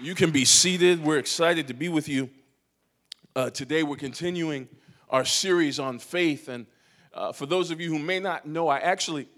You 0.00 0.14
can 0.14 0.30
be 0.30 0.44
seated. 0.44 1.02
We're 1.02 1.18
excited 1.18 1.66
to 1.66 1.74
be 1.74 1.88
with 1.88 2.08
you. 2.08 2.30
Uh, 3.34 3.50
today, 3.50 3.82
we're 3.82 3.96
continuing 3.96 4.68
our 5.10 5.24
series 5.24 5.80
on 5.80 5.98
faith. 5.98 6.48
And 6.48 6.66
uh, 7.12 7.32
for 7.32 7.46
those 7.46 7.72
of 7.72 7.80
you 7.80 7.88
who 7.90 7.98
may 7.98 8.20
not 8.20 8.46
know, 8.46 8.68
I 8.68 8.78
actually, 8.78 9.28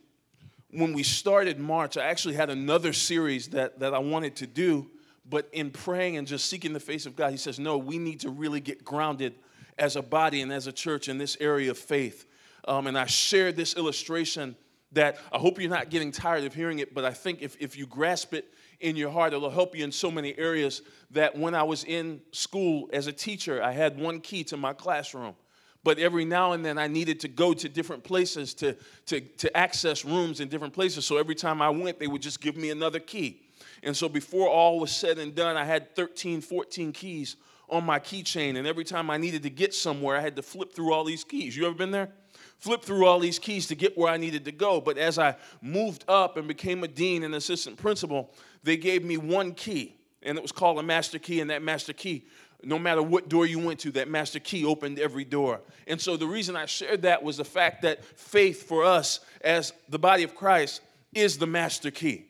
when 0.70 0.92
we 0.92 1.02
started 1.02 1.58
March, 1.58 1.96
I 1.96 2.04
actually 2.04 2.34
had 2.34 2.50
another 2.50 2.92
series 2.92 3.48
that, 3.48 3.78
that 3.78 3.94
I 3.94 4.00
wanted 4.00 4.36
to 4.36 4.46
do. 4.46 4.90
But 5.26 5.48
in 5.52 5.70
praying 5.70 6.18
and 6.18 6.26
just 6.26 6.50
seeking 6.50 6.74
the 6.74 6.80
face 6.80 7.06
of 7.06 7.16
God, 7.16 7.30
He 7.30 7.38
says, 7.38 7.58
No, 7.58 7.78
we 7.78 7.96
need 7.96 8.20
to 8.20 8.28
really 8.28 8.60
get 8.60 8.84
grounded 8.84 9.36
as 9.78 9.96
a 9.96 10.02
body 10.02 10.42
and 10.42 10.52
as 10.52 10.66
a 10.66 10.72
church 10.72 11.08
in 11.08 11.16
this 11.16 11.38
area 11.40 11.70
of 11.70 11.78
faith. 11.78 12.26
Um, 12.68 12.86
and 12.86 12.98
I 12.98 13.06
shared 13.06 13.56
this 13.56 13.76
illustration 13.76 14.56
that 14.92 15.16
I 15.32 15.38
hope 15.38 15.58
you're 15.58 15.70
not 15.70 15.88
getting 15.88 16.12
tired 16.12 16.44
of 16.44 16.52
hearing 16.52 16.80
it, 16.80 16.92
but 16.92 17.06
I 17.06 17.12
think 17.12 17.40
if, 17.40 17.56
if 17.60 17.78
you 17.78 17.86
grasp 17.86 18.34
it, 18.34 18.52
in 18.80 18.96
your 18.96 19.10
heart. 19.10 19.32
It'll 19.32 19.50
help 19.50 19.76
you 19.76 19.84
in 19.84 19.92
so 19.92 20.10
many 20.10 20.36
areas 20.38 20.82
that 21.10 21.36
when 21.36 21.54
I 21.54 21.62
was 21.62 21.84
in 21.84 22.20
school 22.32 22.88
as 22.92 23.06
a 23.06 23.12
teacher, 23.12 23.62
I 23.62 23.72
had 23.72 23.98
one 23.98 24.20
key 24.20 24.44
to 24.44 24.56
my 24.56 24.72
classroom. 24.72 25.34
But 25.82 25.98
every 25.98 26.24
now 26.24 26.52
and 26.52 26.64
then 26.64 26.76
I 26.78 26.88
needed 26.88 27.20
to 27.20 27.28
go 27.28 27.54
to 27.54 27.68
different 27.68 28.04
places 28.04 28.52
to, 28.54 28.76
to, 29.06 29.20
to 29.20 29.56
access 29.56 30.04
rooms 30.04 30.40
in 30.40 30.48
different 30.48 30.74
places. 30.74 31.06
So 31.06 31.16
every 31.16 31.34
time 31.34 31.62
I 31.62 31.70
went, 31.70 31.98
they 31.98 32.06
would 32.06 32.20
just 32.20 32.40
give 32.40 32.56
me 32.56 32.70
another 32.70 32.98
key. 32.98 33.40
And 33.82 33.96
so 33.96 34.08
before 34.08 34.48
all 34.48 34.78
was 34.78 34.94
said 34.94 35.18
and 35.18 35.34
done, 35.34 35.56
I 35.56 35.64
had 35.64 35.94
13, 35.96 36.42
14 36.42 36.92
keys 36.92 37.36
on 37.70 37.84
my 37.84 37.98
keychain. 37.98 38.58
And 38.58 38.66
every 38.66 38.84
time 38.84 39.10
I 39.10 39.16
needed 39.16 39.42
to 39.44 39.50
get 39.50 39.72
somewhere, 39.72 40.16
I 40.16 40.20
had 40.20 40.36
to 40.36 40.42
flip 40.42 40.74
through 40.74 40.92
all 40.92 41.04
these 41.04 41.24
keys. 41.24 41.56
You 41.56 41.66
ever 41.66 41.74
been 41.74 41.90
there? 41.90 42.10
Flip 42.60 42.82
through 42.82 43.06
all 43.06 43.18
these 43.18 43.38
keys 43.38 43.66
to 43.68 43.74
get 43.74 43.98
where 43.98 44.12
I 44.12 44.16
needed 44.16 44.44
to 44.44 44.52
go. 44.52 44.80
But 44.80 44.96
as 44.98 45.18
I 45.18 45.36
moved 45.60 46.04
up 46.08 46.36
and 46.36 46.46
became 46.46 46.84
a 46.84 46.88
dean 46.88 47.24
and 47.24 47.34
assistant 47.34 47.76
principal, 47.76 48.30
they 48.62 48.76
gave 48.76 49.04
me 49.04 49.16
one 49.16 49.52
key, 49.52 49.96
and 50.22 50.38
it 50.38 50.42
was 50.42 50.52
called 50.52 50.78
a 50.78 50.82
master 50.82 51.18
key, 51.18 51.40
and 51.40 51.50
that 51.50 51.62
master 51.62 51.92
key 51.92 52.24
no 52.62 52.78
matter 52.78 53.02
what 53.02 53.28
door 53.28 53.46
you 53.46 53.58
went 53.58 53.80
to, 53.80 53.90
that 53.92 54.08
master 54.08 54.38
key 54.38 54.64
opened 54.64 54.98
every 54.98 55.24
door. 55.24 55.60
And 55.86 56.00
so 56.00 56.16
the 56.16 56.26
reason 56.26 56.56
I 56.56 56.66
shared 56.66 57.02
that 57.02 57.22
was 57.22 57.36
the 57.36 57.44
fact 57.44 57.82
that 57.82 58.04
faith 58.04 58.68
for 58.68 58.84
us 58.84 59.20
as 59.40 59.72
the 59.88 59.98
body 59.98 60.22
of 60.22 60.34
Christ 60.34 60.82
is 61.14 61.38
the 61.38 61.46
master 61.46 61.90
key. 61.90 62.26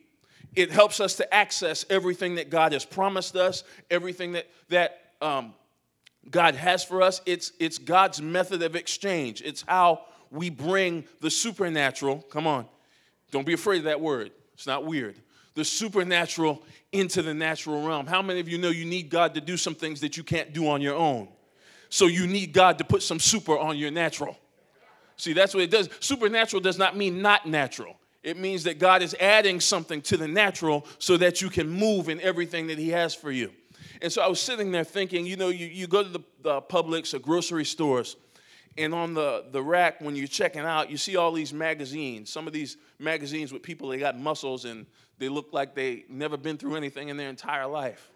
It 0.55 0.71
helps 0.71 0.99
us 0.99 1.15
to 1.15 1.33
access 1.33 1.85
everything 1.89 2.35
that 2.35 2.49
God 2.49 2.73
has 2.73 2.85
promised 2.85 3.35
us, 3.35 3.63
everything 3.89 4.33
that, 4.33 4.47
that 4.69 5.11
um, 5.21 5.53
God 6.29 6.55
has 6.55 6.83
for 6.83 7.01
us. 7.01 7.21
It's, 7.25 7.51
it's 7.59 7.77
God's 7.77 8.21
method 8.21 8.61
of 8.61 8.75
exchange. 8.75 9.41
It's 9.43 9.63
how 9.67 10.05
we 10.31 10.49
bring 10.49 11.03
the 11.19 11.29
supernatural, 11.29 12.17
come 12.29 12.47
on, 12.47 12.65
don't 13.31 13.45
be 13.45 13.53
afraid 13.53 13.79
of 13.79 13.83
that 13.85 14.01
word, 14.01 14.31
it's 14.53 14.67
not 14.67 14.85
weird 14.85 15.15
the 15.53 15.65
supernatural 15.65 16.63
into 16.91 17.21
the 17.21 17.33
natural 17.33 17.85
realm. 17.85 18.07
How 18.07 18.21
many 18.21 18.39
of 18.39 18.47
you 18.47 18.57
know 18.57 18.69
you 18.69 18.85
need 18.85 19.09
God 19.09 19.33
to 19.35 19.41
do 19.41 19.57
some 19.57 19.75
things 19.75 20.01
that 20.01 20.17
you 20.17 20.23
can't 20.23 20.53
do 20.53 20.67
on 20.67 20.81
your 20.81 20.95
own? 20.95 21.27
So 21.89 22.07
you 22.07 22.25
need 22.25 22.53
God 22.53 22.77
to 22.77 22.83
put 22.83 23.03
some 23.03 23.19
super 23.19 23.57
on 23.57 23.77
your 23.77 23.91
natural. 23.91 24.37
See, 25.17 25.33
that's 25.33 25.53
what 25.53 25.63
it 25.63 25.71
does. 25.71 25.89
Supernatural 25.99 26.61
does 26.61 26.77
not 26.77 26.95
mean 26.95 27.21
not 27.21 27.45
natural. 27.45 27.97
It 28.23 28.37
means 28.37 28.63
that 28.63 28.79
God 28.79 29.01
is 29.01 29.15
adding 29.19 29.59
something 29.59 30.01
to 30.03 30.15
the 30.15 30.27
natural 30.27 30.85
so 30.99 31.17
that 31.17 31.41
you 31.41 31.49
can 31.49 31.69
move 31.69 32.07
in 32.07 32.21
everything 32.21 32.67
that 32.67 32.77
He 32.77 32.89
has 32.89 33.13
for 33.13 33.31
you. 33.31 33.51
And 34.01 34.11
so 34.11 34.21
I 34.21 34.27
was 34.27 34.39
sitting 34.39 34.71
there 34.71 34.83
thinking, 34.83 35.25
you 35.25 35.35
know, 35.35 35.49
you, 35.49 35.67
you 35.67 35.87
go 35.87 36.01
to 36.01 36.09
the, 36.09 36.21
the 36.41 36.61
Publix 36.61 37.13
or 37.13 37.19
grocery 37.19 37.65
stores, 37.65 38.15
and 38.77 38.93
on 38.93 39.13
the, 39.13 39.45
the 39.51 39.61
rack, 39.61 39.99
when 39.99 40.15
you're 40.15 40.27
checking 40.27 40.61
out, 40.61 40.89
you 40.89 40.97
see 40.97 41.17
all 41.17 41.31
these 41.31 41.53
magazines. 41.53 42.29
Some 42.29 42.47
of 42.47 42.53
these 42.53 42.77
magazines 42.99 43.51
with 43.51 43.63
people, 43.63 43.89
they 43.89 43.97
got 43.97 44.17
muscles 44.17 44.65
and 44.65 44.85
they 45.17 45.29
look 45.29 45.49
like 45.51 45.75
they 45.75 46.05
never 46.09 46.37
been 46.37 46.57
through 46.57 46.75
anything 46.75 47.09
in 47.09 47.17
their 47.17 47.29
entire 47.29 47.67
life. 47.67 48.11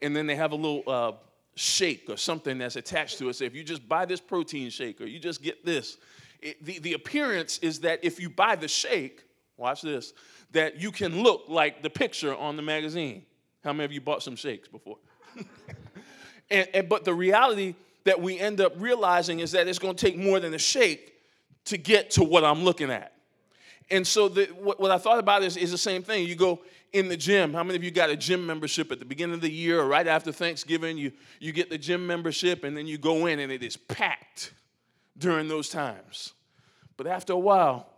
And 0.00 0.16
then 0.16 0.26
they 0.26 0.36
have 0.36 0.52
a 0.52 0.56
little 0.56 0.82
uh, 0.86 1.12
shake 1.54 2.06
or 2.08 2.16
something 2.16 2.58
that's 2.58 2.76
attached 2.76 3.18
to 3.18 3.28
it. 3.28 3.34
So 3.34 3.44
if 3.44 3.54
you 3.54 3.62
just 3.62 3.86
buy 3.86 4.06
this 4.06 4.20
protein 4.20 4.70
shake 4.70 5.00
or 5.00 5.04
you 5.04 5.18
just 5.18 5.42
get 5.42 5.64
this, 5.64 5.98
it, 6.40 6.64
the, 6.64 6.78
the 6.78 6.92
appearance 6.94 7.58
is 7.58 7.80
that 7.80 8.00
if 8.02 8.18
you 8.18 8.30
buy 8.30 8.56
the 8.56 8.68
shake, 8.68 9.24
watch 9.56 9.82
this, 9.82 10.14
that 10.52 10.80
you 10.80 10.92
can 10.92 11.22
look 11.22 11.44
like 11.48 11.82
the 11.82 11.90
picture 11.90 12.34
on 12.34 12.56
the 12.56 12.62
magazine. 12.62 13.24
How 13.62 13.72
many 13.72 13.84
of 13.84 13.92
you 13.92 14.00
bought 14.00 14.22
some 14.22 14.36
shakes 14.36 14.68
before? 14.68 14.96
and, 16.50 16.68
and, 16.72 16.88
but 16.88 17.04
the 17.04 17.14
reality 17.14 17.74
that 18.04 18.20
we 18.20 18.38
end 18.38 18.60
up 18.60 18.74
realizing 18.78 19.40
is 19.40 19.52
that 19.52 19.66
it's 19.66 19.78
going 19.78 19.94
to 19.94 20.06
take 20.06 20.16
more 20.16 20.40
than 20.40 20.54
a 20.54 20.58
shake 20.58 21.14
to 21.66 21.78
get 21.78 22.10
to 22.12 22.24
what 22.24 22.44
I'm 22.44 22.64
looking 22.64 22.90
at. 22.90 23.12
And 23.90 24.06
so 24.06 24.28
the, 24.28 24.46
what, 24.46 24.80
what, 24.80 24.90
I 24.90 24.98
thought 24.98 25.18
about 25.18 25.42
is, 25.42 25.56
is 25.56 25.70
the 25.70 25.78
same 25.78 26.02
thing. 26.02 26.26
You 26.26 26.36
go 26.36 26.60
in 26.92 27.08
the 27.08 27.16
gym. 27.16 27.52
How 27.52 27.62
many 27.62 27.76
of 27.76 27.84
you 27.84 27.90
got 27.90 28.08
a 28.08 28.16
gym 28.16 28.46
membership 28.46 28.90
at 28.92 28.98
the 28.98 29.04
beginning 29.04 29.34
of 29.34 29.40
the 29.40 29.50
year 29.50 29.80
or 29.80 29.86
right 29.86 30.06
after 30.06 30.32
Thanksgiving? 30.32 30.96
You, 30.96 31.12
you 31.38 31.52
get 31.52 31.68
the 31.68 31.78
gym 31.78 32.06
membership 32.06 32.64
and 32.64 32.76
then 32.76 32.86
you 32.86 32.96
go 32.98 33.26
in 33.26 33.40
and 33.40 33.52
it 33.52 33.62
is 33.62 33.76
packed 33.76 34.52
during 35.18 35.48
those 35.48 35.68
times. 35.68 36.32
But 36.96 37.06
after 37.06 37.32
a 37.32 37.38
while, 37.38 37.88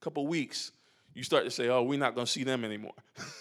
a 0.00 0.04
couple 0.04 0.26
weeks, 0.26 0.72
you 1.14 1.24
start 1.24 1.44
to 1.44 1.50
say, 1.50 1.68
oh, 1.68 1.82
we're 1.82 1.98
not 1.98 2.14
going 2.14 2.26
to 2.26 2.32
see 2.32 2.44
them 2.44 2.64
anymore. 2.64 2.94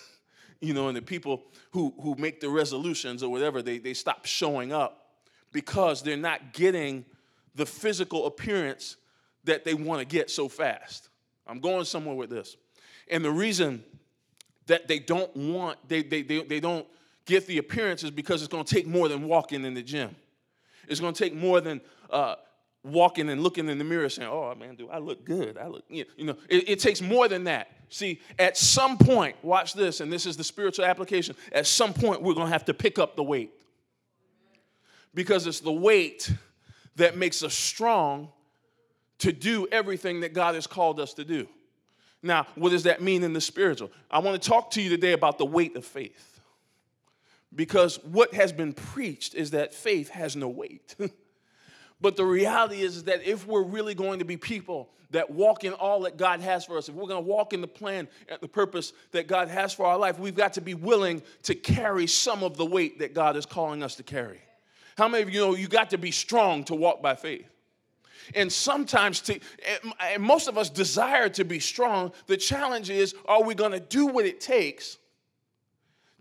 you 0.61 0.73
know, 0.73 0.87
and 0.87 0.97
the 0.97 1.01
people 1.01 1.43
who, 1.71 1.93
who 2.01 2.15
make 2.15 2.39
the 2.39 2.49
resolutions 2.49 3.21
or 3.21 3.29
whatever, 3.29 3.61
they, 3.61 3.77
they 3.77 3.93
stop 3.93 4.25
showing 4.25 4.73
up 4.73 5.06
because 5.51 6.01
they're 6.01 6.17
not 6.17 6.53
getting 6.53 7.05
the 7.55 7.65
physical 7.65 8.27
appearance 8.27 8.97
that 9.45 9.65
they 9.65 9.73
want 9.73 9.99
to 9.99 10.05
get 10.05 10.29
so 10.29 10.47
fast. 10.47 11.09
I'm 11.47 11.59
going 11.59 11.85
somewhere 11.85 12.15
with 12.15 12.29
this. 12.29 12.57
And 13.09 13.23
the 13.23 13.31
reason 13.31 13.83
that 14.67 14.87
they 14.87 14.99
don't 14.99 15.35
want, 15.35 15.77
they, 15.87 16.03
they, 16.03 16.21
they, 16.21 16.43
they 16.43 16.59
don't 16.59 16.85
get 17.25 17.47
the 17.47 17.57
appearance 17.57 18.03
is 18.03 18.11
because 18.11 18.41
it's 18.41 18.51
going 18.51 18.65
to 18.65 18.75
take 18.75 18.85
more 18.85 19.07
than 19.07 19.27
walking 19.27 19.65
in 19.65 19.73
the 19.73 19.81
gym. 19.81 20.15
It's 20.87 20.99
going 20.99 21.13
to 21.13 21.23
take 21.23 21.33
more 21.33 21.61
than 21.61 21.81
uh, 22.09 22.35
walking 22.83 23.29
and 23.29 23.41
looking 23.41 23.67
in 23.69 23.77
the 23.77 23.83
mirror 23.83 24.09
saying, 24.09 24.29
oh 24.29 24.53
man, 24.55 24.75
do 24.75 24.89
I 24.89 24.99
look 24.99 25.25
good? 25.25 25.57
I 25.57 25.67
look, 25.67 25.83
you 25.89 26.05
know, 26.19 26.35
it, 26.49 26.69
it 26.69 26.79
takes 26.79 27.01
more 27.01 27.27
than 27.27 27.45
that. 27.45 27.71
See, 27.89 28.19
at 28.37 28.57
some 28.57 28.97
point, 28.97 29.35
watch 29.41 29.73
this, 29.73 30.01
and 30.01 30.11
this 30.11 30.25
is 30.25 30.35
the 30.35 30.43
spiritual 30.43 30.85
application. 30.85 31.35
At 31.53 31.67
some 31.67 31.93
point, 31.93 32.21
we're 32.21 32.33
going 32.33 32.47
to 32.47 32.53
have 32.53 32.65
to 32.65 32.73
pick 32.73 32.99
up 32.99 33.15
the 33.15 33.23
weight 33.23 33.51
because 35.17 35.47
it's 35.47 35.61
the 35.61 35.71
weight 35.71 36.31
that 36.95 37.17
makes 37.17 37.41
us 37.41 37.55
strong 37.55 38.29
to 39.17 39.33
do 39.33 39.67
everything 39.71 40.19
that 40.19 40.31
God 40.31 40.53
has 40.53 40.67
called 40.67 40.99
us 40.99 41.15
to 41.15 41.25
do. 41.25 41.47
Now, 42.21 42.45
what 42.53 42.69
does 42.69 42.83
that 42.83 43.01
mean 43.01 43.23
in 43.23 43.33
the 43.33 43.41
spiritual? 43.41 43.89
I 44.11 44.19
want 44.19 44.39
to 44.39 44.47
talk 44.47 44.69
to 44.71 44.81
you 44.81 44.91
today 44.91 45.13
about 45.13 45.39
the 45.39 45.45
weight 45.45 45.75
of 45.75 45.83
faith. 45.83 46.39
Because 47.55 47.97
what 48.03 48.35
has 48.35 48.51
been 48.51 48.73
preached 48.73 49.33
is 49.33 49.49
that 49.51 49.73
faith 49.73 50.09
has 50.09 50.35
no 50.35 50.49
weight. 50.49 50.95
but 51.99 52.15
the 52.15 52.25
reality 52.25 52.81
is, 52.81 53.05
that 53.05 53.27
if 53.27 53.47
we're 53.47 53.63
really 53.63 53.95
going 53.95 54.19
to 54.19 54.25
be 54.25 54.37
people 54.37 54.87
that 55.09 55.31
walk 55.31 55.63
in 55.63 55.73
all 55.73 56.01
that 56.01 56.17
God 56.17 56.41
has 56.41 56.63
for 56.63 56.77
us, 56.77 56.89
if 56.89 56.93
we're 56.93 57.07
going 57.07 57.23
to 57.23 57.27
walk 57.27 57.53
in 57.53 57.61
the 57.61 57.67
plan 57.67 58.07
and 58.29 58.39
the 58.39 58.47
purpose 58.47 58.93
that 59.13 59.27
God 59.27 59.47
has 59.47 59.73
for 59.73 59.87
our 59.87 59.97
life, 59.97 60.19
we've 60.19 60.35
got 60.35 60.53
to 60.53 60.61
be 60.61 60.75
willing 60.75 61.23
to 61.41 61.55
carry 61.55 62.05
some 62.05 62.43
of 62.43 62.55
the 62.55 62.65
weight 62.67 62.99
that 62.99 63.15
God 63.15 63.35
is 63.35 63.47
calling 63.47 63.81
us 63.81 63.95
to 63.95 64.03
carry. 64.03 64.41
How 64.97 65.07
many 65.07 65.21
of 65.21 65.29
you 65.29 65.39
know 65.39 65.55
you 65.55 65.67
got 65.67 65.91
to 65.91 65.97
be 65.97 66.11
strong 66.11 66.63
to 66.65 66.75
walk 66.75 67.01
by 67.01 67.15
faith? 67.15 67.47
And 68.35 68.51
sometimes, 68.51 69.21
to, 69.21 69.39
and 69.99 70.21
most 70.21 70.47
of 70.47 70.57
us 70.57 70.69
desire 70.69 71.29
to 71.29 71.45
be 71.45 71.59
strong. 71.59 72.11
The 72.25 72.35
challenge 72.35 72.89
is 72.89 73.15
are 73.25 73.43
we 73.43 73.53
going 73.53 73.71
to 73.71 73.79
do 73.79 74.07
what 74.07 74.25
it 74.25 74.41
takes 74.41 74.97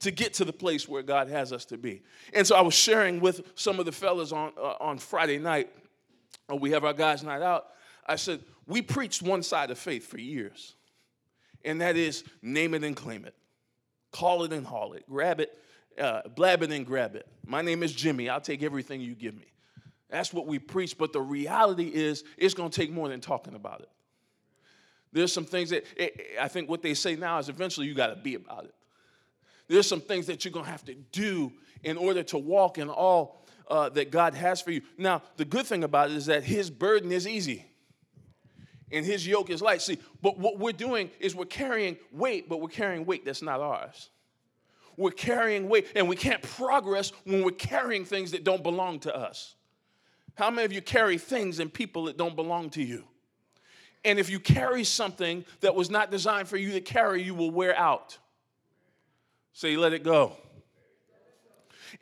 to 0.00 0.10
get 0.10 0.34
to 0.34 0.44
the 0.44 0.52
place 0.52 0.86
where 0.86 1.02
God 1.02 1.28
has 1.28 1.52
us 1.52 1.64
to 1.66 1.78
be? 1.78 2.02
And 2.34 2.46
so 2.46 2.54
I 2.54 2.60
was 2.60 2.74
sharing 2.74 3.18
with 3.18 3.50
some 3.54 3.80
of 3.80 3.86
the 3.86 3.92
fellas 3.92 4.30
on, 4.30 4.52
uh, 4.56 4.74
on 4.78 4.98
Friday 4.98 5.38
night, 5.38 5.70
uh, 6.52 6.56
we 6.56 6.70
have 6.70 6.84
our 6.84 6.92
guys' 6.92 7.24
night 7.24 7.42
out. 7.42 7.68
I 8.06 8.16
said, 8.16 8.40
We 8.66 8.82
preached 8.82 9.22
one 9.22 9.42
side 9.42 9.70
of 9.70 9.78
faith 9.78 10.06
for 10.06 10.18
years, 10.18 10.76
and 11.64 11.80
that 11.80 11.96
is 11.96 12.24
name 12.42 12.74
it 12.74 12.84
and 12.84 12.94
claim 12.94 13.24
it, 13.24 13.34
call 14.12 14.44
it 14.44 14.52
and 14.52 14.66
haul 14.66 14.92
it, 14.92 15.08
grab 15.08 15.40
it 15.40 15.58
uh, 15.98 16.22
blab 16.34 16.62
it 16.62 16.70
and 16.70 16.86
grab 16.86 17.16
it. 17.16 17.26
My 17.46 17.62
name 17.62 17.82
is 17.82 17.92
Jimmy. 17.92 18.28
I'll 18.28 18.40
take 18.40 18.62
everything 18.62 19.00
you 19.00 19.14
give 19.14 19.34
me. 19.34 19.46
That's 20.10 20.32
what 20.32 20.46
we 20.46 20.58
preach. 20.58 20.96
But 20.98 21.12
the 21.12 21.20
reality 21.20 21.90
is, 21.92 22.24
it's 22.36 22.54
going 22.54 22.70
to 22.70 22.76
take 22.76 22.90
more 22.90 23.08
than 23.08 23.20
talking 23.20 23.54
about 23.54 23.80
it. 23.80 23.88
There's 25.12 25.32
some 25.32 25.44
things 25.44 25.70
that 25.70 25.84
it, 25.96 26.36
I 26.40 26.48
think 26.48 26.68
what 26.68 26.82
they 26.82 26.94
say 26.94 27.16
now 27.16 27.38
is 27.38 27.48
eventually 27.48 27.86
you 27.86 27.94
got 27.94 28.08
to 28.08 28.16
be 28.16 28.34
about 28.34 28.64
it. 28.64 28.74
There's 29.68 29.88
some 29.88 30.00
things 30.00 30.26
that 30.26 30.44
you're 30.44 30.52
going 30.52 30.66
to 30.66 30.70
have 30.70 30.84
to 30.84 30.94
do 30.94 31.52
in 31.82 31.96
order 31.96 32.22
to 32.24 32.38
walk 32.38 32.78
in 32.78 32.88
all 32.88 33.44
uh, 33.68 33.88
that 33.90 34.10
God 34.10 34.34
has 34.34 34.60
for 34.60 34.70
you. 34.70 34.82
Now, 34.96 35.22
the 35.36 35.44
good 35.44 35.66
thing 35.66 35.84
about 35.84 36.10
it 36.10 36.16
is 36.16 36.26
that 36.26 36.44
His 36.44 36.70
burden 36.70 37.10
is 37.10 37.26
easy 37.26 37.64
and 38.92 39.04
His 39.04 39.26
yoke 39.26 39.50
is 39.50 39.60
light. 39.60 39.82
See, 39.82 39.98
but 40.22 40.38
what 40.38 40.58
we're 40.58 40.72
doing 40.72 41.10
is 41.18 41.34
we're 41.34 41.46
carrying 41.46 41.96
weight, 42.12 42.48
but 42.48 42.60
we're 42.60 42.68
carrying 42.68 43.06
weight 43.06 43.24
that's 43.24 43.42
not 43.42 43.60
ours 43.60 44.10
we're 44.96 45.10
carrying 45.10 45.68
weight, 45.68 45.88
and 45.94 46.08
we 46.08 46.16
can't 46.16 46.42
progress 46.42 47.12
when 47.24 47.42
we're 47.42 47.50
carrying 47.50 48.04
things 48.04 48.30
that 48.30 48.44
don't 48.44 48.62
belong 48.62 49.00
to 49.00 49.14
us. 49.14 49.54
How 50.34 50.50
many 50.50 50.64
of 50.64 50.72
you 50.72 50.82
carry 50.82 51.18
things 51.18 51.58
and 51.58 51.72
people 51.72 52.04
that 52.04 52.16
don't 52.16 52.36
belong 52.36 52.70
to 52.70 52.82
you? 52.82 53.04
And 54.04 54.18
if 54.18 54.30
you 54.30 54.38
carry 54.38 54.84
something 54.84 55.44
that 55.60 55.74
was 55.74 55.90
not 55.90 56.10
designed 56.10 56.48
for 56.48 56.56
you 56.56 56.72
to 56.72 56.80
carry, 56.80 57.22
you 57.22 57.34
will 57.34 57.50
wear 57.50 57.76
out. 57.76 58.18
So 59.52 59.66
you 59.66 59.80
let 59.80 59.92
it 59.92 60.04
go. 60.04 60.36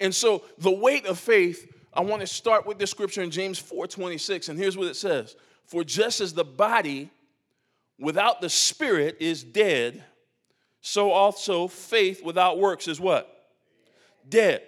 And 0.00 0.14
so 0.14 0.42
the 0.58 0.70
weight 0.70 1.06
of 1.06 1.18
faith, 1.18 1.72
I 1.92 2.00
want 2.00 2.20
to 2.20 2.26
start 2.26 2.66
with 2.66 2.78
the 2.78 2.86
scripture 2.86 3.22
in 3.22 3.30
James 3.30 3.60
4:26, 3.60 4.48
and 4.48 4.58
here's 4.58 4.76
what 4.76 4.88
it 4.88 4.96
says: 4.96 5.36
For 5.64 5.84
just 5.84 6.20
as 6.20 6.34
the 6.34 6.44
body 6.44 7.10
without 7.98 8.40
the 8.40 8.50
spirit 8.50 9.16
is 9.20 9.44
dead, 9.44 10.04
so 10.86 11.12
also 11.12 11.66
faith 11.66 12.22
without 12.22 12.58
works 12.58 12.88
is 12.88 13.00
what? 13.00 13.48
Dead. 14.28 14.60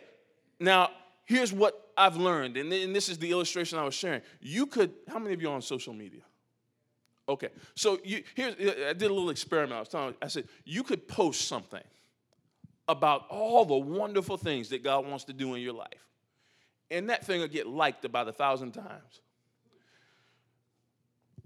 Now, 0.58 0.88
here's 1.26 1.52
what 1.52 1.90
I've 1.94 2.16
learned, 2.16 2.56
and 2.56 2.72
this 2.72 3.10
is 3.10 3.18
the 3.18 3.30
illustration 3.30 3.78
I 3.78 3.84
was 3.84 3.92
sharing. 3.92 4.22
You 4.40 4.64
could, 4.64 4.94
how 5.08 5.18
many 5.18 5.34
of 5.34 5.42
you 5.42 5.50
on 5.50 5.60
social 5.60 5.92
media? 5.92 6.22
Okay, 7.28 7.50
so 7.74 7.98
you, 8.02 8.22
here 8.34 8.54
I 8.58 8.94
did 8.94 9.10
a 9.10 9.12
little 9.12 9.28
experiment. 9.28 9.74
I 9.74 9.80
was 9.80 9.90
telling, 9.90 10.14
I 10.22 10.28
said 10.28 10.48
you 10.64 10.82
could 10.82 11.06
post 11.06 11.48
something 11.48 11.84
about 12.88 13.26
all 13.28 13.66
the 13.66 13.76
wonderful 13.76 14.38
things 14.38 14.70
that 14.70 14.82
God 14.82 15.06
wants 15.06 15.24
to 15.24 15.34
do 15.34 15.52
in 15.52 15.60
your 15.60 15.74
life, 15.74 16.06
and 16.90 17.10
that 17.10 17.26
thing 17.26 17.42
will 17.42 17.48
get 17.48 17.66
liked 17.66 18.06
about 18.06 18.26
a 18.26 18.32
thousand 18.32 18.72
times. 18.72 19.20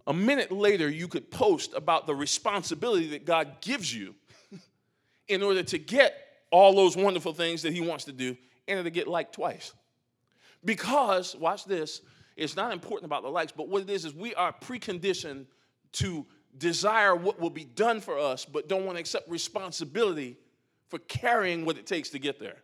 A 0.07 0.13
minute 0.13 0.53
later, 0.53 0.89
you 0.89 1.09
could 1.09 1.29
post 1.29 1.75
about 1.75 2.07
the 2.07 2.15
responsibility 2.15 3.09
that 3.09 3.25
God 3.25 3.61
gives 3.61 3.93
you 3.93 4.15
in 5.31 5.43
order 5.43 5.63
to 5.63 5.79
get 5.79 6.15
all 6.51 6.75
those 6.75 6.97
wonderful 6.97 7.33
things 7.33 7.63
that 7.63 7.73
He 7.73 7.81
wants 7.81 8.05
to 8.05 8.13
do, 8.13 8.37
and 8.69 8.79
it'll 8.79 8.91
get 8.91 9.09
liked 9.09 9.35
twice. 9.35 9.73
Because, 10.65 11.37
watch 11.37 11.65
this, 11.65 12.03
it's 12.37 12.57
not 12.57 12.73
important 12.73 13.07
about 13.07 13.23
the 13.23 13.29
likes, 13.29 13.53
but 13.53 13.69
what 13.69 13.83
it 13.83 13.91
is 13.91 14.05
is 14.05 14.15
we 14.15 14.35
are 14.35 14.53
preconditioned 14.53 15.47
to 15.93 16.27
desire 16.59 17.15
what 17.15 17.41
will 17.41 17.51
be 17.51 17.65
done 17.65 18.01
for 18.01 18.19
us, 18.19 18.45
but 18.45 18.69
don't 18.69 18.85
want 18.85 18.97
to 18.97 19.01
accept 19.01 19.29
responsibility 19.31 20.37
for 20.89 20.99
carrying 21.01 21.65
what 21.65 21.79
it 21.79 21.87
takes 21.87 22.11
to 22.11 22.19
get 22.19 22.39
there. 22.41 22.57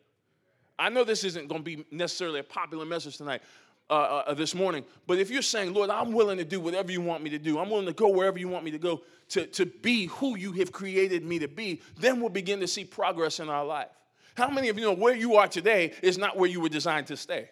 I 0.79 0.89
know 0.91 1.05
this 1.05 1.25
isn't 1.25 1.49
going 1.49 1.63
to 1.63 1.65
be 1.65 1.85
necessarily 1.91 2.41
a 2.41 2.45
popular 2.45 2.85
message 2.85 3.17
tonight, 3.17 3.43
uh, 3.89 3.95
uh, 4.27 4.35
this 4.35 4.55
morning, 4.55 4.85
but 5.07 5.19
if 5.19 5.31
you're 5.31 5.43
saying, 5.43 5.73
Lord, 5.73 5.91
I'm 5.91 6.13
willing 6.13 6.39
to 6.39 6.45
do 6.45 6.61
whatever 6.61 6.91
you 6.91 7.01
want 7.01 7.23
me 7.23 7.31
to 7.31 7.39
do, 7.39 7.59
I'm 7.59 7.71
willing 7.71 7.87
to 7.87 7.93
go 7.93 8.09
wherever 8.09 8.39
you 8.39 8.49
want 8.49 8.65
me 8.65 8.71
to 8.73 8.79
go 8.79 9.03
to, 9.29 9.47
to 9.47 9.67
be 9.67 10.07
who 10.07 10.37
you 10.37 10.53
have 10.53 10.73
created 10.73 11.25
me 11.25 11.39
to 11.39 11.49
be, 11.49 11.81
then 11.99 12.21
we'll 12.21 12.29
begin 12.29 12.61
to 12.61 12.69
see 12.69 12.85
progress 12.85 13.41
in 13.41 13.49
our 13.49 13.65
life. 13.65 13.89
How 14.37 14.51
many 14.51 14.69
of 14.69 14.79
you 14.79 14.85
know 14.85 14.95
where 14.95 15.15
you 15.15 15.37
are 15.37 15.49
today 15.49 15.93
is 16.03 16.19
not 16.19 16.37
where 16.37 16.49
you 16.49 16.61
were 16.61 16.69
designed 16.69 17.07
to 17.09 17.17
stay? 17.17 17.49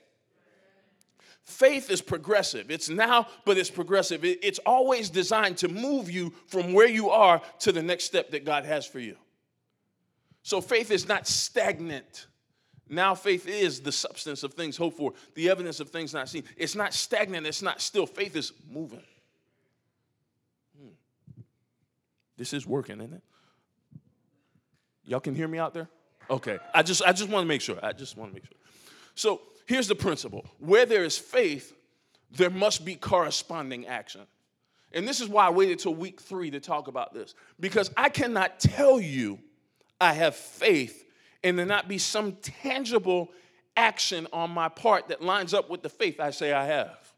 Faith 1.45 1.91
is 1.91 2.01
progressive. 2.01 2.71
It's 2.71 2.89
now, 2.89 3.27
but 3.45 3.59
it's 3.59 3.71
progressive. 3.71 4.25
It's 4.25 4.59
always 4.61 5.11
designed 5.11 5.59
to 5.59 5.69
move 5.69 6.11
you 6.11 6.33
from 6.47 6.73
where 6.73 6.89
you 6.89 7.11
are 7.11 7.43
to 7.61 7.73
the 7.73 7.83
next 7.83 8.05
step 8.05 8.31
that 8.31 8.45
God 8.45 8.65
has 8.65 8.87
for 8.87 8.99
you. 8.99 9.17
So 10.43 10.61
faith 10.61 10.91
is 10.91 11.07
not 11.07 11.27
stagnant. 11.27 12.27
Now 12.89 13.15
faith 13.15 13.49
is 13.49 13.81
the 13.81 13.93
substance 13.93 14.43
of 14.43 14.55
things 14.55 14.77
hoped 14.77 14.97
for, 14.97 15.15
the 15.35 15.49
evidence 15.49 15.81
of 15.81 15.91
things 15.91 16.13
not 16.13 16.29
seen. 16.29 16.45
It's 16.57 16.75
not 16.75 16.93
stagnant, 16.93 17.47
it's 17.47 17.63
not 17.63 17.81
still. 17.81 18.07
Faith 18.07 18.37
is 18.37 18.53
moving. 18.71 19.03
Hmm. 20.79 20.91
This 22.37 22.53
is 22.53 22.67
working, 22.67 23.01
isn't 23.01 23.15
it? 23.15 23.23
Y'all 25.07 25.21
can 25.21 25.35
hear 25.35 25.49
me 25.49 25.59
out 25.59 25.75
there? 25.75 25.89
Okay. 26.31 26.59
I 26.75 26.83
just 26.83 27.03
I 27.03 27.13
just 27.13 27.31
want 27.31 27.45
to 27.45 27.49
make 27.49 27.61
sure. 27.61 27.79
I 27.83 27.93
just 27.93 28.17
want 28.17 28.31
to 28.31 28.35
make 28.35 28.45
sure. 28.45 28.57
So 29.15 29.41
here's 29.67 29.89
the 29.89 29.95
principle 29.95 30.45
where 30.59 30.87
there 30.87 31.05
is 31.05 31.17
faith, 31.17 31.75
there 32.31 32.51
must 32.51 32.85
be 32.85 32.97
corresponding 32.97 33.87
action. 33.87 34.23
And 34.93 35.09
this 35.09 35.21
is 35.21 35.29
why 35.29 35.47
I 35.47 35.51
waited 35.51 35.81
till 35.81 35.95
week 35.95 36.21
three 36.21 36.51
to 36.53 36.61
talk 36.61 36.87
about 36.87 37.13
this. 37.13 37.35
Because 37.59 37.91
I 37.97 38.09
cannot 38.09 38.61
tell 38.61 39.01
you 39.01 39.41
I 40.01 40.13
have 40.13 40.37
faith 40.37 41.04
and 41.44 41.58
there 41.58 41.67
not 41.67 41.87
be 41.87 41.99
some 41.99 42.32
tangible 42.43 43.31
action 43.76 44.26
on 44.32 44.50
my 44.50 44.69
part 44.69 45.08
that 45.08 45.23
lines 45.23 45.55
up 45.55 45.70
with 45.70 45.82
the 45.82 45.88
faith 45.88 46.19
I 46.19 46.31
say 46.31 46.52
I 46.52 46.64
have. 46.64 47.12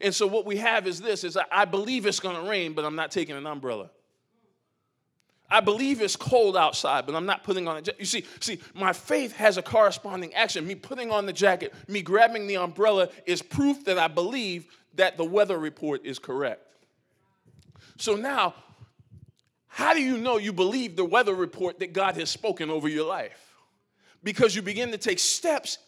And 0.00 0.14
so 0.14 0.26
what 0.26 0.46
we 0.46 0.58
have 0.58 0.86
is 0.86 1.00
this 1.00 1.24
is 1.24 1.36
I 1.50 1.64
believe 1.64 2.06
it's 2.06 2.20
going 2.20 2.36
to 2.36 2.48
rain, 2.48 2.74
but 2.74 2.84
I'm 2.84 2.94
not 2.94 3.10
taking 3.10 3.34
an 3.34 3.46
umbrella. 3.46 3.90
I 5.52 5.60
believe 5.60 6.00
it's 6.00 6.14
cold 6.14 6.56
outside, 6.56 7.06
but 7.06 7.16
I'm 7.16 7.26
not 7.26 7.42
putting 7.42 7.66
on 7.66 7.78
a 7.78 7.82
jacket. 7.82 7.98
You 7.98 8.06
see, 8.06 8.24
see, 8.38 8.60
my 8.72 8.92
faith 8.92 9.32
has 9.32 9.56
a 9.56 9.62
corresponding 9.62 10.32
action. 10.34 10.64
Me 10.64 10.76
putting 10.76 11.10
on 11.10 11.26
the 11.26 11.32
jacket, 11.32 11.74
me 11.88 12.02
grabbing 12.02 12.46
the 12.46 12.56
umbrella 12.58 13.08
is 13.26 13.42
proof 13.42 13.84
that 13.86 13.98
I 13.98 14.06
believe 14.06 14.66
that 14.94 15.16
the 15.16 15.24
weather 15.24 15.58
report 15.58 16.04
is 16.04 16.20
correct. 16.20 16.62
So 17.98 18.14
now, 18.14 18.54
how 19.72 19.94
do 19.94 20.02
you 20.02 20.18
know 20.18 20.36
you 20.36 20.52
believe 20.52 20.96
the 20.96 21.04
weather 21.04 21.34
report 21.34 21.78
that 21.78 21.92
God 21.92 22.16
has 22.16 22.28
spoken 22.28 22.70
over 22.70 22.88
your 22.88 23.06
life? 23.06 23.54
Because 24.22 24.54
you 24.54 24.62
begin 24.62 24.90
to 24.90 24.98
take 24.98 25.20
steps 25.20 25.78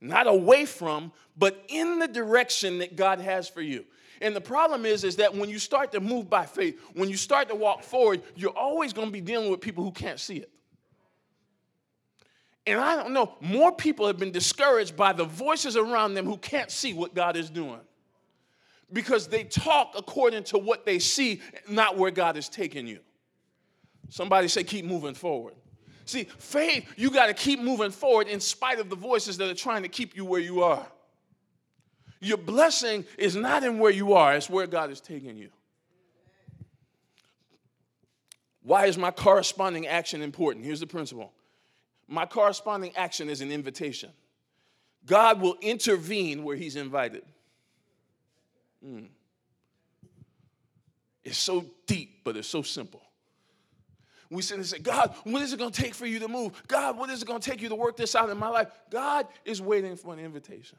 not 0.00 0.28
away 0.28 0.64
from, 0.64 1.12
but 1.36 1.62
in 1.68 1.98
the 1.98 2.06
direction 2.08 2.78
that 2.78 2.94
God 2.96 3.20
has 3.20 3.48
for 3.48 3.60
you. 3.60 3.84
And 4.20 4.34
the 4.34 4.40
problem 4.40 4.86
is, 4.86 5.02
is 5.02 5.16
that 5.16 5.34
when 5.34 5.50
you 5.50 5.58
start 5.58 5.90
to 5.92 6.00
move 6.00 6.30
by 6.30 6.46
faith, 6.46 6.80
when 6.94 7.10
you 7.10 7.16
start 7.16 7.48
to 7.48 7.56
walk 7.56 7.82
forward, 7.82 8.22
you're 8.36 8.56
always 8.56 8.92
going 8.92 9.08
to 9.08 9.12
be 9.12 9.20
dealing 9.20 9.50
with 9.50 9.60
people 9.60 9.82
who 9.82 9.90
can't 9.90 10.20
see 10.20 10.36
it. 10.36 10.50
And 12.64 12.78
I 12.78 12.94
don't 12.94 13.12
know, 13.12 13.34
more 13.40 13.72
people 13.72 14.06
have 14.06 14.18
been 14.18 14.30
discouraged 14.30 14.96
by 14.96 15.12
the 15.12 15.24
voices 15.24 15.76
around 15.76 16.14
them 16.14 16.26
who 16.26 16.36
can't 16.36 16.70
see 16.70 16.94
what 16.94 17.12
God 17.12 17.36
is 17.36 17.50
doing. 17.50 17.80
Because 18.92 19.26
they 19.26 19.42
talk 19.42 19.94
according 19.98 20.44
to 20.44 20.58
what 20.58 20.86
they 20.86 21.00
see, 21.00 21.40
not 21.68 21.98
where 21.98 22.12
God 22.12 22.36
is 22.36 22.48
taking 22.48 22.86
you. 22.86 23.00
Somebody 24.12 24.46
say, 24.48 24.62
keep 24.62 24.84
moving 24.84 25.14
forward. 25.14 25.54
See, 26.04 26.24
faith, 26.24 26.86
you 26.98 27.10
got 27.10 27.28
to 27.28 27.32
keep 27.32 27.60
moving 27.60 27.90
forward 27.90 28.28
in 28.28 28.40
spite 28.40 28.78
of 28.78 28.90
the 28.90 28.94
voices 28.94 29.38
that 29.38 29.48
are 29.48 29.54
trying 29.54 29.84
to 29.84 29.88
keep 29.88 30.14
you 30.14 30.26
where 30.26 30.38
you 30.38 30.62
are. 30.62 30.86
Your 32.20 32.36
blessing 32.36 33.06
is 33.16 33.36
not 33.36 33.64
in 33.64 33.78
where 33.78 33.90
you 33.90 34.12
are, 34.12 34.34
it's 34.34 34.50
where 34.50 34.66
God 34.66 34.90
is 34.90 35.00
taking 35.00 35.38
you. 35.38 35.48
Why 38.62 38.84
is 38.84 38.98
my 38.98 39.10
corresponding 39.10 39.86
action 39.86 40.20
important? 40.20 40.66
Here's 40.66 40.80
the 40.80 40.86
principle 40.86 41.32
my 42.06 42.26
corresponding 42.26 42.94
action 42.94 43.30
is 43.30 43.40
an 43.40 43.50
invitation. 43.50 44.10
God 45.06 45.40
will 45.40 45.56
intervene 45.62 46.44
where 46.44 46.54
He's 46.54 46.76
invited. 46.76 47.22
Mm. 48.86 49.06
It's 51.24 51.38
so 51.38 51.64
deep, 51.86 52.20
but 52.24 52.36
it's 52.36 52.46
so 52.46 52.60
simple. 52.60 53.00
We 54.32 54.42
sit 54.42 54.56
and 54.56 54.66
say, 54.66 54.78
God, 54.78 55.14
what 55.24 55.42
is 55.42 55.52
it 55.52 55.58
going 55.58 55.70
to 55.70 55.82
take 55.82 55.94
for 55.94 56.06
you 56.06 56.18
to 56.20 56.28
move? 56.28 56.62
God, 56.66 56.96
what 56.96 57.10
is 57.10 57.22
it 57.22 57.28
going 57.28 57.40
to 57.40 57.50
take 57.50 57.60
you 57.60 57.68
to 57.68 57.74
work 57.74 57.96
this 57.96 58.14
out 58.14 58.30
in 58.30 58.38
my 58.38 58.48
life? 58.48 58.68
God 58.90 59.26
is 59.44 59.60
waiting 59.60 59.94
for 59.96 60.14
an 60.14 60.20
invitation. 60.20 60.78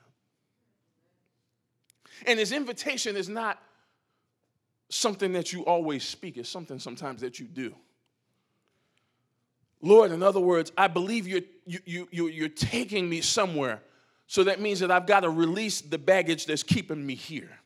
And 2.26 2.40
his 2.40 2.52
invitation 2.52 3.16
is 3.16 3.30
not 3.30 3.62
something 4.90 5.34
that 5.34 5.54
you 5.54 5.66
always 5.66 6.04
speak, 6.04 6.38
it's 6.38 6.50
something 6.50 6.80
sometimes 6.80 7.22
that 7.22 7.40
you 7.40 7.46
do. 7.46 7.76
Lord, 9.82 10.12
in 10.12 10.24
other 10.24 10.40
words, 10.40 10.72
I 10.78 10.88
believe 10.88 11.28
you're, 11.28 11.42
you, 11.66 12.08
you, 12.12 12.28
you're 12.28 12.50
taking 12.50 13.10
me 13.10 13.22
somewhere. 13.22 13.82
So 14.28 14.46
that 14.46 14.62
means 14.62 14.80
that 14.80 14.90
I've 14.90 15.06
got 15.06 15.22
to 15.22 15.30
release 15.30 15.82
the 15.82 15.98
baggage 15.98 16.46
that's 16.46 16.64
keeping 16.64 17.06
me 17.06 17.16
here. 17.16 17.60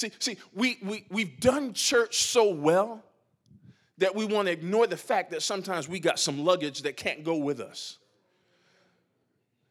See, 0.00 0.12
see 0.18 0.38
we, 0.54 0.78
we, 0.82 1.04
we've 1.10 1.38
done 1.40 1.74
church 1.74 2.22
so 2.22 2.54
well 2.54 3.04
that 3.98 4.14
we 4.14 4.24
want 4.24 4.46
to 4.46 4.52
ignore 4.52 4.86
the 4.86 4.96
fact 4.96 5.30
that 5.32 5.42
sometimes 5.42 5.86
we 5.86 6.00
got 6.00 6.18
some 6.18 6.42
luggage 6.42 6.82
that 6.82 6.96
can't 6.96 7.22
go 7.22 7.36
with 7.36 7.60
us. 7.60 7.98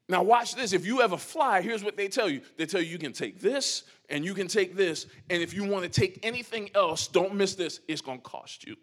Now, 0.07 0.21
watch 0.21 0.53
this. 0.53 0.71
If 0.71 0.85
you 0.85 1.01
ever 1.01 1.17
fly, 1.17 1.61
here's 1.61 1.83
what 1.83 1.97
they 1.97 2.07
tell 2.07 2.29
you 2.29 2.41
they 2.57 2.67
tell 2.67 2.79
you 2.79 2.87
you 2.87 2.99
can 2.99 3.11
take 3.11 3.39
this 3.39 3.85
and 4.07 4.23
you 4.23 4.35
can 4.35 4.47
take 4.47 4.75
this. 4.75 5.07
And 5.31 5.41
if 5.41 5.51
you 5.51 5.63
want 5.63 5.91
to 5.91 5.99
take 5.99 6.19
anything 6.21 6.69
else, 6.75 7.07
don't 7.07 7.33
miss 7.33 7.55
this, 7.55 7.79
it's 7.87 8.01
going 8.01 8.19
to 8.19 8.23
cost 8.23 8.67
you. 8.67 8.75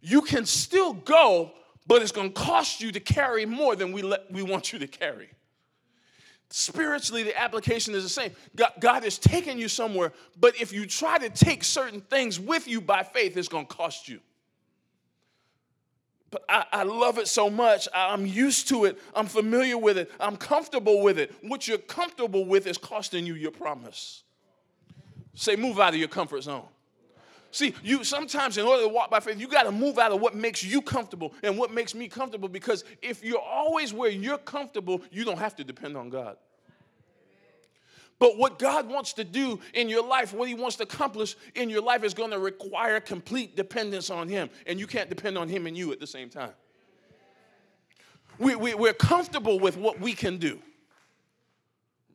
You 0.00 0.22
can 0.22 0.46
still 0.46 0.92
go, 0.92 1.50
but 1.88 2.00
it's 2.00 2.12
going 2.12 2.32
to 2.32 2.40
cost 2.40 2.80
you 2.80 2.92
to 2.92 3.00
carry 3.00 3.44
more 3.44 3.74
than 3.74 3.90
we, 3.90 4.02
let, 4.02 4.30
we 4.30 4.42
want 4.42 4.72
you 4.72 4.78
to 4.78 4.86
carry. 4.86 5.30
Spiritually, 6.58 7.22
the 7.22 7.38
application 7.38 7.94
is 7.94 8.02
the 8.02 8.08
same. 8.08 8.30
God, 8.56 8.72
God 8.80 9.04
is 9.04 9.18
taking 9.18 9.58
you 9.58 9.68
somewhere, 9.68 10.14
but 10.40 10.58
if 10.58 10.72
you 10.72 10.86
try 10.86 11.18
to 11.18 11.28
take 11.28 11.62
certain 11.62 12.00
things 12.00 12.40
with 12.40 12.66
you 12.66 12.80
by 12.80 13.02
faith, 13.02 13.36
it's 13.36 13.46
going 13.46 13.66
to 13.66 13.74
cost 13.74 14.08
you. 14.08 14.20
But 16.30 16.46
I, 16.48 16.64
I, 16.72 16.82
love 16.84 17.18
it 17.18 17.28
so 17.28 17.50
much. 17.50 17.88
I'm 17.94 18.24
used 18.24 18.68
to 18.68 18.86
it. 18.86 18.98
I'm 19.14 19.26
familiar 19.26 19.76
with 19.76 19.98
it. 19.98 20.10
I'm 20.18 20.38
comfortable 20.38 21.02
with 21.02 21.18
it. 21.18 21.30
What 21.42 21.68
you're 21.68 21.76
comfortable 21.76 22.46
with 22.46 22.66
is 22.66 22.78
costing 22.78 23.26
you 23.26 23.34
your 23.34 23.50
promise. 23.50 24.22
Say, 25.34 25.56
move 25.56 25.78
out 25.78 25.92
of 25.92 26.00
your 26.00 26.08
comfort 26.08 26.44
zone. 26.44 26.64
See, 27.50 27.74
you 27.82 28.04
sometimes 28.04 28.58
in 28.58 28.66
order 28.66 28.82
to 28.82 28.88
walk 28.88 29.10
by 29.10 29.20
faith, 29.20 29.38
you 29.38 29.48
got 29.48 29.62
to 29.62 29.72
move 29.72 29.98
out 29.98 30.12
of 30.12 30.20
what 30.20 30.34
makes 30.34 30.62
you 30.62 30.82
comfortable 30.82 31.32
and 31.42 31.56
what 31.56 31.72
makes 31.72 31.94
me 31.94 32.08
comfortable 32.08 32.48
because 32.48 32.84
if 33.00 33.24
you're 33.24 33.40
always 33.40 33.92
where 33.92 34.10
you're 34.10 34.38
comfortable, 34.38 35.00
you 35.10 35.24
don't 35.24 35.38
have 35.38 35.56
to 35.56 35.64
depend 35.64 35.96
on 35.96 36.10
God. 36.10 36.36
But 38.18 38.38
what 38.38 38.58
God 38.58 38.88
wants 38.88 39.12
to 39.14 39.24
do 39.24 39.60
in 39.74 39.88
your 39.88 40.06
life, 40.06 40.32
what 40.32 40.48
He 40.48 40.54
wants 40.54 40.76
to 40.76 40.84
accomplish 40.84 41.36
in 41.54 41.68
your 41.68 41.82
life, 41.82 42.02
is 42.02 42.14
going 42.14 42.30
to 42.30 42.38
require 42.38 42.98
complete 42.98 43.56
dependence 43.56 44.08
on 44.08 44.28
Him. 44.28 44.48
And 44.66 44.80
you 44.80 44.86
can't 44.86 45.10
depend 45.10 45.36
on 45.36 45.48
Him 45.48 45.66
and 45.66 45.76
you 45.76 45.92
at 45.92 46.00
the 46.00 46.06
same 46.06 46.30
time. 46.30 46.52
We, 48.38 48.56
we, 48.56 48.74
we're 48.74 48.94
comfortable 48.94 49.58
with 49.58 49.76
what 49.76 50.00
we 50.00 50.14
can 50.14 50.38
do. 50.38 50.60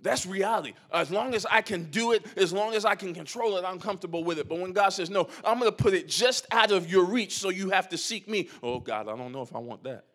That's 0.01 0.25
reality. 0.25 0.74
As 0.91 1.12
long 1.12 1.36
as 1.36 1.46
I 1.46 1.62
can 1.62 1.84
do 1.91 2.12
it, 2.13 2.25
as 2.36 2.51
long 2.51 2.74
as 2.74 2.86
I 2.86 2.96
can 2.96 3.13
control 3.13 3.58
it, 3.58 3.65
I'm 3.65 3.79
comfortable 3.79 4.24
with 4.24 4.39
it. 4.39 4.50
But 4.50 4.60
when 4.60 4.72
God 4.74 4.89
says, 4.89 5.12
no, 5.12 5.27
I'm 5.46 5.60
going 5.60 5.70
to 5.70 5.75
put 5.75 5.93
it 5.93 6.08
just 6.08 6.48
out 6.51 6.72
of 6.72 6.89
your 6.91 7.05
reach 7.05 7.38
so 7.38 7.50
you 7.50 7.70
have 7.70 7.89
to 7.89 7.98
seek 7.98 8.27
me. 8.27 8.50
Oh, 8.63 8.79
God, 8.79 9.08
I 9.08 9.15
don't 9.15 9.31
know 9.31 9.43
if 9.43 9.55
I 9.55 9.60
want 9.60 9.84
that. 9.84 10.05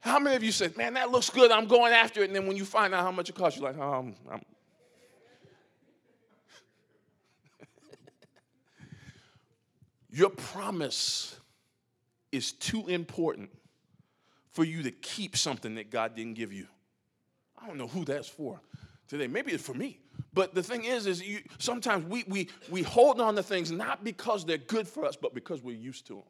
How 0.00 0.20
many 0.20 0.36
of 0.36 0.44
you 0.44 0.52
said, 0.52 0.76
man, 0.76 0.94
that 0.94 1.10
looks 1.10 1.28
good, 1.30 1.50
I'm 1.50 1.66
going 1.66 1.92
after 1.92 2.22
it, 2.22 2.26
and 2.26 2.36
then 2.36 2.46
when 2.46 2.56
you 2.56 2.64
find 2.64 2.94
out 2.94 3.02
how 3.02 3.10
much 3.10 3.28
it 3.28 3.34
costs, 3.34 3.58
you're 3.58 3.68
like, 3.68 3.80
oh, 3.80 3.92
I'm, 3.92 4.14
I'm. 4.30 4.40
Your 10.10 10.30
promise 10.30 11.34
is 12.30 12.52
too 12.52 12.86
important 12.86 13.50
for 14.52 14.64
you 14.64 14.84
to 14.84 14.92
keep 14.92 15.36
something 15.36 15.74
that 15.74 15.90
God 15.90 16.14
didn't 16.14 16.34
give 16.34 16.52
you. 16.52 16.68
I 17.60 17.66
don't 17.66 17.78
know 17.78 17.88
who 17.88 18.04
that's 18.04 18.28
for 18.28 18.60
today. 19.08 19.26
Maybe 19.26 19.52
it's 19.52 19.64
for 19.64 19.74
me. 19.74 19.98
But 20.34 20.54
the 20.54 20.62
thing 20.62 20.84
is, 20.84 21.06
is 21.06 21.22
you, 21.22 21.40
sometimes 21.58 22.04
we, 22.04 22.24
we, 22.28 22.48
we 22.70 22.82
hold 22.82 23.20
on 23.20 23.34
to 23.36 23.42
things 23.42 23.70
not 23.70 24.04
because 24.04 24.44
they're 24.44 24.58
good 24.58 24.86
for 24.86 25.04
us, 25.04 25.16
but 25.16 25.34
because 25.34 25.62
we're 25.62 25.76
used 25.76 26.06
to 26.08 26.14
them. 26.14 26.22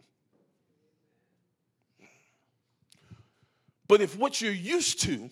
But 3.86 4.02
if 4.02 4.18
what 4.18 4.40
you're 4.40 4.52
used 4.52 5.02
to 5.02 5.30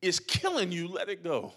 is 0.00 0.20
killing 0.20 0.70
you, 0.70 0.88
let 0.88 1.08
it 1.08 1.24
go. 1.24 1.52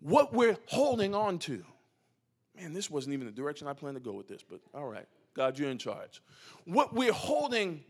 What 0.00 0.32
we're 0.32 0.56
holding 0.66 1.14
on 1.14 1.38
to. 1.40 1.64
Man, 2.54 2.72
this 2.72 2.90
wasn't 2.90 3.14
even 3.14 3.26
the 3.26 3.32
direction 3.32 3.66
I 3.66 3.72
planned 3.72 3.96
to 3.96 4.00
go 4.00 4.12
with 4.12 4.28
this, 4.28 4.42
but 4.48 4.60
all 4.72 4.86
right. 4.86 5.06
God, 5.34 5.58
you're 5.58 5.70
in 5.70 5.78
charge. 5.78 6.22
What 6.64 6.94
we're 6.94 7.12
holding 7.12 7.82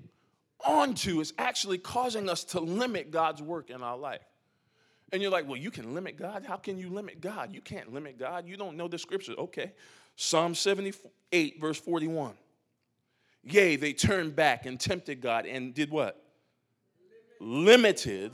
onto 0.66 1.20
is 1.20 1.32
actually 1.38 1.78
causing 1.78 2.28
us 2.28 2.44
to 2.44 2.61
limit 2.61 3.11
God's 3.11 3.42
work 3.42 3.70
in 3.70 3.82
our 3.82 3.96
life. 3.96 4.25
And 5.12 5.23
you're 5.23 5.30
like, 5.30 5.46
well, 5.46 5.56
you 5.56 5.70
can 5.70 5.94
limit 5.94 6.18
God? 6.18 6.44
How 6.44 6.56
can 6.56 6.78
you 6.78 6.90
limit 6.90 7.20
God? 7.20 7.54
You 7.54 7.61
can't 7.61 7.92
limit 7.92 8.18
God. 8.18 8.46
You 8.46 8.56
don't 8.56 8.76
know 8.76 8.88
the 8.88 8.99
scripture. 8.99 9.35
Okay. 9.38 9.73
Psalm 10.16 10.54
78, 10.54 11.61
verse 11.61 11.78
41. 11.78 12.35
Yea, 13.44 13.76
they 13.76 13.92
turned 13.92 14.35
back 14.35 14.66
and 14.66 14.80
tempted 14.80 15.20
God 15.20 15.46
and 15.46 15.73
did 15.73 15.90
what? 15.90 16.20
Limited 17.40 18.32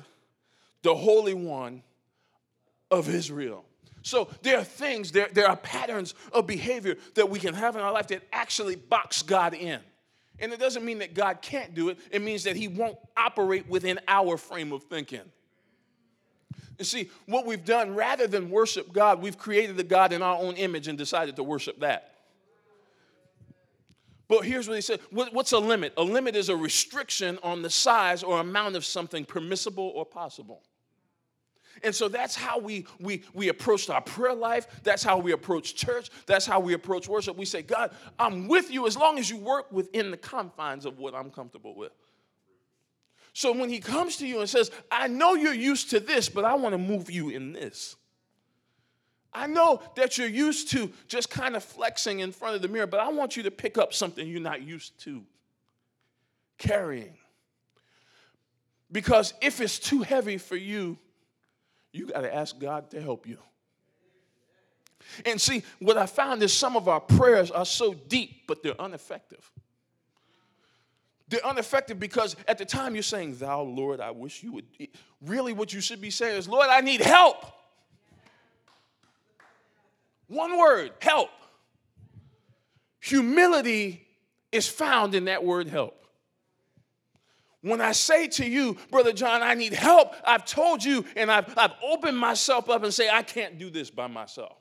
the 0.82 0.94
Holy 0.94 1.34
One 1.34 1.82
of 2.90 3.08
Israel. 3.08 3.64
So 4.02 4.28
there 4.42 4.58
are 4.58 4.64
things, 4.64 5.12
there, 5.12 5.28
there 5.32 5.48
are 5.48 5.56
patterns 5.56 6.14
of 6.32 6.46
behavior 6.46 6.96
that 7.14 7.28
we 7.28 7.38
can 7.38 7.54
have 7.54 7.76
in 7.76 7.82
our 7.82 7.92
life 7.92 8.08
that 8.08 8.22
actually 8.32 8.76
box 8.76 9.22
God 9.22 9.54
in. 9.54 9.80
And 10.38 10.52
it 10.52 10.58
doesn't 10.58 10.84
mean 10.84 10.98
that 10.98 11.14
God 11.14 11.42
can't 11.42 11.74
do 11.74 11.88
it, 11.88 11.98
it 12.10 12.22
means 12.22 12.44
that 12.44 12.56
He 12.56 12.68
won't 12.68 12.98
operate 13.16 13.68
within 13.68 14.00
our 14.08 14.36
frame 14.36 14.72
of 14.72 14.84
thinking. 14.84 15.22
You 16.78 16.84
see, 16.84 17.10
what 17.26 17.46
we've 17.46 17.64
done, 17.64 17.94
rather 17.94 18.26
than 18.26 18.50
worship 18.50 18.92
God, 18.92 19.22
we've 19.22 19.38
created 19.38 19.78
a 19.78 19.84
God 19.84 20.12
in 20.12 20.22
our 20.22 20.36
own 20.36 20.54
image 20.54 20.88
and 20.88 20.98
decided 20.98 21.36
to 21.36 21.42
worship 21.42 21.80
that. 21.80 22.12
But 24.26 24.46
here's 24.46 24.66
what 24.66 24.76
he 24.76 24.80
said 24.80 25.00
What's 25.10 25.52
a 25.52 25.58
limit? 25.58 25.92
A 25.96 26.02
limit 26.02 26.34
is 26.34 26.48
a 26.48 26.56
restriction 26.56 27.38
on 27.42 27.62
the 27.62 27.70
size 27.70 28.22
or 28.22 28.40
amount 28.40 28.76
of 28.76 28.84
something 28.84 29.24
permissible 29.24 29.92
or 29.94 30.06
possible. 30.06 30.62
And 31.82 31.94
so 31.94 32.08
that's 32.08 32.36
how 32.36 32.58
we, 32.58 32.86
we, 33.00 33.24
we 33.34 33.48
approach 33.48 33.90
our 33.90 34.00
prayer 34.00 34.34
life. 34.34 34.66
That's 34.82 35.02
how 35.02 35.18
we 35.18 35.32
approach 35.32 35.74
church. 35.74 36.10
That's 36.26 36.46
how 36.46 36.60
we 36.60 36.74
approach 36.74 37.08
worship. 37.08 37.36
We 37.36 37.44
say, 37.44 37.62
God, 37.62 37.90
I'm 38.18 38.46
with 38.46 38.70
you 38.70 38.86
as 38.86 38.96
long 38.96 39.18
as 39.18 39.28
you 39.28 39.36
work 39.36 39.72
within 39.72 40.10
the 40.10 40.16
confines 40.16 40.86
of 40.86 40.98
what 40.98 41.14
I'm 41.14 41.30
comfortable 41.30 41.74
with. 41.74 41.92
So 43.32 43.52
when 43.52 43.70
he 43.70 43.80
comes 43.80 44.16
to 44.18 44.26
you 44.26 44.40
and 44.40 44.48
says, 44.48 44.70
I 44.90 45.08
know 45.08 45.34
you're 45.34 45.54
used 45.54 45.90
to 45.90 46.00
this, 46.00 46.28
but 46.28 46.44
I 46.44 46.54
want 46.54 46.74
to 46.74 46.78
move 46.78 47.10
you 47.10 47.30
in 47.30 47.52
this. 47.52 47.96
I 49.34 49.46
know 49.46 49.82
that 49.96 50.18
you're 50.18 50.28
used 50.28 50.70
to 50.72 50.92
just 51.08 51.30
kind 51.30 51.56
of 51.56 51.64
flexing 51.64 52.20
in 52.20 52.32
front 52.32 52.54
of 52.54 52.62
the 52.62 52.68
mirror, 52.68 52.86
but 52.86 53.00
I 53.00 53.08
want 53.08 53.36
you 53.36 53.42
to 53.44 53.50
pick 53.50 53.78
up 53.78 53.94
something 53.94 54.28
you're 54.28 54.40
not 54.40 54.62
used 54.62 55.00
to 55.04 55.22
carrying. 56.58 57.16
Because 58.92 59.32
if 59.40 59.62
it's 59.62 59.78
too 59.78 60.02
heavy 60.02 60.36
for 60.36 60.56
you, 60.56 60.98
you 61.92 62.06
got 62.06 62.22
to 62.22 62.34
ask 62.34 62.58
God 62.58 62.90
to 62.90 63.00
help 63.00 63.26
you. 63.26 63.38
And 65.26 65.40
see, 65.40 65.62
what 65.78 65.98
I 65.98 66.06
found 66.06 66.42
is 66.42 66.52
some 66.52 66.76
of 66.76 66.88
our 66.88 67.00
prayers 67.00 67.50
are 67.50 67.64
so 67.64 67.92
deep, 67.94 68.46
but 68.46 68.62
they're 68.62 68.74
ineffective. 68.78 69.50
They're 71.28 71.40
ineffective 71.50 71.98
because 71.98 72.36
at 72.46 72.58
the 72.58 72.64
time 72.64 72.94
you're 72.94 73.02
saying, 73.02 73.36
Thou, 73.36 73.62
Lord, 73.62 74.00
I 74.00 74.10
wish 74.10 74.42
you 74.42 74.52
would. 74.52 74.66
Really, 75.22 75.52
what 75.52 75.72
you 75.72 75.80
should 75.80 76.00
be 76.00 76.10
saying 76.10 76.36
is, 76.36 76.48
Lord, 76.48 76.68
I 76.68 76.80
need 76.80 77.00
help. 77.00 77.44
One 80.28 80.58
word 80.58 80.92
help. 81.00 81.30
Humility 83.00 84.06
is 84.50 84.68
found 84.68 85.14
in 85.14 85.24
that 85.24 85.42
word 85.42 85.68
help. 85.68 86.01
When 87.62 87.80
I 87.80 87.92
say 87.92 88.26
to 88.28 88.46
you, 88.46 88.76
Brother 88.90 89.12
John, 89.12 89.40
I 89.40 89.54
need 89.54 89.72
help, 89.72 90.14
I've 90.26 90.44
told 90.44 90.82
you 90.84 91.04
and 91.14 91.30
I've, 91.30 91.56
I've 91.56 91.72
opened 91.82 92.18
myself 92.18 92.68
up 92.68 92.82
and 92.82 92.92
say, 92.92 93.08
I 93.08 93.22
can't 93.22 93.58
do 93.58 93.70
this 93.70 93.88
by 93.88 94.08
myself. 94.08 94.56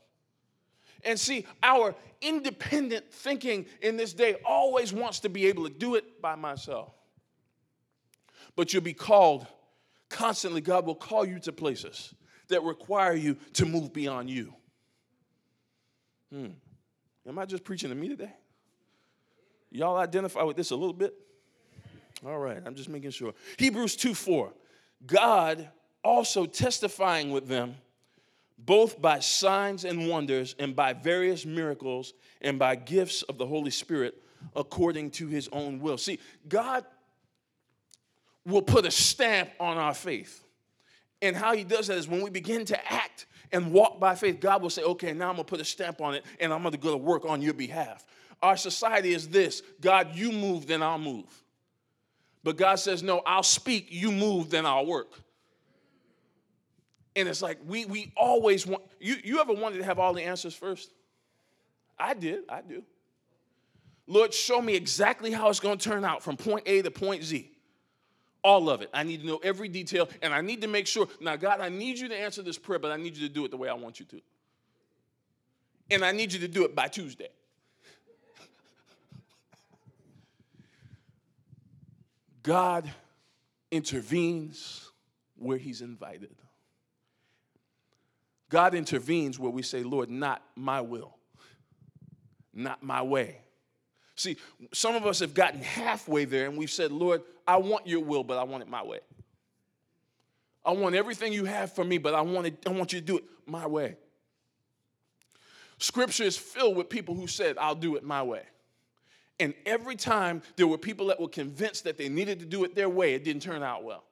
And 1.03 1.19
see, 1.19 1.47
our 1.63 1.95
independent 2.21 3.11
thinking 3.11 3.65
in 3.81 3.97
this 3.97 4.13
day 4.13 4.35
always 4.45 4.93
wants 4.93 5.21
to 5.21 5.29
be 5.29 5.47
able 5.47 5.67
to 5.67 5.73
do 5.73 5.95
it 5.95 6.21
by 6.21 6.35
myself. 6.35 6.93
But 8.55 8.71
you'll 8.71 8.83
be 8.83 8.93
called 8.93 9.47
constantly, 10.09 10.61
God 10.61 10.85
will 10.85 10.93
call 10.93 11.25
you 11.25 11.39
to 11.39 11.51
places 11.51 12.13
that 12.49 12.61
require 12.61 13.13
you 13.13 13.35
to 13.53 13.65
move 13.65 13.93
beyond 13.93 14.29
you. 14.29 14.53
Hmm. 16.31 16.49
Am 17.27 17.39
I 17.39 17.45
just 17.45 17.63
preaching 17.63 17.89
to 17.89 17.95
me 17.95 18.09
today? 18.09 18.33
Y'all 19.71 19.97
identify 19.97 20.43
with 20.43 20.57
this 20.57 20.69
a 20.71 20.75
little 20.75 20.93
bit? 20.93 21.15
All 22.25 22.37
right, 22.37 22.61
I'm 22.65 22.75
just 22.75 22.89
making 22.89 23.11
sure. 23.11 23.33
Hebrews 23.57 23.95
2 23.95 24.13
4. 24.13 24.53
God 25.05 25.69
also 26.03 26.45
testifying 26.45 27.31
with 27.31 27.47
them, 27.47 27.75
both 28.57 29.01
by 29.01 29.19
signs 29.19 29.85
and 29.85 30.07
wonders, 30.07 30.55
and 30.59 30.75
by 30.75 30.93
various 30.93 31.45
miracles, 31.45 32.13
and 32.41 32.59
by 32.59 32.75
gifts 32.75 33.23
of 33.23 33.37
the 33.37 33.45
Holy 33.45 33.71
Spirit, 33.71 34.21
according 34.55 35.11
to 35.11 35.27
his 35.27 35.49
own 35.51 35.79
will. 35.79 35.97
See, 35.97 36.19
God 36.47 36.85
will 38.45 38.61
put 38.61 38.85
a 38.85 38.91
stamp 38.91 39.49
on 39.59 39.77
our 39.77 39.93
faith. 39.93 40.43
And 41.21 41.35
how 41.35 41.55
he 41.55 41.63
does 41.63 41.87
that 41.87 41.97
is 41.97 42.07
when 42.07 42.21
we 42.21 42.29
begin 42.29 42.65
to 42.65 42.93
act 42.93 43.27
and 43.51 43.71
walk 43.71 43.99
by 43.99 44.15
faith, 44.15 44.39
God 44.39 44.61
will 44.61 44.69
say, 44.69 44.83
okay, 44.83 45.13
now 45.13 45.29
I'm 45.29 45.35
gonna 45.35 45.43
put 45.43 45.61
a 45.61 45.65
stamp 45.65 46.01
on 46.01 46.15
it 46.15 46.25
and 46.39 46.51
I'm 46.51 46.63
gonna 46.63 46.77
go 46.77 46.91
to 46.91 46.97
work 46.97 47.25
on 47.25 47.41
your 47.41 47.53
behalf. 47.53 48.05
Our 48.41 48.57
society 48.57 49.13
is 49.13 49.27
this 49.27 49.61
God, 49.81 50.15
you 50.15 50.31
move, 50.31 50.65
then 50.65 50.81
I'll 50.81 50.97
move. 50.97 51.25
But 52.43 52.57
God 52.57 52.75
says, 52.75 53.03
No, 53.03 53.19
I'll 53.25 53.43
speak, 53.43 53.87
you 53.89 54.11
move, 54.11 54.49
then 54.49 54.65
I'll 54.65 54.85
work. 54.85 55.11
And 57.15 57.27
it's 57.27 57.41
like 57.41 57.59
we 57.65 57.85
we 57.85 58.13
always 58.15 58.65
want 58.65 58.83
you, 58.99 59.15
you 59.23 59.39
ever 59.39 59.53
wanted 59.53 59.77
to 59.77 59.83
have 59.83 59.99
all 59.99 60.13
the 60.13 60.23
answers 60.23 60.55
first? 60.55 60.91
I 61.99 62.13
did, 62.13 62.43
I 62.49 62.61
do. 62.61 62.83
Lord, 64.07 64.33
show 64.33 64.61
me 64.61 64.75
exactly 64.75 65.31
how 65.31 65.49
it's 65.49 65.59
going 65.59 65.77
to 65.77 65.89
turn 65.89 66.03
out 66.03 66.23
from 66.23 66.35
point 66.35 66.63
A 66.65 66.81
to 66.81 66.91
point 66.91 67.23
Z. 67.23 67.49
All 68.43 68.69
of 68.69 68.81
it. 68.81 68.89
I 68.91 69.03
need 69.03 69.21
to 69.21 69.27
know 69.27 69.39
every 69.43 69.67
detail, 69.67 70.09
and 70.23 70.33
I 70.33 70.41
need 70.41 70.61
to 70.61 70.67
make 70.67 70.87
sure. 70.87 71.07
Now, 71.19 71.35
God, 71.35 71.61
I 71.61 71.69
need 71.69 71.99
you 71.99 72.07
to 72.09 72.17
answer 72.17 72.41
this 72.41 72.57
prayer, 72.57 72.79
but 72.79 72.91
I 72.91 72.97
need 72.97 73.15
you 73.15 73.27
to 73.27 73.33
do 73.33 73.45
it 73.45 73.51
the 73.51 73.57
way 73.57 73.69
I 73.69 73.73
want 73.73 73.99
you 73.99 74.05
to. 74.07 74.21
And 75.91 76.03
I 76.03 76.11
need 76.11 76.33
you 76.33 76.39
to 76.39 76.47
do 76.47 76.65
it 76.65 76.75
by 76.75 76.87
Tuesday. 76.87 77.29
God 82.43 82.91
intervenes 83.71 84.89
where 85.37 85.57
He's 85.57 85.81
invited. 85.81 86.35
God 88.49 88.75
intervenes 88.75 89.39
where 89.39 89.51
we 89.51 89.61
say, 89.61 89.83
Lord, 89.83 90.09
not 90.09 90.43
my 90.55 90.81
will, 90.81 91.15
not 92.53 92.83
my 92.83 93.01
way. 93.01 93.37
See, 94.15 94.37
some 94.73 94.95
of 94.95 95.05
us 95.05 95.19
have 95.19 95.33
gotten 95.33 95.61
halfway 95.61 96.25
there 96.25 96.47
and 96.47 96.57
we've 96.57 96.69
said, 96.69 96.91
Lord, 96.91 97.23
I 97.47 97.57
want 97.57 97.87
your 97.87 98.01
will, 98.01 98.23
but 98.23 98.37
I 98.37 98.43
want 98.43 98.61
it 98.61 98.69
my 98.69 98.83
way. 98.83 98.99
I 100.63 100.71
want 100.73 100.95
everything 100.95 101.33
you 101.33 101.45
have 101.45 101.73
for 101.73 101.83
me, 101.83 101.97
but 101.97 102.13
I 102.13 102.21
want, 102.21 102.47
it, 102.47 102.57
I 102.67 102.69
want 102.69 102.93
you 102.93 102.99
to 102.99 103.05
do 103.05 103.17
it 103.17 103.23
my 103.45 103.65
way. 103.65 103.95
Scripture 105.79 106.23
is 106.23 106.37
filled 106.37 106.75
with 106.75 106.89
people 106.89 107.15
who 107.15 107.25
said, 107.25 107.57
I'll 107.57 107.73
do 107.73 107.95
it 107.95 108.03
my 108.03 108.21
way. 108.21 108.43
And 109.39 109.53
every 109.65 109.95
time 109.95 110.41
there 110.55 110.67
were 110.67 110.77
people 110.77 111.07
that 111.07 111.19
were 111.19 111.27
convinced 111.27 111.85
that 111.85 111.97
they 111.97 112.09
needed 112.09 112.39
to 112.39 112.45
do 112.45 112.63
it 112.63 112.75
their 112.75 112.89
way, 112.89 113.15
it 113.15 113.23
didn't 113.23 113.41
turn 113.41 113.63
out 113.63 113.83
well. 113.83 114.03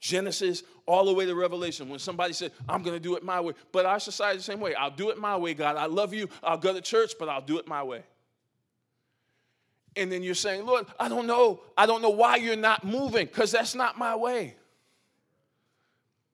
Genesis 0.00 0.64
all 0.84 1.04
the 1.04 1.14
way 1.14 1.26
to 1.26 1.34
Revelation, 1.34 1.88
when 1.88 2.00
somebody 2.00 2.32
said, 2.32 2.50
I'm 2.68 2.82
going 2.82 2.96
to 2.96 3.00
do 3.00 3.14
it 3.14 3.22
my 3.22 3.40
way. 3.40 3.52
But 3.70 3.86
our 3.86 4.00
society 4.00 4.38
the 4.38 4.42
same 4.42 4.58
way. 4.58 4.74
I'll 4.74 4.90
do 4.90 5.10
it 5.10 5.18
my 5.18 5.36
way, 5.36 5.54
God. 5.54 5.76
I 5.76 5.86
love 5.86 6.12
you. 6.12 6.28
I'll 6.42 6.58
go 6.58 6.72
to 6.72 6.80
church, 6.80 7.12
but 7.20 7.28
I'll 7.28 7.40
do 7.40 7.58
it 7.58 7.68
my 7.68 7.84
way. 7.84 8.02
And 9.94 10.10
then 10.10 10.22
you're 10.22 10.34
saying, 10.34 10.66
Lord, 10.66 10.86
I 10.98 11.08
don't 11.08 11.26
know. 11.26 11.60
I 11.76 11.86
don't 11.86 12.02
know 12.02 12.10
why 12.10 12.36
you're 12.36 12.56
not 12.56 12.84
moving 12.84 13.26
because 13.26 13.52
that's 13.52 13.74
not 13.74 13.96
my 13.96 14.16
way. 14.16 14.56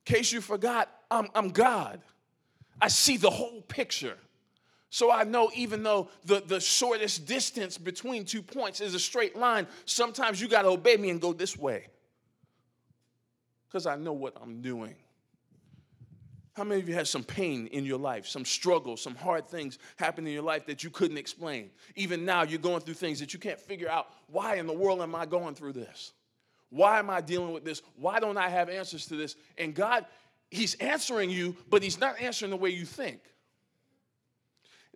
In 0.07 0.14
case 0.14 0.33
you 0.33 0.40
forgot, 0.40 0.88
I'm, 1.11 1.28
I'm 1.35 1.50
God. 1.50 2.00
I 2.80 2.88
see 2.88 3.16
the 3.16 3.30
whole 3.30 3.61
picture. 3.62 4.16
So 4.90 5.11
I 5.11 5.25
know 5.25 5.50
even 5.54 5.83
though 5.83 6.09
the, 6.25 6.40
the 6.40 6.61
shortest 6.61 7.26
distance 7.26 7.76
between 7.76 8.25
two 8.25 8.42
points 8.42 8.80
is 8.80 8.95
a 8.95 8.99
straight 8.99 9.37
line, 9.37 9.66
sometimes 9.85 10.40
you 10.40 10.49
got 10.49 10.62
to 10.62 10.68
obey 10.68 10.97
me 10.97 11.11
and 11.11 11.21
go 11.21 11.33
this 11.33 11.57
way 11.57 11.88
because 13.68 13.87
I 13.87 13.97
know 13.97 14.14
what 14.14 14.35
I'm 14.40 14.62
doing. 14.62 14.95
How 16.54 16.64
many 16.64 16.80
of 16.80 16.88
you 16.88 16.95
had 16.95 17.07
some 17.07 17.23
pain 17.23 17.68
in 17.68 17.85
your 17.85 17.99
life, 17.99 18.26
some 18.26 18.45
struggle, 18.45 18.97
some 18.97 19.14
hard 19.14 19.47
things 19.47 19.78
happen 19.97 20.26
in 20.26 20.33
your 20.33 20.42
life 20.42 20.66
that 20.66 20.83
you 20.83 20.90
couldn't 20.90 21.16
explain? 21.16 21.71
Even 21.95 22.25
now, 22.25 22.42
you're 22.42 22.59
going 22.59 22.80
through 22.80 22.95
things 22.95 23.21
that 23.21 23.33
you 23.33 23.38
can't 23.38 23.61
figure 23.61 23.88
out. 23.88 24.09
Why 24.26 24.57
in 24.57 24.66
the 24.66 24.73
world 24.73 25.00
am 25.00 25.14
I 25.14 25.25
going 25.25 25.54
through 25.54 25.75
this? 25.75 26.12
Why 26.71 26.99
am 26.99 27.11
I 27.11 27.21
dealing 27.21 27.52
with 27.52 27.64
this? 27.64 27.83
Why 27.97 28.18
don't 28.18 28.37
I 28.37 28.49
have 28.49 28.68
answers 28.68 29.07
to 29.07 29.16
this? 29.16 29.37
And 29.57 29.73
God, 29.73 30.04
He's 30.50 30.75
answering 30.76 31.30
you, 31.30 31.54
but 31.71 31.83
He's 31.83 32.00
not 32.00 32.21
answering 32.21 32.50
the 32.50 32.57
way 32.57 32.71
you 32.71 32.85
think. 32.85 33.21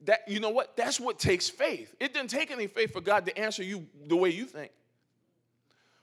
That 0.04 0.28
you 0.28 0.40
know 0.40 0.50
what? 0.50 0.76
That's 0.76 0.98
what 0.98 1.18
takes 1.18 1.48
faith. 1.48 1.94
It 2.00 2.12
didn't 2.12 2.30
take 2.30 2.50
any 2.50 2.66
faith 2.66 2.92
for 2.92 3.00
God 3.00 3.26
to 3.26 3.38
answer 3.38 3.62
you 3.62 3.86
the 4.06 4.16
way 4.16 4.30
you 4.30 4.46
think. 4.46 4.72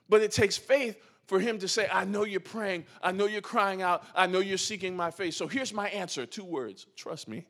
But 0.08 0.22
it 0.22 0.32
takes 0.32 0.56
faith 0.56 0.98
for 1.26 1.38
him 1.38 1.58
to 1.60 1.68
say, 1.68 1.88
I 1.92 2.04
know 2.04 2.24
you're 2.24 2.40
praying. 2.40 2.86
I 3.02 3.12
know 3.12 3.26
you're 3.26 3.40
crying 3.40 3.82
out. 3.82 4.04
I 4.16 4.26
know 4.26 4.40
you're 4.40 4.58
seeking 4.58 4.96
my 4.96 5.10
face. 5.10 5.36
So 5.36 5.46
here's 5.46 5.72
my 5.72 5.88
answer 5.90 6.26
two 6.26 6.44
words 6.44 6.86
trust 6.96 7.28
me. 7.28 7.46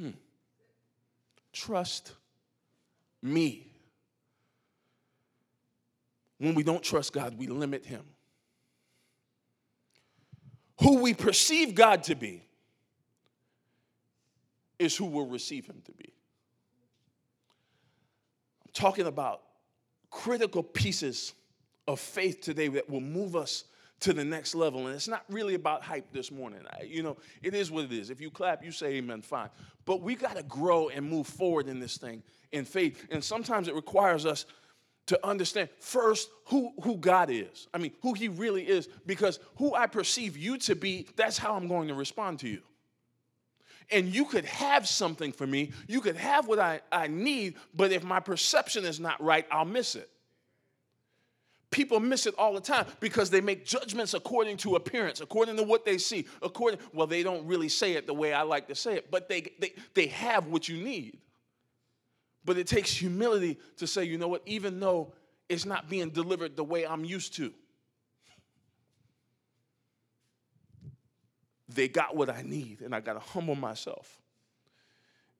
Hmm. 0.00 0.10
Trust 1.52 2.12
me. 3.22 3.66
When 6.38 6.54
we 6.54 6.62
don't 6.62 6.82
trust 6.82 7.12
God, 7.12 7.36
we 7.36 7.48
limit 7.48 7.84
him. 7.84 8.04
Who 10.80 11.02
we 11.02 11.14
perceive 11.14 11.74
God 11.74 12.04
to 12.04 12.14
be 12.14 12.47
is 14.78 14.96
who 14.96 15.06
will 15.06 15.26
receive 15.26 15.66
him 15.66 15.82
to 15.84 15.92
be. 15.92 16.12
I'm 18.66 18.72
talking 18.72 19.06
about 19.06 19.42
critical 20.10 20.62
pieces 20.62 21.34
of 21.86 22.00
faith 22.00 22.40
today 22.40 22.68
that 22.68 22.88
will 22.88 23.00
move 23.00 23.36
us 23.36 23.64
to 24.00 24.12
the 24.12 24.24
next 24.24 24.54
level. 24.54 24.86
And 24.86 24.94
it's 24.94 25.08
not 25.08 25.24
really 25.28 25.54
about 25.54 25.82
hype 25.82 26.12
this 26.12 26.30
morning. 26.30 26.60
I, 26.70 26.84
you 26.84 27.02
know, 27.02 27.16
it 27.42 27.54
is 27.54 27.70
what 27.70 27.84
it 27.84 27.92
is. 27.92 28.10
If 28.10 28.20
you 28.20 28.30
clap, 28.30 28.64
you 28.64 28.70
say 28.70 28.94
amen, 28.94 29.22
fine. 29.22 29.48
But 29.84 30.02
we 30.02 30.14
got 30.14 30.36
to 30.36 30.42
grow 30.44 30.88
and 30.88 31.08
move 31.08 31.26
forward 31.26 31.66
in 31.66 31.80
this 31.80 31.96
thing 31.96 32.22
in 32.52 32.64
faith. 32.64 33.06
And 33.10 33.22
sometimes 33.22 33.68
it 33.68 33.74
requires 33.74 34.24
us 34.24 34.46
to 35.06 35.26
understand 35.26 35.70
first 35.80 36.30
who, 36.46 36.72
who 36.82 36.96
God 36.96 37.30
is. 37.30 37.66
I 37.72 37.78
mean, 37.78 37.92
who 38.02 38.12
He 38.12 38.28
really 38.28 38.68
is. 38.68 38.88
Because 39.06 39.40
who 39.56 39.74
I 39.74 39.86
perceive 39.86 40.36
you 40.36 40.58
to 40.58 40.76
be, 40.76 41.08
that's 41.16 41.38
how 41.38 41.54
I'm 41.54 41.66
going 41.66 41.88
to 41.88 41.94
respond 41.94 42.38
to 42.40 42.48
you 42.48 42.62
and 43.90 44.14
you 44.14 44.24
could 44.24 44.44
have 44.44 44.86
something 44.86 45.32
for 45.32 45.46
me. 45.46 45.72
You 45.86 46.00
could 46.00 46.16
have 46.16 46.46
what 46.46 46.58
I, 46.58 46.80
I 46.92 47.06
need, 47.08 47.54
but 47.74 47.92
if 47.92 48.04
my 48.04 48.20
perception 48.20 48.84
is 48.84 49.00
not 49.00 49.22
right, 49.22 49.46
I'll 49.50 49.64
miss 49.64 49.94
it. 49.94 50.10
People 51.70 52.00
miss 52.00 52.26
it 52.26 52.34
all 52.38 52.54
the 52.54 52.60
time 52.60 52.86
because 52.98 53.28
they 53.28 53.42
make 53.42 53.66
judgments 53.66 54.14
according 54.14 54.56
to 54.58 54.76
appearance, 54.76 55.20
according 55.20 55.56
to 55.58 55.62
what 55.62 55.84
they 55.84 55.98
see. 55.98 56.26
According, 56.40 56.80
well, 56.94 57.06
they 57.06 57.22
don't 57.22 57.46
really 57.46 57.68
say 57.68 57.92
it 57.92 58.06
the 58.06 58.14
way 58.14 58.32
I 58.32 58.42
like 58.42 58.68
to 58.68 58.74
say 58.74 58.94
it, 58.94 59.10
but 59.10 59.28
they, 59.28 59.52
they, 59.58 59.74
they 59.94 60.06
have 60.06 60.46
what 60.46 60.68
you 60.68 60.82
need. 60.82 61.18
But 62.44 62.56
it 62.56 62.66
takes 62.66 62.90
humility 62.90 63.58
to 63.76 63.86
say, 63.86 64.04
you 64.04 64.16
know 64.16 64.28
what, 64.28 64.42
even 64.46 64.80
though 64.80 65.12
it's 65.50 65.66
not 65.66 65.90
being 65.90 66.08
delivered 66.08 66.56
the 66.56 66.64
way 66.64 66.86
I'm 66.86 67.04
used 67.04 67.34
to, 67.36 67.52
they 71.68 71.88
got 71.88 72.16
what 72.16 72.30
I 72.30 72.42
need, 72.42 72.80
and 72.80 72.94
I 72.94 73.00
got 73.00 73.14
to 73.14 73.20
humble 73.20 73.54
myself 73.54 74.18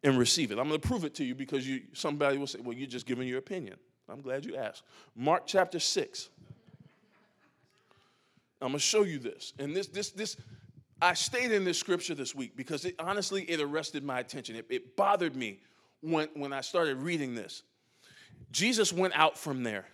and 0.03 0.19
receive 0.19 0.53
it. 0.53 0.59
I'm 0.59 0.69
going 0.69 0.81
to 0.81 0.87
prove 0.87 1.05
it 1.05 1.15
to 1.17 1.25
you 1.25 1.35
because 1.35 1.67
you, 1.67 1.83
somebody 1.93 2.39
will 2.39 2.47
say, 2.47 2.61
well, 2.63 2.77
you're 2.77 2.87
just 2.87 3.07
giving 3.07 3.27
your 3.27 3.39
opinion. 3.39 3.77
I'm 4.09 4.21
glad 4.21 4.45
you 4.45 4.57
asked. 4.57 4.83
Mark 5.17 5.45
chapter 5.47 5.79
6. 5.79 6.29
I'm 8.61 8.69
going 8.69 8.73
to 8.75 8.79
show 8.79 9.03
you 9.03 9.19
this. 9.19 9.53
And 9.59 9.75
this, 9.75 9.87
this, 9.89 10.11
this, 10.11 10.37
I 11.01 11.15
stayed 11.15 11.53
in 11.53 11.65
this 11.65 11.79
scripture 11.79 12.15
this 12.15 12.35
week 12.35 12.57
because 12.57 12.85
it, 12.85 12.95
honestly, 12.99 13.43
it 13.43 13.61
arrested 13.61 14.05
my 14.05 14.21
attention. 14.21 14.57
It, 14.57 14.67
it 14.69 14.97
bothered 14.97 15.37
me 15.37 15.61
when, 16.01 16.29
when 16.35 16.53
I 16.53 16.61
started 16.61 16.99
reading 16.99 17.35
this. 17.35 17.63
Jesus 18.51 18.93
went 18.93 19.17
out 19.17 19.39
from 19.39 19.63
there 19.63 19.87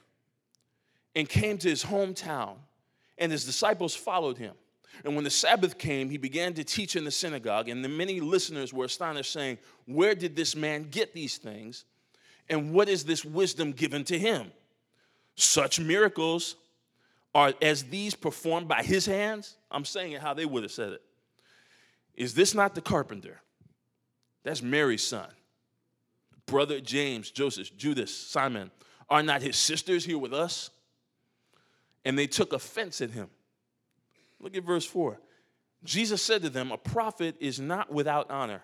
and 1.14 1.28
came 1.28 1.58
to 1.58 1.68
his 1.68 1.84
hometown, 1.84 2.56
and 3.18 3.30
his 3.30 3.44
disciples 3.44 3.94
followed 3.94 4.38
him. 4.38 4.54
And 5.02 5.14
when 5.14 5.24
the 5.24 5.30
Sabbath 5.30 5.78
came, 5.78 6.10
he 6.10 6.18
began 6.18 6.54
to 6.54 6.64
teach 6.64 6.94
in 6.94 7.04
the 7.04 7.10
synagogue, 7.10 7.68
and 7.68 7.84
the 7.84 7.88
many 7.88 8.20
listeners 8.20 8.72
were 8.72 8.84
astonished, 8.84 9.32
saying, 9.32 9.58
Where 9.86 10.14
did 10.14 10.36
this 10.36 10.54
man 10.54 10.88
get 10.90 11.14
these 11.14 11.38
things? 11.38 11.84
And 12.48 12.72
what 12.72 12.88
is 12.88 13.04
this 13.04 13.24
wisdom 13.24 13.72
given 13.72 14.04
to 14.04 14.18
him? 14.18 14.52
Such 15.34 15.80
miracles 15.80 16.56
are 17.34 17.52
as 17.60 17.84
these 17.84 18.14
performed 18.14 18.68
by 18.68 18.82
his 18.82 19.06
hands. 19.06 19.56
I'm 19.70 19.84
saying 19.84 20.12
it 20.12 20.20
how 20.20 20.34
they 20.34 20.46
would 20.46 20.62
have 20.62 20.72
said 20.72 20.92
it. 20.92 21.02
Is 22.14 22.34
this 22.34 22.54
not 22.54 22.74
the 22.74 22.80
carpenter? 22.80 23.40
That's 24.44 24.62
Mary's 24.62 25.02
son. 25.02 25.28
Brother 26.46 26.80
James, 26.80 27.30
Joseph, 27.30 27.76
Judas, 27.76 28.14
Simon. 28.14 28.70
Are 29.08 29.22
not 29.22 29.42
his 29.42 29.56
sisters 29.56 30.04
here 30.04 30.18
with 30.18 30.32
us? 30.32 30.70
And 32.04 32.18
they 32.18 32.26
took 32.26 32.52
offense 32.52 33.00
at 33.00 33.10
him. 33.10 33.28
Look 34.40 34.56
at 34.56 34.64
verse 34.64 34.84
4. 34.84 35.18
Jesus 35.84 36.22
said 36.22 36.42
to 36.42 36.50
them, 36.50 36.72
A 36.72 36.78
prophet 36.78 37.36
is 37.40 37.60
not 37.60 37.92
without 37.92 38.30
honor, 38.30 38.62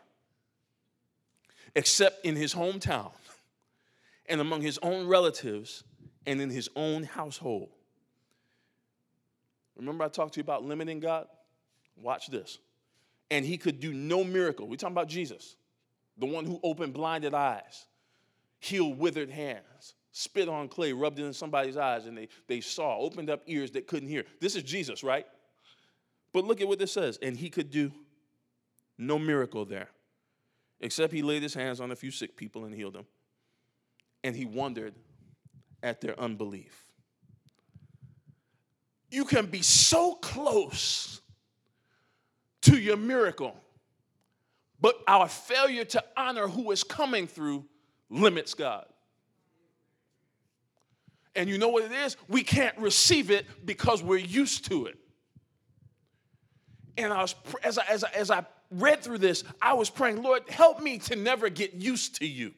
except 1.75 2.25
in 2.25 2.37
his 2.37 2.55
hometown 2.55 3.13
and 4.27 4.41
among 4.41 4.63
his 4.63 4.79
own 4.83 5.07
relatives 5.07 5.85
and 6.27 6.41
in 6.41 6.51
his 6.51 6.69
own 6.77 7.03
household. 7.03 7.69
Remember, 9.77 10.05
I 10.05 10.09
talked 10.09 10.35
to 10.35 10.41
you 10.41 10.43
about 10.43 10.65
limiting 10.65 11.01
God? 11.01 11.27
Watch 11.97 12.29
this. 12.29 12.59
And 13.31 13.45
he 13.45 13.57
could 13.57 13.81
do 13.81 13.93
no 13.93 14.25
miracle. 14.25 14.69
We're 14.69 14.77
talking 14.77 14.95
about 14.95 15.09
Jesus, 15.09 15.57
the 16.19 16.27
one 16.27 16.45
who 16.45 16.61
opened 16.63 16.95
blinded 16.95 17.35
eyes, 17.35 17.87
healed 18.59 18.99
withered 18.99 19.31
hands, 19.31 19.95
spit 20.13 20.49
on 20.49 20.69
clay, 20.69 20.93
rubbed 20.93 21.19
it 21.19 21.25
in 21.25 21.33
somebody's 21.33 21.77
eyes, 21.77 22.07
and 22.07 22.17
they, 22.17 22.29
they 22.47 22.61
saw, 22.61 22.99
opened 22.99 23.31
up 23.31 23.43
ears 23.47 23.71
that 23.73 23.87
couldn't 23.87 24.09
hear. 24.09 24.25
This 24.41 24.57
is 24.57 24.63
Jesus, 24.63 25.03
right? 25.03 25.27
But 26.33 26.45
look 26.45 26.61
at 26.61 26.69
what 26.69 26.79
this 26.79 26.93
says. 26.93 27.19
And 27.21 27.37
he 27.37 27.51
could 27.51 27.71
do 27.71 27.93
no 28.99 29.19
miracle 29.19 29.65
there, 29.65 29.89
except 30.81 31.13
he 31.13 31.23
laid 31.23 31.43
his 31.43 31.55
hands 31.55 31.81
on 31.81 31.91
a 31.91 31.97
few 31.97 32.11
sick 32.11 32.37
people 32.37 32.65
and 32.65 32.75
healed 32.75 32.95
them. 32.95 33.07
And 34.23 34.37
he 34.37 34.45
wondered 34.45 34.95
at 35.83 36.01
their 36.01 36.19
unbelief. 36.21 36.85
You 39.11 39.25
can 39.25 39.47
be 39.47 39.63
so 39.63 40.15
close 40.15 41.21
to 42.63 42.77
your 42.77 42.97
miracle, 42.97 43.57
but 44.81 44.97
our 45.09 45.27
failure 45.27 45.85
to 45.85 46.05
honor 46.17 46.47
who 46.47 46.71
is 46.71 46.85
coming 46.85 47.27
through 47.27 47.65
limits 48.09 48.55
God. 48.55 48.87
And 51.35 51.49
you 51.49 51.59
know 51.59 51.69
what 51.69 51.85
it 51.85 51.93
is? 51.93 52.17
We 52.29 52.43
can't 52.43 52.77
receive 52.79 53.31
it 53.31 53.47
because 53.65 54.03
we're 54.03 54.19
used 54.19 54.67
to 54.67 54.87
it. 54.87 55.00
And 56.97 57.13
I 57.13 57.23
was, 57.23 57.35
as 57.63 57.79
I, 57.79 57.85
as 57.89 58.05
I, 58.05 58.11
as 58.11 58.31
I 58.31 58.45
read 58.71 59.03
through 59.03 59.19
this, 59.19 59.45
I 59.61 59.75
was 59.75 59.91
praying, 59.91 60.23
Lord, 60.23 60.49
help 60.49 60.83
me 60.83 60.99
to 60.99 61.17
never 61.17 61.49
get 61.49 61.75
used 61.75 62.17
to 62.17 62.27
you. 62.27 62.53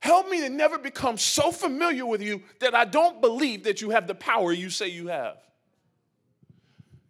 Help 0.00 0.28
me 0.28 0.40
to 0.40 0.48
never 0.48 0.78
become 0.78 1.18
so 1.18 1.50
familiar 1.50 2.06
with 2.06 2.22
you 2.22 2.42
that 2.60 2.74
I 2.74 2.84
don't 2.84 3.20
believe 3.20 3.64
that 3.64 3.80
you 3.80 3.90
have 3.90 4.06
the 4.06 4.14
power 4.14 4.52
you 4.52 4.70
say 4.70 4.88
you 4.88 5.08
have. 5.08 5.38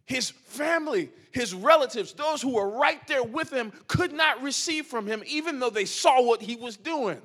His 0.06 0.30
family, 0.30 1.10
his 1.32 1.52
relatives, 1.52 2.12
those 2.12 2.40
who 2.40 2.54
were 2.54 2.70
right 2.70 3.04
there 3.08 3.24
with 3.24 3.52
him, 3.52 3.72
could 3.88 4.12
not 4.12 4.40
receive 4.42 4.86
from 4.86 5.06
him, 5.06 5.22
even 5.26 5.58
though 5.58 5.68
they 5.68 5.84
saw 5.84 6.22
what 6.22 6.40
he 6.40 6.56
was 6.56 6.76
doing. 6.76 7.20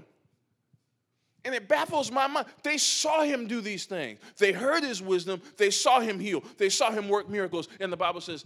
And 1.43 1.56
it 1.56 1.67
baffles 1.67 2.12
my 2.12 2.27
mind. 2.27 2.47
They 2.63 2.77
saw 2.77 3.23
him 3.23 3.47
do 3.47 3.62
these 3.62 3.86
things. 3.86 4.19
They 4.38 4.51
heard 4.51 4.84
his 4.84 5.01
wisdom. 5.01 5.41
They 5.58 5.71
saw 5.71 5.99
him 5.99 6.19
heal. 6.19 6.43
They 6.58 6.69
saw 6.69 6.91
him 6.91 7.10
work 7.10 7.30
miracles. 7.30 7.67
And 7.80 7.91
the 7.91 7.97
Bible 7.97 8.21
says 8.21 8.45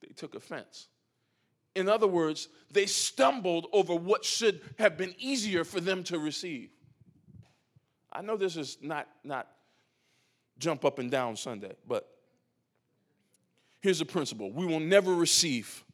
they 0.00 0.12
took 0.14 0.34
offense. 0.34 0.88
In 1.74 1.88
other 1.88 2.06
words, 2.06 2.48
they 2.70 2.86
stumbled 2.86 3.68
over 3.72 3.94
what 3.94 4.24
should 4.24 4.60
have 4.78 4.96
been 4.98 5.14
easier 5.18 5.64
for 5.64 5.80
them 5.80 6.02
to 6.04 6.18
receive. 6.18 6.70
I 8.12 8.20
know 8.20 8.36
this 8.36 8.56
is 8.56 8.76
not, 8.82 9.08
not 9.24 9.48
jump 10.58 10.84
up 10.84 10.98
and 10.98 11.10
down 11.10 11.36
Sunday, 11.36 11.72
but 11.86 12.08
here's 13.80 14.00
the 14.00 14.04
principle 14.04 14.52
we 14.52 14.66
will 14.66 14.80
never 14.80 15.14
receive 15.14 15.84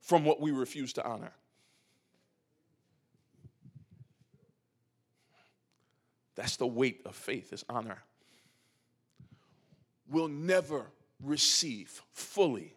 from 0.00 0.24
what 0.24 0.40
we 0.40 0.52
refuse 0.52 0.92
to 0.94 1.04
honor. 1.04 1.32
That's 6.36 6.56
the 6.56 6.66
weight 6.66 7.02
of 7.06 7.16
faith, 7.16 7.52
is 7.52 7.64
honor. 7.68 7.98
We'll 10.08 10.28
never 10.28 10.86
receive 11.22 12.02
fully 12.12 12.74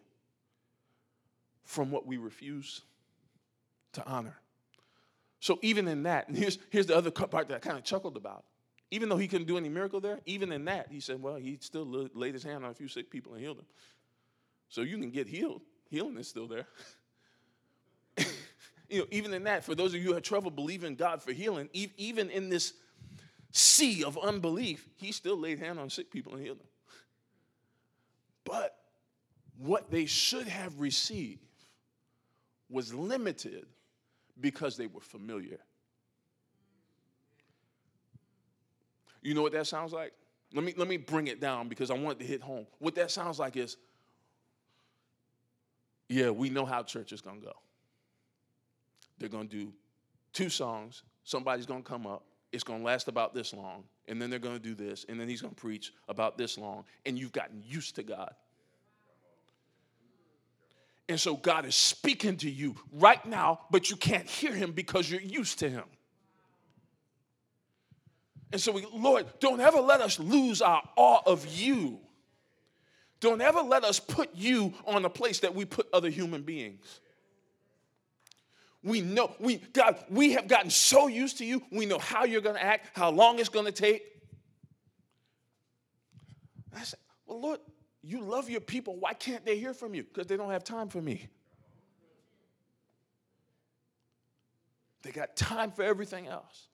from 1.64 1.90
what 1.90 2.06
we 2.06 2.16
refuse 2.16 2.80
to 3.92 4.04
honor. 4.06 4.36
So 5.38 5.58
even 5.62 5.88
in 5.88 6.02
that, 6.02 6.28
and 6.28 6.36
here's, 6.36 6.58
here's 6.70 6.86
the 6.86 6.96
other 6.96 7.10
part 7.10 7.48
that 7.48 7.54
I 7.54 7.58
kind 7.58 7.78
of 7.78 7.84
chuckled 7.84 8.16
about. 8.16 8.44
Even 8.90 9.08
though 9.08 9.16
he 9.16 9.28
couldn't 9.28 9.46
do 9.46 9.56
any 9.56 9.68
miracle 9.68 10.00
there, 10.00 10.18
even 10.26 10.50
in 10.50 10.64
that, 10.64 10.88
he 10.90 10.98
said, 10.98 11.22
well, 11.22 11.36
he 11.36 11.58
still 11.60 11.84
laid 12.12 12.34
his 12.34 12.42
hand 12.42 12.64
on 12.64 12.70
a 12.72 12.74
few 12.74 12.88
sick 12.88 13.08
people 13.08 13.34
and 13.34 13.40
healed 13.40 13.58
them. 13.58 13.66
So 14.68 14.82
you 14.82 14.98
can 14.98 15.10
get 15.10 15.28
healed. 15.28 15.62
Healing 15.90 16.16
is 16.16 16.28
still 16.28 16.48
there. 16.48 16.66
you 18.88 18.98
know, 18.98 19.06
even 19.10 19.32
in 19.32 19.44
that, 19.44 19.64
for 19.64 19.74
those 19.74 19.94
of 19.94 20.00
you 20.00 20.08
who 20.08 20.14
have 20.14 20.22
trouble 20.22 20.50
believing 20.50 20.96
God 20.96 21.22
for 21.22 21.32
healing, 21.32 21.68
even 21.72 22.30
in 22.30 22.48
this 22.48 22.74
sea 23.52 24.04
of 24.04 24.18
unbelief, 24.18 24.88
he 24.96 25.12
still 25.12 25.36
laid 25.36 25.58
hand 25.58 25.78
on 25.78 25.90
sick 25.90 26.10
people 26.10 26.34
and 26.34 26.42
healed 26.42 26.58
them. 26.58 26.66
But 28.44 28.76
what 29.58 29.90
they 29.90 30.06
should 30.06 30.48
have 30.48 30.80
received 30.80 31.40
was 32.68 32.94
limited 32.94 33.66
because 34.40 34.76
they 34.76 34.86
were 34.86 35.00
familiar. 35.00 35.58
You 39.22 39.34
know 39.34 39.42
what 39.42 39.52
that 39.52 39.66
sounds 39.66 39.92
like? 39.92 40.12
Let 40.54 40.64
me, 40.64 40.74
let 40.76 40.88
me 40.88 40.96
bring 40.96 41.26
it 41.26 41.40
down 41.40 41.68
because 41.68 41.90
I 41.90 41.94
want 41.94 42.18
to 42.20 42.24
hit 42.24 42.40
home. 42.40 42.66
What 42.78 42.94
that 42.94 43.10
sounds 43.10 43.38
like 43.38 43.56
is, 43.56 43.76
yeah, 46.08 46.30
we 46.30 46.50
know 46.50 46.64
how 46.64 46.82
church 46.82 47.12
is 47.12 47.20
going 47.20 47.40
to 47.40 47.46
go. 47.46 47.52
They're 49.18 49.28
going 49.28 49.48
to 49.48 49.56
do 49.56 49.72
two 50.32 50.48
songs, 50.48 51.02
somebody's 51.24 51.66
going 51.66 51.82
to 51.82 51.88
come 51.88 52.06
up, 52.06 52.24
it's 52.52 52.64
going 52.64 52.80
to 52.80 52.84
last 52.84 53.08
about 53.08 53.34
this 53.34 53.54
long, 53.54 53.84
and 54.08 54.20
then 54.20 54.30
they're 54.30 54.38
going 54.38 54.56
to 54.56 54.62
do 54.62 54.74
this, 54.74 55.06
and 55.08 55.20
then 55.20 55.28
he's 55.28 55.40
going 55.40 55.54
to 55.54 55.60
preach 55.60 55.92
about 56.08 56.36
this 56.36 56.58
long, 56.58 56.84
and 57.06 57.18
you've 57.18 57.32
gotten 57.32 57.62
used 57.66 57.96
to 57.96 58.02
God. 58.02 58.34
And 61.08 61.18
so 61.18 61.36
God 61.36 61.66
is 61.66 61.74
speaking 61.74 62.36
to 62.38 62.50
you 62.50 62.76
right 62.92 63.24
now, 63.26 63.60
but 63.70 63.90
you 63.90 63.96
can't 63.96 64.28
hear 64.28 64.52
him 64.52 64.72
because 64.72 65.10
you're 65.10 65.20
used 65.20 65.58
to 65.58 65.68
him. 65.68 65.84
And 68.52 68.60
so, 68.60 68.72
we, 68.72 68.86
Lord, 68.92 69.26
don't 69.38 69.60
ever 69.60 69.80
let 69.80 70.00
us 70.00 70.18
lose 70.18 70.60
our 70.60 70.82
awe 70.96 71.20
of 71.26 71.46
you. 71.46 72.00
Don't 73.20 73.40
ever 73.40 73.60
let 73.60 73.84
us 73.84 74.00
put 74.00 74.34
you 74.34 74.72
on 74.86 75.04
a 75.04 75.10
place 75.10 75.40
that 75.40 75.54
we 75.54 75.64
put 75.64 75.86
other 75.92 76.08
human 76.08 76.42
beings. 76.42 77.00
We 78.82 79.02
know, 79.02 79.34
we, 79.38 79.58
God, 79.58 80.02
we 80.08 80.32
have 80.32 80.48
gotten 80.48 80.70
so 80.70 81.06
used 81.06 81.38
to 81.38 81.44
you. 81.44 81.62
We 81.70 81.84
know 81.84 81.98
how 81.98 82.24
you're 82.24 82.40
going 82.40 82.56
to 82.56 82.64
act, 82.64 82.96
how 82.96 83.10
long 83.10 83.38
it's 83.38 83.50
going 83.50 83.66
to 83.66 83.72
take. 83.72 84.02
I 86.74 86.82
said, 86.82 86.98
well, 87.26 87.40
Lord, 87.40 87.60
you 88.02 88.22
love 88.22 88.48
your 88.48 88.60
people. 88.60 88.96
Why 88.96 89.12
can't 89.12 89.44
they 89.44 89.58
hear 89.58 89.74
from 89.74 89.94
you? 89.94 90.04
Because 90.04 90.26
they 90.26 90.36
don't 90.36 90.50
have 90.50 90.64
time 90.64 90.88
for 90.88 91.02
me. 91.02 91.28
They 95.02 95.10
got 95.10 95.36
time 95.36 95.72
for 95.72 95.82
everything 95.82 96.26
else. 96.26 96.68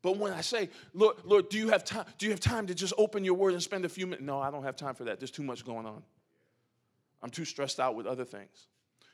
But 0.00 0.16
when 0.16 0.32
I 0.32 0.42
say, 0.42 0.70
Lord, 0.94 1.16
Lord, 1.24 1.48
do 1.48 1.58
you 1.58 1.68
have 1.70 1.84
time? 1.84 2.04
Do 2.18 2.26
you 2.26 2.32
have 2.32 2.40
time 2.40 2.66
to 2.68 2.74
just 2.74 2.94
open 2.96 3.24
your 3.24 3.34
word 3.34 3.52
and 3.52 3.62
spend 3.62 3.84
a 3.84 3.88
few 3.88 4.06
minutes? 4.06 4.24
No, 4.24 4.38
I 4.38 4.50
don't 4.50 4.62
have 4.62 4.76
time 4.76 4.94
for 4.94 5.04
that. 5.04 5.18
There's 5.18 5.30
too 5.30 5.42
much 5.42 5.64
going 5.64 5.86
on. 5.86 6.02
I'm 7.22 7.30
too 7.30 7.44
stressed 7.44 7.80
out 7.80 7.96
with 7.96 8.06
other 8.06 8.24
things. 8.24 8.68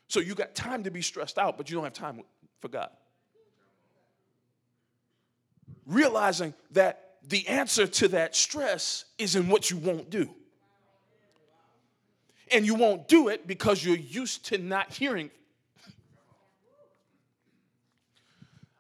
So 0.09 0.21
you 0.21 0.35
got 0.35 0.55
time 0.55 0.85
to 0.85 0.91
be 0.91 1.03
stressed 1.03 1.39
out, 1.39 1.57
but 1.57 1.71
you 1.71 1.77
don't 1.77 1.85
have 1.85 1.93
time 1.93 2.21
for 2.61 2.69
God. 2.69 2.91
Realizing 5.87 6.55
that 6.73 7.17
the 7.27 7.47
answer 7.49 7.87
to 7.87 8.09
that 8.09 8.37
stress 8.37 9.07
is 9.19 9.35
in 9.35 9.49
what 9.49 9.71
you 9.71 9.77
won't 9.77 10.11
do. 10.11 10.29
And 12.53 12.67
you 12.67 12.75
won't 12.75 13.09
do 13.09 13.29
it 13.29 13.47
because 13.47 13.85
you're 13.85 13.97
used 13.97 14.47
to 14.47 14.59
not 14.59 14.93
hearing. 14.93 15.31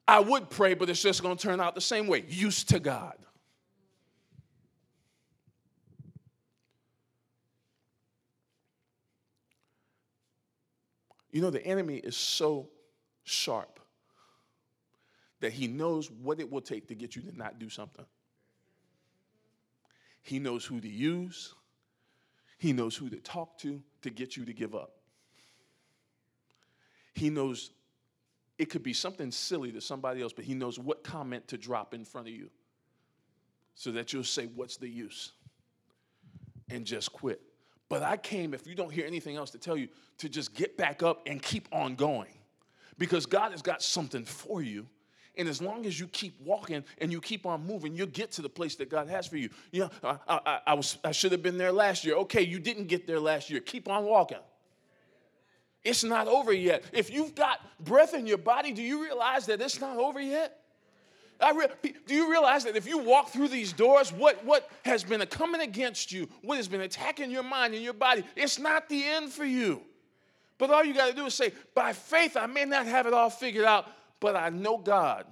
I 0.06 0.20
would 0.20 0.50
pray, 0.50 0.74
but 0.74 0.90
it's 0.90 1.02
just 1.02 1.22
going 1.22 1.36
to 1.36 1.42
turn 1.42 1.60
out 1.60 1.74
the 1.74 1.80
same 1.80 2.06
way 2.06 2.24
used 2.28 2.68
to 2.68 2.78
God. 2.78 3.14
You 11.34 11.40
know, 11.40 11.50
the 11.50 11.66
enemy 11.66 11.96
is 11.96 12.16
so 12.16 12.68
sharp 13.24 13.80
that 15.40 15.52
he 15.52 15.66
knows 15.66 16.08
what 16.08 16.38
it 16.38 16.48
will 16.48 16.60
take 16.60 16.86
to 16.88 16.94
get 16.94 17.16
you 17.16 17.22
to 17.22 17.36
not 17.36 17.58
do 17.58 17.68
something. 17.68 18.04
He 20.22 20.38
knows 20.38 20.64
who 20.64 20.80
to 20.80 20.88
use, 20.88 21.52
he 22.56 22.72
knows 22.72 22.96
who 22.96 23.10
to 23.10 23.16
talk 23.16 23.58
to 23.58 23.82
to 24.02 24.10
get 24.10 24.36
you 24.36 24.44
to 24.44 24.52
give 24.52 24.76
up. 24.76 24.92
He 27.14 27.30
knows 27.30 27.72
it 28.56 28.66
could 28.66 28.84
be 28.84 28.92
something 28.92 29.32
silly 29.32 29.72
to 29.72 29.80
somebody 29.80 30.22
else, 30.22 30.32
but 30.32 30.44
he 30.44 30.54
knows 30.54 30.78
what 30.78 31.02
comment 31.02 31.48
to 31.48 31.58
drop 31.58 31.94
in 31.94 32.04
front 32.04 32.28
of 32.28 32.32
you 32.32 32.48
so 33.74 33.90
that 33.90 34.12
you'll 34.12 34.22
say, 34.22 34.46
What's 34.54 34.76
the 34.76 34.88
use? 34.88 35.32
And 36.70 36.84
just 36.84 37.12
quit. 37.12 37.40
But 37.88 38.02
I 38.02 38.16
came, 38.16 38.54
if 38.54 38.66
you 38.66 38.74
don't 38.74 38.92
hear 38.92 39.06
anything 39.06 39.36
else 39.36 39.50
to 39.50 39.58
tell 39.58 39.76
you, 39.76 39.88
to 40.18 40.28
just 40.28 40.54
get 40.54 40.76
back 40.76 41.02
up 41.02 41.22
and 41.26 41.42
keep 41.42 41.68
on 41.72 41.94
going. 41.94 42.32
Because 42.96 43.26
God 43.26 43.52
has 43.52 43.62
got 43.62 43.82
something 43.82 44.24
for 44.24 44.62
you 44.62 44.86
and 45.36 45.48
as 45.48 45.60
long 45.60 45.84
as 45.86 45.98
you 45.98 46.06
keep 46.08 46.40
walking 46.40 46.84
and 46.98 47.10
you 47.10 47.20
keep 47.20 47.44
on 47.44 47.66
moving, 47.66 47.96
you'll 47.96 48.06
get 48.06 48.30
to 48.32 48.42
the 48.42 48.48
place 48.48 48.76
that 48.76 48.88
God 48.88 49.08
has 49.08 49.26
for 49.26 49.36
you. 49.36 49.50
You 49.72 49.82
know, 49.82 49.90
I, 50.02 50.18
I, 50.28 50.60
I, 50.68 50.74
was, 50.74 50.98
I 51.02 51.12
should 51.12 51.32
have 51.32 51.42
been 51.42 51.58
there 51.58 51.72
last 51.72 52.04
year. 52.04 52.14
Okay, 52.16 52.42
you 52.42 52.58
didn't 52.58 52.86
get 52.86 53.06
there 53.06 53.18
last 53.18 53.50
year. 53.50 53.60
Keep 53.60 53.88
on 53.88 54.04
walking. 54.04 54.38
It's 55.82 56.04
not 56.04 56.28
over 56.28 56.52
yet. 56.52 56.84
If 56.92 57.10
you've 57.10 57.34
got 57.34 57.60
breath 57.84 58.14
in 58.14 58.26
your 58.26 58.38
body, 58.38 58.72
do 58.72 58.82
you 58.82 59.02
realize 59.02 59.46
that 59.46 59.60
it's 59.60 59.80
not 59.80 59.98
over 59.98 60.20
yet? 60.20 60.60
Re- 61.52 61.92
do 62.06 62.14
you 62.14 62.30
realize 62.30 62.64
that 62.64 62.76
if 62.76 62.86
you 62.86 62.98
walk 62.98 63.28
through 63.28 63.48
these 63.48 63.72
doors, 63.72 64.12
what, 64.12 64.44
what 64.44 64.70
has 64.84 65.04
been 65.04 65.24
coming 65.26 65.60
against 65.60 66.12
you, 66.12 66.28
what 66.42 66.56
has 66.56 66.68
been 66.68 66.80
attacking 66.80 67.30
your 67.30 67.42
mind 67.42 67.74
and 67.74 67.82
your 67.82 67.92
body, 67.92 68.24
it's 68.36 68.58
not 68.58 68.88
the 68.88 69.04
end 69.04 69.32
for 69.32 69.44
you. 69.44 69.82
But 70.58 70.70
all 70.70 70.84
you 70.84 70.94
got 70.94 71.08
to 71.08 71.14
do 71.14 71.26
is 71.26 71.34
say, 71.34 71.52
by 71.74 71.92
faith, 71.92 72.36
I 72.36 72.46
may 72.46 72.64
not 72.64 72.86
have 72.86 73.06
it 73.06 73.12
all 73.12 73.30
figured 73.30 73.64
out, 73.64 73.86
but 74.20 74.36
I 74.36 74.50
know 74.50 74.78
God. 74.78 75.26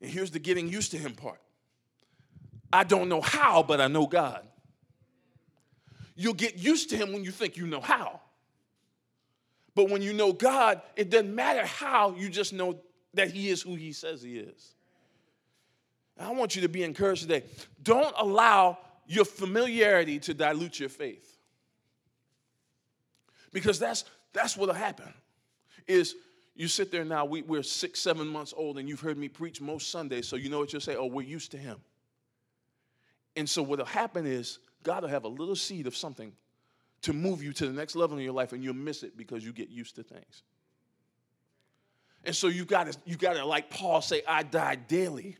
And 0.00 0.10
here's 0.10 0.30
the 0.30 0.38
getting 0.38 0.68
used 0.68 0.92
to 0.92 0.98
Him 0.98 1.14
part 1.14 1.40
I 2.72 2.84
don't 2.84 3.08
know 3.08 3.20
how, 3.20 3.62
but 3.62 3.80
I 3.80 3.88
know 3.88 4.06
God. 4.06 4.46
You'll 6.14 6.34
get 6.34 6.56
used 6.56 6.90
to 6.90 6.96
Him 6.96 7.12
when 7.12 7.24
you 7.24 7.30
think 7.30 7.56
you 7.56 7.66
know 7.66 7.80
how. 7.80 8.20
But 9.74 9.90
when 9.90 10.02
you 10.02 10.12
know 10.12 10.32
God, 10.32 10.82
it 10.96 11.10
doesn't 11.10 11.34
matter 11.34 11.64
how, 11.64 12.14
you 12.16 12.28
just 12.28 12.52
know 12.52 12.80
that 13.14 13.30
He 13.30 13.48
is 13.48 13.62
who 13.62 13.74
He 13.74 13.92
says 13.92 14.22
He 14.22 14.38
is. 14.38 14.74
I 16.18 16.32
want 16.32 16.54
you 16.54 16.62
to 16.62 16.68
be 16.68 16.82
encouraged 16.82 17.22
today. 17.22 17.44
Don't 17.82 18.14
allow 18.18 18.78
your 19.06 19.24
familiarity 19.24 20.18
to 20.20 20.34
dilute 20.34 20.78
your 20.78 20.90
faith. 20.90 21.38
Because 23.52 23.78
that's 23.78 24.04
that's 24.32 24.56
what'll 24.56 24.74
happen. 24.74 25.12
Is 25.88 26.14
you 26.54 26.68
sit 26.68 26.92
there 26.92 27.04
now, 27.04 27.24
we, 27.24 27.42
we're 27.42 27.62
six, 27.62 28.00
seven 28.00 28.28
months 28.28 28.52
old, 28.56 28.78
and 28.78 28.88
you've 28.88 29.00
heard 29.00 29.16
me 29.16 29.28
preach 29.28 29.60
most 29.60 29.90
Sundays, 29.90 30.28
so 30.28 30.36
you 30.36 30.50
know 30.50 30.58
what 30.58 30.72
you'll 30.72 30.80
say, 30.80 30.94
oh, 30.94 31.06
we're 31.06 31.26
used 31.26 31.52
to 31.52 31.56
him. 31.56 31.78
And 33.34 33.48
so 33.48 33.62
what'll 33.62 33.86
happen 33.86 34.26
is 34.26 34.58
God 34.82 35.02
will 35.02 35.08
have 35.08 35.24
a 35.24 35.28
little 35.28 35.56
seed 35.56 35.86
of 35.86 35.96
something 35.96 36.32
to 37.02 37.12
move 37.12 37.42
you 37.42 37.52
to 37.54 37.66
the 37.66 37.72
next 37.72 37.96
level 37.96 38.18
in 38.18 38.24
your 38.24 38.32
life, 38.32 38.52
and 38.52 38.62
you'll 38.62 38.74
miss 38.74 39.02
it 39.02 39.16
because 39.16 39.44
you 39.44 39.52
get 39.52 39.70
used 39.70 39.96
to 39.96 40.02
things. 40.02 40.42
And 42.24 42.36
so 42.36 42.48
you 42.48 42.64
gotta, 42.64 42.96
you 43.06 43.16
gotta, 43.16 43.44
like 43.44 43.70
Paul 43.70 44.02
say, 44.02 44.22
I 44.28 44.42
die 44.42 44.74
daily. 44.74 45.36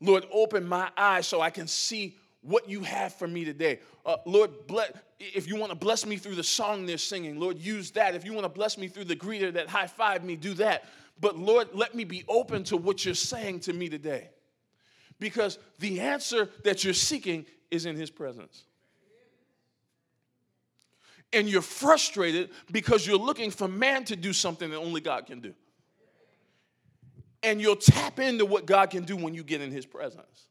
Lord, 0.00 0.24
open 0.32 0.64
my 0.64 0.90
eyes 0.96 1.26
so 1.26 1.40
I 1.40 1.50
can 1.50 1.66
see 1.66 2.16
what 2.42 2.68
you 2.68 2.82
have 2.82 3.12
for 3.14 3.28
me 3.28 3.44
today. 3.44 3.80
Uh, 4.06 4.16
Lord, 4.24 4.66
bless, 4.66 4.92
if 5.18 5.46
you 5.46 5.56
want 5.56 5.70
to 5.70 5.76
bless 5.76 6.06
me 6.06 6.16
through 6.16 6.36
the 6.36 6.42
song 6.42 6.86
they're 6.86 6.96
singing, 6.96 7.38
Lord, 7.38 7.58
use 7.58 7.90
that. 7.92 8.14
If 8.14 8.24
you 8.24 8.32
want 8.32 8.44
to 8.44 8.48
bless 8.48 8.78
me 8.78 8.88
through 8.88 9.04
the 9.04 9.16
greeter 9.16 9.52
that 9.52 9.68
high 9.68 9.86
five 9.86 10.24
me, 10.24 10.36
do 10.36 10.54
that. 10.54 10.84
But 11.20 11.36
Lord, 11.36 11.68
let 11.74 11.94
me 11.94 12.04
be 12.04 12.24
open 12.28 12.64
to 12.64 12.78
what 12.78 13.04
you're 13.04 13.14
saying 13.14 13.60
to 13.60 13.74
me 13.74 13.90
today. 13.90 14.30
Because 15.18 15.58
the 15.80 16.00
answer 16.00 16.48
that 16.64 16.82
you're 16.82 16.94
seeking 16.94 17.44
is 17.70 17.84
in 17.84 17.94
his 17.94 18.08
presence. 18.08 18.64
And 21.32 21.48
you're 21.48 21.62
frustrated 21.62 22.50
because 22.72 23.06
you're 23.06 23.18
looking 23.18 23.50
for 23.50 23.68
man 23.68 24.04
to 24.06 24.16
do 24.16 24.32
something 24.32 24.70
that 24.70 24.76
only 24.76 25.00
God 25.00 25.26
can 25.26 25.40
do. 25.40 25.54
And 27.42 27.60
you'll 27.60 27.76
tap 27.76 28.18
into 28.18 28.44
what 28.44 28.66
God 28.66 28.90
can 28.90 29.04
do 29.04 29.16
when 29.16 29.34
you 29.34 29.44
get 29.44 29.60
in 29.60 29.70
his 29.70 29.86
presence. 29.86 30.48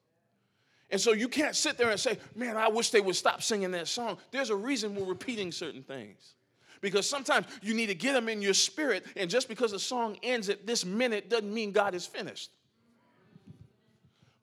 And 0.90 1.00
so 1.00 1.12
you 1.12 1.28
can't 1.28 1.56
sit 1.56 1.78
there 1.78 1.92
and 1.92 2.00
say, 2.00 2.18
man, 2.36 2.58
I 2.58 2.68
wish 2.68 2.90
they 2.90 3.02
would 3.02 3.16
stop 3.16 3.44
singing 3.44 3.72
that 3.72 3.88
song. 3.88 4.18
There's 4.32 4.50
a 4.50 4.56
reason 4.56 4.96
we're 4.96 5.06
repeating 5.06 5.52
certain 5.52 5.84
things. 5.84 6.34
Because 6.82 7.08
sometimes 7.08 7.46
you 7.62 7.74
need 7.74 7.88
to 7.88 7.96
get 7.96 8.14
them 8.14 8.30
in 8.30 8.42
your 8.42 8.54
spirit, 8.54 9.06
and 9.18 9.30
just 9.30 9.50
because 9.50 9.72
the 9.72 9.80
song 9.80 10.18
ends 10.24 10.50
at 10.50 10.66
this 10.66 10.86
minute 10.86 11.30
doesn't 11.30 11.54
mean 11.54 11.74
God 11.74 11.94
is 11.94 12.06
finished. 12.06 12.52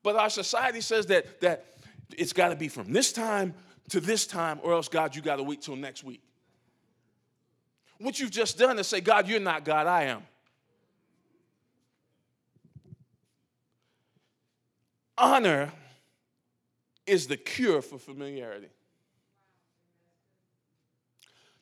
But 0.03 0.17
our 0.17 0.31
society 0.31 0.83
says 0.83 1.07
that, 1.07 1.41
that 1.41 1.65
it's 2.17 2.35
got 2.35 2.51
to 2.51 2.57
be 2.57 2.69
from 2.69 2.93
this 2.93 3.11
time 3.11 3.55
to 3.89 4.01
this 4.01 4.27
time, 4.27 4.61
or 4.63 4.73
else, 4.73 4.89
God, 4.89 5.17
you 5.17 5.23
got 5.23 5.37
to 5.37 5.43
wait 5.43 5.63
till 5.63 5.77
next 5.77 6.05
week. 6.05 6.23
What 7.99 8.19
you've 8.19 8.31
just 8.31 8.59
done 8.59 8.79
is 8.79 8.87
say, 8.87 9.01
God, 9.01 9.29
you're 9.29 9.41
not 9.41 9.65
God, 9.65 9.87
I 9.87 10.05
am. 10.05 10.23
Honor 15.19 15.73
is 17.07 17.27
the 17.27 17.37
cure 17.37 17.81
for 17.81 17.99
familiarity. 17.99 18.69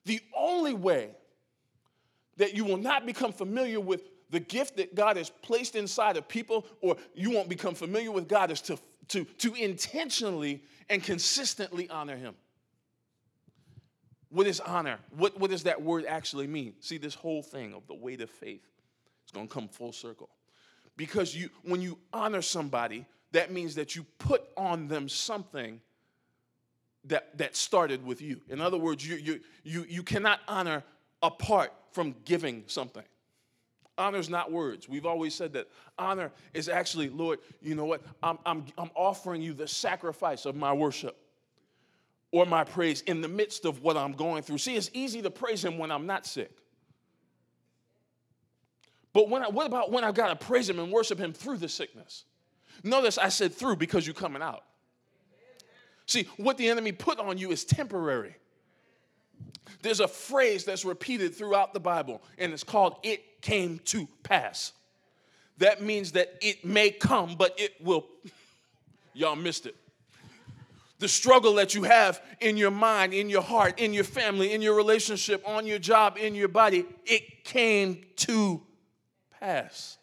The 0.07 0.20
only 0.37 0.75
way 0.75 1.11
that 2.37 2.55
you 2.55 2.64
will 2.64 2.77
not 2.77 3.07
become 3.07 3.33
familiar 3.33 3.81
with 3.81 4.03
the 4.31 4.40
gift 4.40 4.77
that 4.79 4.94
God 4.94 5.16
has 5.16 5.31
placed 5.31 5.77
inside 5.77 6.16
of 6.16 6.27
people, 6.27 6.66
or 6.81 6.97
you 7.14 7.31
won't 7.31 7.49
become 7.49 7.75
familiar 7.75 8.11
with 8.11 8.27
God, 8.27 8.51
is 8.51 8.61
to, 8.62 8.79
to, 9.09 9.25
to 9.25 9.55
intentionally 9.55 10.62
and 10.90 11.03
consistently 11.03 11.88
honor 11.88 12.16
Him. 12.16 12.35
What 14.35 14.49
is 14.49 14.59
honor? 14.59 14.99
What, 15.16 15.38
what 15.38 15.53
does 15.53 15.62
that 15.62 15.81
word 15.81 16.07
actually 16.09 16.49
mean? 16.49 16.75
See, 16.81 16.99
this 16.99 17.14
whole 17.14 17.40
thing 17.40 17.73
of 17.73 17.87
the 17.87 17.94
weight 17.94 18.20
of 18.20 18.29
faith 18.29 18.66
is 19.25 19.31
going 19.33 19.47
to 19.47 19.55
come 19.55 19.68
full 19.68 19.92
circle. 19.92 20.29
Because 20.97 21.37
you, 21.37 21.51
when 21.62 21.81
you 21.81 21.99
honor 22.12 22.42
somebody, 22.42 23.07
that 23.31 23.53
means 23.53 23.77
that 23.77 23.94
you 23.94 24.05
put 24.18 24.42
on 24.57 24.88
them 24.88 25.09
something 25.09 25.81
that, 27.05 27.38
that 27.38 27.55
started 27.55 28.05
with 28.05 28.20
you. 28.20 28.40
In 28.49 28.61
other 28.61 28.77
words, 28.77 29.07
you, 29.07 29.14
you, 29.14 29.40
you, 29.62 29.87
you 29.88 30.03
cannot 30.03 30.40
honor 30.49 30.83
apart 31.23 31.73
from 31.92 32.16
giving 32.25 32.64
something. 32.66 33.05
Honor 33.97 34.18
is 34.18 34.29
not 34.29 34.51
words. 34.51 34.88
We've 34.88 35.07
always 35.07 35.33
said 35.33 35.53
that 35.53 35.68
honor 35.97 36.33
is 36.55 36.68
actually, 36.68 37.09
Lord, 37.09 37.38
you 37.62 37.77
know 37.77 37.85
what? 37.85 38.03
I'm, 38.20 38.40
I'm, 38.44 38.64
I'm 38.79 38.90
offering 38.97 39.42
you 39.42 39.53
the 39.53 39.68
sacrifice 39.68 40.44
of 40.44 40.57
my 40.57 40.73
worship 40.73 41.23
or 42.35 42.44
my 42.44 42.64
praise 42.64 43.01
in 43.03 43.20
the 43.20 43.29
midst 43.29 43.64
of 43.64 43.81
what 43.81 43.97
I'm 43.97 44.11
going 44.11 44.42
through. 44.42 44.59
See, 44.59 44.75
it's 44.75 44.90
easy 44.92 45.23
to 45.23 45.31
praise 45.31 45.64
Him 45.64 45.79
when 45.79 45.92
I'm 45.92 46.05
not 46.05 46.27
sick. 46.27 46.51
But 49.12 49.29
when 49.31 49.44
I, 49.44 49.49
what 49.51 49.68
about 49.68 49.92
when 49.92 50.03
I've 50.03 50.16
got 50.16 50.31
to 50.31 50.44
praise 50.44 50.68
Him 50.68 50.81
and 50.81 50.90
worship 50.90 51.16
Him 51.16 51.33
through 51.33 51.59
the 51.59 51.68
sickness? 51.68 52.25
Notice 52.83 53.18
I 53.18 53.29
said 53.29 53.55
through 53.55 53.77
because 53.77 54.05
you're 54.05 54.14
coming 54.14 54.42
out. 54.42 54.64
See, 56.07 56.25
what 56.37 56.59
the 56.59 56.68
enemy 56.68 56.90
put 56.90 57.20
on 57.20 57.38
you 57.38 57.53
is 57.53 57.64
temporary. 57.64 58.35
There's 59.83 60.01
a 60.01 60.09
phrase 60.09 60.64
that's 60.64 60.85
repeated 60.85 61.37
throughout 61.37 61.73
the 61.73 61.79
Bible, 61.79 62.20
and 62.37 62.53
it's 62.53 62.64
called 62.64 62.97
it 63.05 63.42
came 63.42 63.79
to 63.85 64.09
pass. 64.25 64.73
That 65.59 65.83
means 65.83 66.11
that 66.12 66.35
it 66.42 66.64
may 66.64 66.90
come, 66.90 67.37
but 67.37 67.55
it 67.61 67.75
will. 67.81 68.07
Y'all 69.14 69.37
missed 69.37 69.66
it. 69.66 69.77
The 71.05 71.09
struggle 71.09 71.57
that 71.57 71.75
you 71.75 71.83
have 71.83 72.23
in 72.40 72.57
your 72.57 72.71
mind, 72.71 73.12
in 73.12 73.29
your 73.29 73.43
heart, 73.43 73.79
in 73.79 73.93
your 73.93 74.05
family, 74.05 74.55
in 74.55 74.62
your 74.62 74.75
relationship, 74.75 75.47
on 75.47 75.67
your 75.67 75.79
job, 75.79 76.17
in 76.17 76.35
your 76.35 76.49
body, 76.49 76.87
it 77.05 77.45
came 77.45 78.07
to 78.17 78.62
pass. 79.38 79.99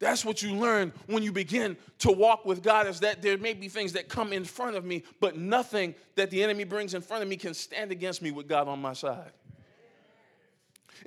That's 0.00 0.24
what 0.24 0.42
you 0.42 0.56
learn 0.56 0.92
when 1.06 1.22
you 1.22 1.30
begin 1.30 1.76
to 2.00 2.10
walk 2.10 2.44
with 2.44 2.60
God 2.60 2.88
is 2.88 2.98
that 2.98 3.22
there 3.22 3.38
may 3.38 3.54
be 3.54 3.68
things 3.68 3.92
that 3.92 4.08
come 4.08 4.32
in 4.32 4.42
front 4.42 4.74
of 4.74 4.84
me, 4.84 5.04
but 5.20 5.36
nothing 5.36 5.94
that 6.16 6.30
the 6.30 6.42
enemy 6.42 6.64
brings 6.64 6.94
in 6.94 7.00
front 7.00 7.22
of 7.22 7.28
me 7.28 7.36
can 7.36 7.54
stand 7.54 7.92
against 7.92 8.22
me 8.22 8.32
with 8.32 8.48
God 8.48 8.66
on 8.66 8.82
my 8.82 8.94
side. 8.94 9.30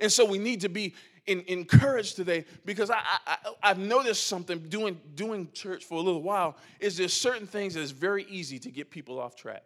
And 0.00 0.10
so 0.10 0.24
we 0.24 0.38
need 0.38 0.62
to 0.62 0.70
be 0.70 0.94
in, 1.26 1.42
encouraged 1.46 2.16
today 2.16 2.44
because 2.64 2.90
I, 2.90 3.02
I, 3.62 3.68
have 3.68 3.78
noticed 3.78 4.26
something 4.26 4.58
doing, 4.68 5.00
doing 5.14 5.48
church 5.52 5.84
for 5.84 5.94
a 5.94 6.00
little 6.00 6.22
while 6.22 6.56
is 6.80 6.96
there's 6.96 7.12
certain 7.12 7.46
things 7.46 7.74
that 7.74 7.80
is 7.80 7.92
very 7.92 8.24
easy 8.28 8.58
to 8.58 8.70
get 8.70 8.90
people 8.90 9.18
off 9.18 9.34
track. 9.34 9.62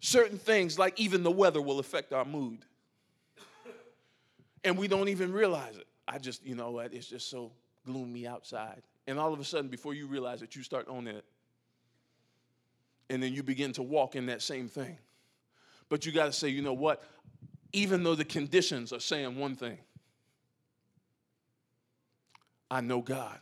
Certain 0.00 0.38
things 0.38 0.78
like 0.78 0.98
even 0.98 1.22
the 1.22 1.30
weather 1.30 1.60
will 1.60 1.78
affect 1.78 2.12
our 2.12 2.24
mood. 2.24 2.58
And 4.64 4.76
we 4.78 4.88
don't 4.88 5.08
even 5.08 5.32
realize 5.32 5.76
it. 5.76 5.86
I 6.06 6.18
just, 6.18 6.44
you 6.44 6.54
know 6.54 6.70
what, 6.70 6.94
it's 6.94 7.06
just 7.06 7.30
so 7.30 7.52
gloomy 7.84 8.26
outside. 8.26 8.82
And 9.06 9.18
all 9.18 9.32
of 9.32 9.40
a 9.40 9.44
sudden, 9.44 9.68
before 9.68 9.94
you 9.94 10.06
realize 10.06 10.42
it, 10.42 10.56
you 10.56 10.62
start 10.62 10.86
owning 10.88 11.16
it. 11.16 11.24
And 13.10 13.22
then 13.22 13.32
you 13.32 13.42
begin 13.42 13.72
to 13.74 13.82
walk 13.82 14.16
in 14.16 14.26
that 14.26 14.42
same 14.42 14.68
thing. 14.68 14.98
But 15.88 16.04
you 16.04 16.12
got 16.12 16.26
to 16.26 16.32
say, 16.32 16.48
you 16.48 16.60
know 16.60 16.74
what? 16.74 17.02
Even 17.72 18.02
though 18.02 18.14
the 18.14 18.24
conditions 18.24 18.92
are 18.92 19.00
saying 19.00 19.36
one 19.38 19.54
thing, 19.54 19.78
I 22.70 22.80
know 22.80 23.00
God. 23.00 23.38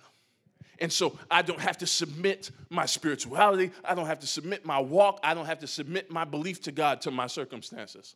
And 0.78 0.92
so 0.92 1.18
I 1.30 1.42
don't 1.42 1.60
have 1.60 1.78
to 1.78 1.86
submit 1.86 2.50
my 2.68 2.86
spirituality. 2.86 3.70
I 3.84 3.94
don't 3.94 4.06
have 4.06 4.20
to 4.20 4.26
submit 4.26 4.66
my 4.66 4.78
walk. 4.78 5.20
I 5.22 5.34
don't 5.34 5.46
have 5.46 5.60
to 5.60 5.66
submit 5.66 6.10
my 6.10 6.24
belief 6.24 6.62
to 6.62 6.72
God 6.72 7.00
to 7.02 7.10
my 7.10 7.26
circumstances. 7.26 8.14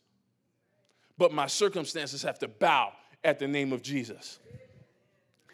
But 1.17 1.33
my 1.33 1.47
circumstances 1.47 2.23
have 2.23 2.39
to 2.41 2.49
bow 2.49 2.93
at 3.25 3.39
the 3.39 3.49
name 3.49 3.73
of 3.73 3.83
Jesus. 3.83 4.39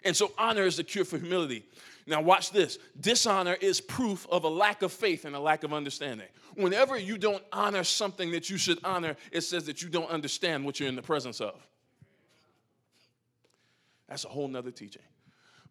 And 0.07 0.17
so 0.17 0.33
honor 0.39 0.63
is 0.63 0.77
the 0.77 0.85
cure 0.85 1.05
for 1.05 1.19
humility. 1.19 1.65
Now, 2.07 2.23
watch 2.23 2.53
this. 2.53 2.79
Dishonor 3.01 3.55
is 3.55 3.81
proof 3.81 4.27
of 4.31 4.45
a 4.45 4.49
lack 4.49 4.83
of 4.83 4.93
faith 4.93 5.25
and 5.25 5.35
a 5.35 5.41
lack 5.41 5.65
of 5.65 5.75
understanding. 5.75 6.29
Whenever 6.55 6.97
you 6.97 7.19
don't 7.19 7.43
honor 7.53 7.83
something 7.83 8.31
that 8.31 8.49
you 8.49 8.57
should 8.57 8.79
honor, 8.85 9.17
it 9.33 9.41
says 9.41 9.67
that 9.67 9.83
you 9.83 9.89
don't 9.89 10.09
understand 10.09 10.65
what 10.65 10.79
you're 10.79 10.89
in 10.89 10.95
the 10.95 11.03
presence 11.03 11.41
of. 11.41 11.55
That's 14.09 14.25
a 14.25 14.29
whole 14.29 14.47
nother 14.47 14.71
teaching. 14.71 15.03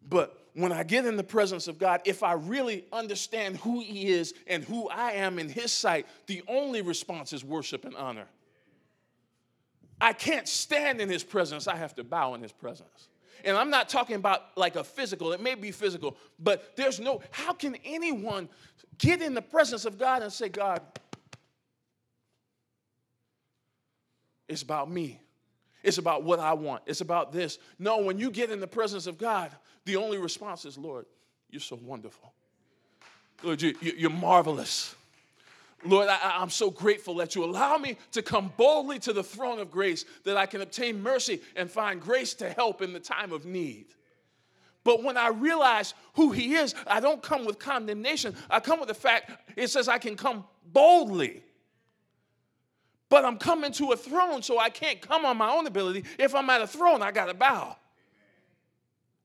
But 0.08 0.38
when 0.52 0.70
I 0.70 0.82
get 0.82 1.06
in 1.06 1.16
the 1.16 1.24
presence 1.24 1.66
of 1.66 1.78
God, 1.78 2.02
if 2.04 2.22
I 2.22 2.34
really 2.34 2.84
understand 2.92 3.56
who 3.56 3.80
He 3.80 4.08
is 4.08 4.34
and 4.46 4.62
who 4.62 4.88
I 4.90 5.12
am 5.12 5.38
in 5.38 5.48
His 5.48 5.72
sight, 5.72 6.06
the 6.26 6.42
only 6.46 6.82
response 6.82 7.32
is 7.32 7.42
worship 7.42 7.86
and 7.86 7.96
honor. 7.96 8.26
I 10.00 10.12
can't 10.12 10.46
stand 10.46 11.00
in 11.00 11.08
his 11.08 11.24
presence. 11.24 11.66
I 11.66 11.76
have 11.76 11.94
to 11.94 12.04
bow 12.04 12.34
in 12.34 12.42
his 12.42 12.52
presence. 12.52 13.08
And 13.44 13.56
I'm 13.56 13.70
not 13.70 13.88
talking 13.88 14.16
about 14.16 14.56
like 14.56 14.76
a 14.76 14.84
physical, 14.84 15.32
it 15.32 15.40
may 15.40 15.54
be 15.54 15.70
physical, 15.70 16.16
but 16.38 16.76
there's 16.76 17.00
no, 17.00 17.22
how 17.30 17.52
can 17.52 17.76
anyone 17.84 18.48
get 18.98 19.22
in 19.22 19.34
the 19.34 19.42
presence 19.42 19.84
of 19.84 19.98
God 19.98 20.22
and 20.22 20.32
say, 20.32 20.48
God, 20.48 20.80
it's 24.48 24.62
about 24.62 24.90
me. 24.90 25.20
It's 25.82 25.98
about 25.98 26.24
what 26.24 26.40
I 26.40 26.52
want. 26.52 26.82
It's 26.86 27.00
about 27.00 27.32
this. 27.32 27.58
No, 27.78 27.98
when 27.98 28.18
you 28.18 28.30
get 28.30 28.50
in 28.50 28.60
the 28.60 28.66
presence 28.66 29.06
of 29.06 29.18
God, 29.18 29.52
the 29.84 29.96
only 29.96 30.18
response 30.18 30.64
is, 30.64 30.76
Lord, 30.76 31.06
you're 31.50 31.60
so 31.60 31.78
wonderful. 31.80 32.32
Lord, 33.42 33.62
you, 33.62 34.06
are 34.06 34.10
marvelous. 34.10 34.94
Lord, 35.84 36.08
I, 36.08 36.42
am 36.42 36.50
so 36.50 36.70
grateful 36.70 37.16
that 37.16 37.34
you 37.34 37.44
allow 37.44 37.76
me 37.76 37.96
to 38.12 38.22
come 38.22 38.52
boldly 38.56 38.98
to 39.00 39.12
the 39.12 39.22
throne 39.22 39.58
of 39.58 39.70
grace 39.70 40.04
that 40.24 40.36
I 40.36 40.46
can 40.46 40.62
obtain 40.62 41.02
mercy 41.02 41.40
and 41.54 41.70
find 41.70 42.00
grace 42.00 42.34
to 42.34 42.50
help 42.50 42.82
in 42.82 42.92
the 42.92 43.00
time 43.00 43.32
of 43.32 43.44
need. 43.44 43.86
But 44.84 45.02
when 45.02 45.16
I 45.16 45.28
realize 45.28 45.94
who 46.14 46.32
He 46.32 46.54
is, 46.54 46.74
I 46.86 47.00
don't 47.00 47.22
come 47.22 47.44
with 47.44 47.58
condemnation. 47.58 48.34
I 48.48 48.60
come 48.60 48.78
with 48.78 48.88
the 48.88 48.94
fact 48.94 49.32
it 49.56 49.68
says 49.68 49.88
I 49.88 49.98
can 49.98 50.16
come 50.16 50.44
boldly. 50.72 51.42
But 53.08 53.24
I'm 53.24 53.38
coming 53.38 53.72
to 53.72 53.92
a 53.92 53.96
throne, 53.96 54.42
so 54.42 54.58
I 54.58 54.70
can't 54.70 55.00
come 55.00 55.24
on 55.24 55.36
my 55.36 55.50
own 55.50 55.66
ability. 55.66 56.04
If 56.18 56.34
I'm 56.34 56.48
at 56.50 56.62
a 56.62 56.66
throne, 56.66 57.02
I 57.02 57.12
got 57.12 57.26
to 57.26 57.34
bow. 57.34 57.76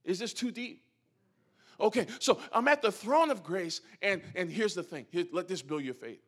Is 0.03 0.19
this 0.19 0.33
too 0.33 0.51
deep? 0.51 0.83
Okay, 1.79 2.05
so 2.19 2.39
I'm 2.51 2.67
at 2.67 2.83
the 2.83 2.91
throne 2.91 3.31
of 3.31 3.41
grace, 3.41 3.81
and, 4.03 4.21
and 4.35 4.51
here's 4.51 4.75
the 4.75 4.83
thing. 4.83 5.07
Here, 5.09 5.25
let 5.31 5.47
this 5.47 5.63
build 5.63 5.83
your 5.83 5.95
faith 5.95 6.21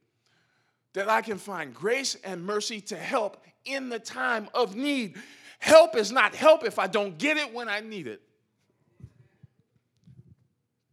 that 0.93 1.09
I 1.09 1.21
can 1.21 1.37
find 1.37 1.73
grace 1.73 2.15
and 2.23 2.45
mercy 2.45 2.79
to 2.81 2.95
help 2.95 3.43
in 3.65 3.89
the 3.89 3.99
time 3.99 4.47
of 4.53 4.75
need. 4.75 5.15
Help 5.59 5.95
is 5.95 6.11
not 6.11 6.35
help 6.35 6.63
if 6.63 6.79
I 6.79 6.87
don't 6.87 7.17
get 7.17 7.37
it 7.37 7.53
when 7.53 7.69
I 7.69 7.79
need 7.79 8.07
it. 8.07 8.21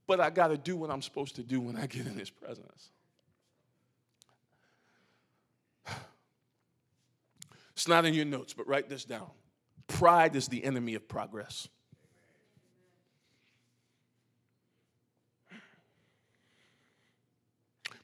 But 0.06 0.20
I 0.20 0.30
got 0.30 0.48
to 0.48 0.56
do 0.56 0.76
what 0.76 0.90
I'm 0.90 1.02
supposed 1.02 1.36
to 1.36 1.42
do 1.42 1.60
when 1.60 1.76
I 1.76 1.86
get 1.86 2.06
in 2.06 2.18
His 2.18 2.30
presence. 2.30 2.90
It's 7.72 7.88
not 7.88 8.04
in 8.04 8.12
your 8.12 8.26
notes, 8.26 8.52
but 8.52 8.66
write 8.66 8.90
this 8.90 9.04
down. 9.04 9.30
Pride 9.86 10.36
is 10.36 10.48
the 10.48 10.62
enemy 10.64 10.94
of 10.96 11.08
progress. 11.08 11.66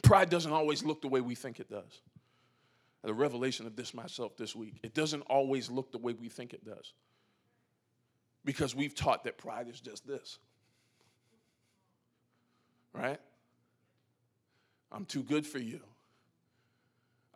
Pride 0.07 0.31
doesn't 0.31 0.53
always 0.53 0.85
look 0.85 1.03
the 1.03 1.09
way 1.09 1.21
we 1.21 1.35
think 1.35 1.59
it 1.59 1.69
does. 1.69 2.01
The 3.03 3.13
revelation 3.13 3.67
of 3.67 3.75
this 3.75 3.93
myself 3.93 4.37
this 4.37 4.55
week. 4.55 4.79
It 4.83 4.95
doesn't 4.95 5.23
always 5.23 5.69
look 5.69 5.91
the 5.91 5.99
way 5.99 6.13
we 6.13 6.29
think 6.29 6.55
it 6.55 6.65
does. 6.65 6.93
Because 8.45 8.75
we've 8.75 8.95
taught 8.95 9.25
that 9.25 9.37
pride 9.37 9.69
is 9.69 9.81
just 9.81 10.07
this. 10.07 10.39
Right? 12.93 13.19
I'm 14.93 15.05
too 15.05 15.25
good 15.25 15.45
for 15.45 15.59
you. 15.59 15.81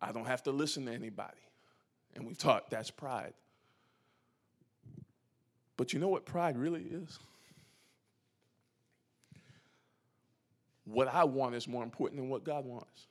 I 0.01 0.13
don't 0.13 0.27
have 0.27 0.45
to 0.45 0.53
listen 0.53 0.87
to 0.87 0.93
anybody. 0.93 1.37
And 2.15 2.25
we've 2.25 2.39
taught 2.39 2.71
that's 2.71 2.91
pride. 2.91 3.35
But 5.77 5.93
you 5.93 5.99
know 5.99 6.09
what 6.09 6.25
pride 6.25 6.57
really 6.57 6.83
is? 6.83 7.19
What 10.91 11.09
I 11.09 11.25
want 11.25 11.55
is 11.55 11.69
more 11.69 11.83
important 11.85 12.21
than 12.21 12.29
what 12.29 12.45
God 12.45 12.65
wants. 12.65 13.07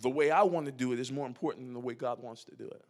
The 0.00 0.10
way 0.10 0.30
I 0.30 0.42
want 0.42 0.66
to 0.66 0.72
do 0.72 0.92
it 0.92 0.98
is 0.98 1.10
more 1.10 1.26
important 1.26 1.66
than 1.66 1.74
the 1.74 1.80
way 1.80 1.94
God 1.94 2.22
wants 2.22 2.44
to 2.44 2.56
do 2.56 2.66
it. 2.66 2.84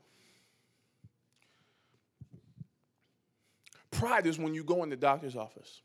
Pride 3.90 4.26
is 4.26 4.38
when 4.38 4.54
you 4.54 4.64
go 4.64 4.82
in 4.82 4.90
the 4.90 4.96
doctor's 4.96 5.36
office 5.36 5.82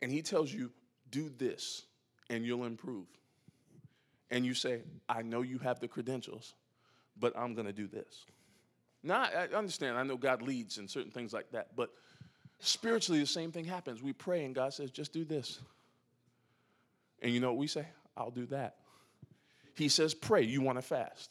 and 0.00 0.10
he 0.10 0.22
tells 0.22 0.52
you, 0.52 0.70
do 1.10 1.30
this 1.36 1.82
and 2.30 2.46
you'll 2.46 2.64
improve. 2.64 3.06
And 4.30 4.46
you 4.46 4.54
say, 4.54 4.82
I 5.08 5.22
know 5.22 5.42
you 5.42 5.58
have 5.58 5.80
the 5.80 5.88
credentials, 5.88 6.54
but 7.18 7.36
I'm 7.36 7.54
going 7.54 7.66
to 7.66 7.72
do 7.72 7.86
this. 7.86 8.24
Now, 9.02 9.22
I 9.22 9.48
understand. 9.54 9.98
I 9.98 10.02
know 10.02 10.16
God 10.16 10.42
leads 10.42 10.78
in 10.78 10.88
certain 10.88 11.10
things 11.10 11.32
like 11.32 11.50
that, 11.52 11.76
but 11.76 11.90
spiritually, 12.58 13.20
the 13.20 13.26
same 13.26 13.52
thing 13.52 13.64
happens. 13.64 14.02
We 14.02 14.12
pray, 14.12 14.44
and 14.44 14.54
God 14.54 14.72
says, 14.72 14.90
just 14.90 15.12
do 15.12 15.24
this. 15.24 15.60
And 17.22 17.32
you 17.32 17.40
know 17.40 17.48
what 17.48 17.58
we 17.58 17.66
say? 17.66 17.86
I'll 18.16 18.30
do 18.30 18.46
that. 18.46 18.76
He 19.74 19.88
says, 19.88 20.14
pray, 20.14 20.42
you 20.42 20.60
want 20.60 20.78
to 20.78 20.82
fast. 20.82 21.30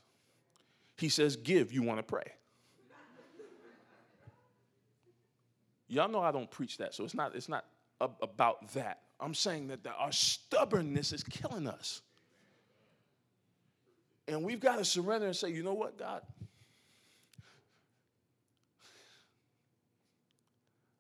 He 0.98 1.10
says, 1.10 1.36
give, 1.36 1.74
you 1.74 1.82
want 1.84 2.00
to 2.00 2.04
pray. 2.04 2.34
Y'all 5.88 6.10
know 6.10 6.22
I 6.22 6.32
don't 6.32 6.50
preach 6.50 6.78
that, 6.78 6.94
so 6.94 7.04
it's 7.04 7.14
not, 7.14 7.36
it's 7.36 7.50
not 7.50 7.66
about 8.00 8.72
that. 8.74 9.02
I'm 9.20 9.34
saying 9.34 9.68
that 9.68 9.80
our 9.98 10.12
stubbornness 10.12 11.14
is 11.14 11.24
killing 11.24 11.68
us. 11.68 12.02
And 14.28 14.44
we've 14.44 14.60
got 14.60 14.78
to 14.78 14.86
surrender 14.86 15.28
and 15.28 15.36
say, 15.36 15.50
you 15.50 15.64
know 15.64 15.74
what, 15.74 15.98
God? 15.98 16.22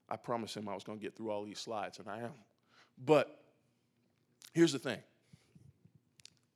I 0.08 0.16
promised 0.18 0.56
him 0.56 0.70
I 0.70 0.76
was 0.76 0.84
going 0.84 1.00
to 1.00 1.04
get 1.04 1.16
through 1.16 1.32
all 1.32 1.44
these 1.44 1.60
slides, 1.60 1.98
and 2.00 2.08
I 2.08 2.20
am. 2.20 2.34
But 3.04 3.45
here's 4.56 4.72
the 4.72 4.80
thing 4.80 4.98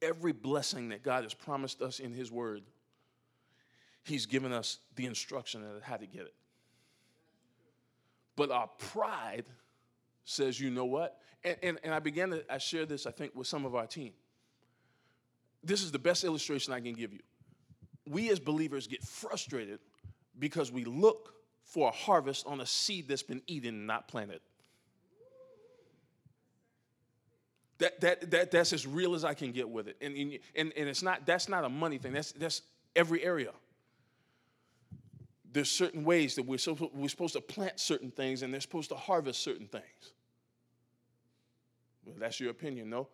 every 0.01 0.31
blessing 0.31 0.89
that 0.89 1.03
God 1.03 1.23
has 1.23 1.33
promised 1.33 1.81
us 1.81 1.99
in 1.99 2.13
His 2.13 2.31
Word, 2.31 2.63
He's 4.03 4.25
given 4.25 4.51
us 4.51 4.79
the 4.95 5.05
instruction 5.05 5.63
of 5.63 5.83
how 5.83 5.97
to 5.97 6.07
get 6.07 6.21
it. 6.21 6.33
But 8.35 8.49
our 8.49 8.67
pride 8.77 9.45
says, 10.23 10.59
you 10.59 10.71
know 10.71 10.85
what? 10.85 11.19
And, 11.43 11.57
and, 11.61 11.79
and 11.83 11.93
I 11.93 11.99
began 11.99 12.29
to, 12.31 12.43
I 12.49 12.57
share 12.57 12.85
this, 12.85 13.05
I 13.05 13.11
think, 13.11 13.35
with 13.35 13.47
some 13.47 13.65
of 13.65 13.75
our 13.75 13.85
team. 13.85 14.13
This 15.61 15.83
is 15.83 15.91
the 15.91 15.99
best 15.99 16.23
illustration 16.23 16.71
I 16.71 16.79
can 16.79 16.93
give 16.93 17.11
you. 17.11 17.19
We 18.07 18.31
as 18.31 18.39
believers 18.39 18.87
get 18.87 19.03
frustrated 19.03 19.79
because 20.39 20.71
we 20.71 20.85
look 20.85 21.33
for 21.63 21.89
a 21.89 21.91
harvest 21.91 22.47
on 22.47 22.61
a 22.61 22.65
seed 22.65 23.09
that's 23.09 23.23
been 23.23 23.41
eaten 23.45 23.75
and 23.75 23.87
not 23.87 24.07
planted. 24.07 24.39
That, 27.79 28.01
that, 28.01 28.31
that, 28.31 28.51
that's 28.51 28.73
as 28.73 28.85
real 28.85 29.15
as 29.15 29.23
I 29.23 29.33
can 29.33 29.51
get 29.51 29.69
with 29.69 29.87
it. 29.87 29.97
And, 30.01 30.15
and, 30.55 30.73
and 30.75 30.89
it's 30.89 31.01
not, 31.01 31.25
that's 31.25 31.47
not 31.49 31.63
a 31.63 31.69
money 31.69 31.97
thing, 31.97 32.13
that's, 32.13 32.33
that's 32.33 32.61
every 32.95 33.23
area. 33.23 33.51
There's 35.51 35.71
certain 35.71 36.03
ways 36.03 36.35
that 36.35 36.43
we're, 36.43 36.59
so, 36.59 36.77
we're 36.93 37.09
supposed 37.09 37.33
to 37.33 37.41
plant 37.41 37.79
certain 37.79 38.11
things 38.11 38.43
and 38.43 38.53
they're 38.53 38.61
supposed 38.61 38.89
to 38.89 38.95
harvest 38.95 39.41
certain 39.41 39.67
things. 39.67 40.13
Well, 42.05 42.15
that's 42.19 42.39
your 42.39 42.51
opinion, 42.51 42.89
no? 42.89 43.07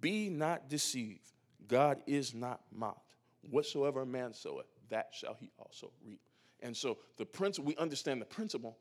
Be 0.00 0.30
not 0.30 0.68
deceived. 0.68 1.32
God 1.66 1.98
is 2.06 2.32
not 2.32 2.60
mocked. 2.72 3.14
Whatsoever 3.50 4.02
a 4.02 4.06
man 4.06 4.32
soweth, 4.32 4.66
that 4.88 5.08
shall 5.12 5.36
he 5.38 5.50
also 5.58 5.90
reap. 6.06 6.20
And 6.60 6.76
so 6.76 6.98
the 7.18 7.26
principle, 7.26 7.66
we 7.66 7.76
understand 7.76 8.20
the 8.20 8.26
principle, 8.26 8.78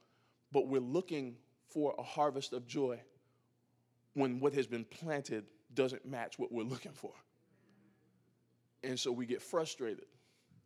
but 0.51 0.67
we're 0.67 0.80
looking 0.80 1.36
for 1.67 1.95
a 1.97 2.04
harvest 2.04 2.54
of 2.54 2.67
joy 2.67 3.01
when 4.13 4.39
what 4.39 4.54
has 4.54 4.67
been 4.67 4.86
planted 4.86 5.45
doesn't 5.74 6.06
match 6.06 6.38
what 6.38 6.52
we're 6.52 6.63
looking 6.63 6.91
for. 6.91 7.13
And 8.84 9.00
so 9.00 9.12
we 9.12 9.26
get 9.26 9.41
frustrated. 9.41 10.06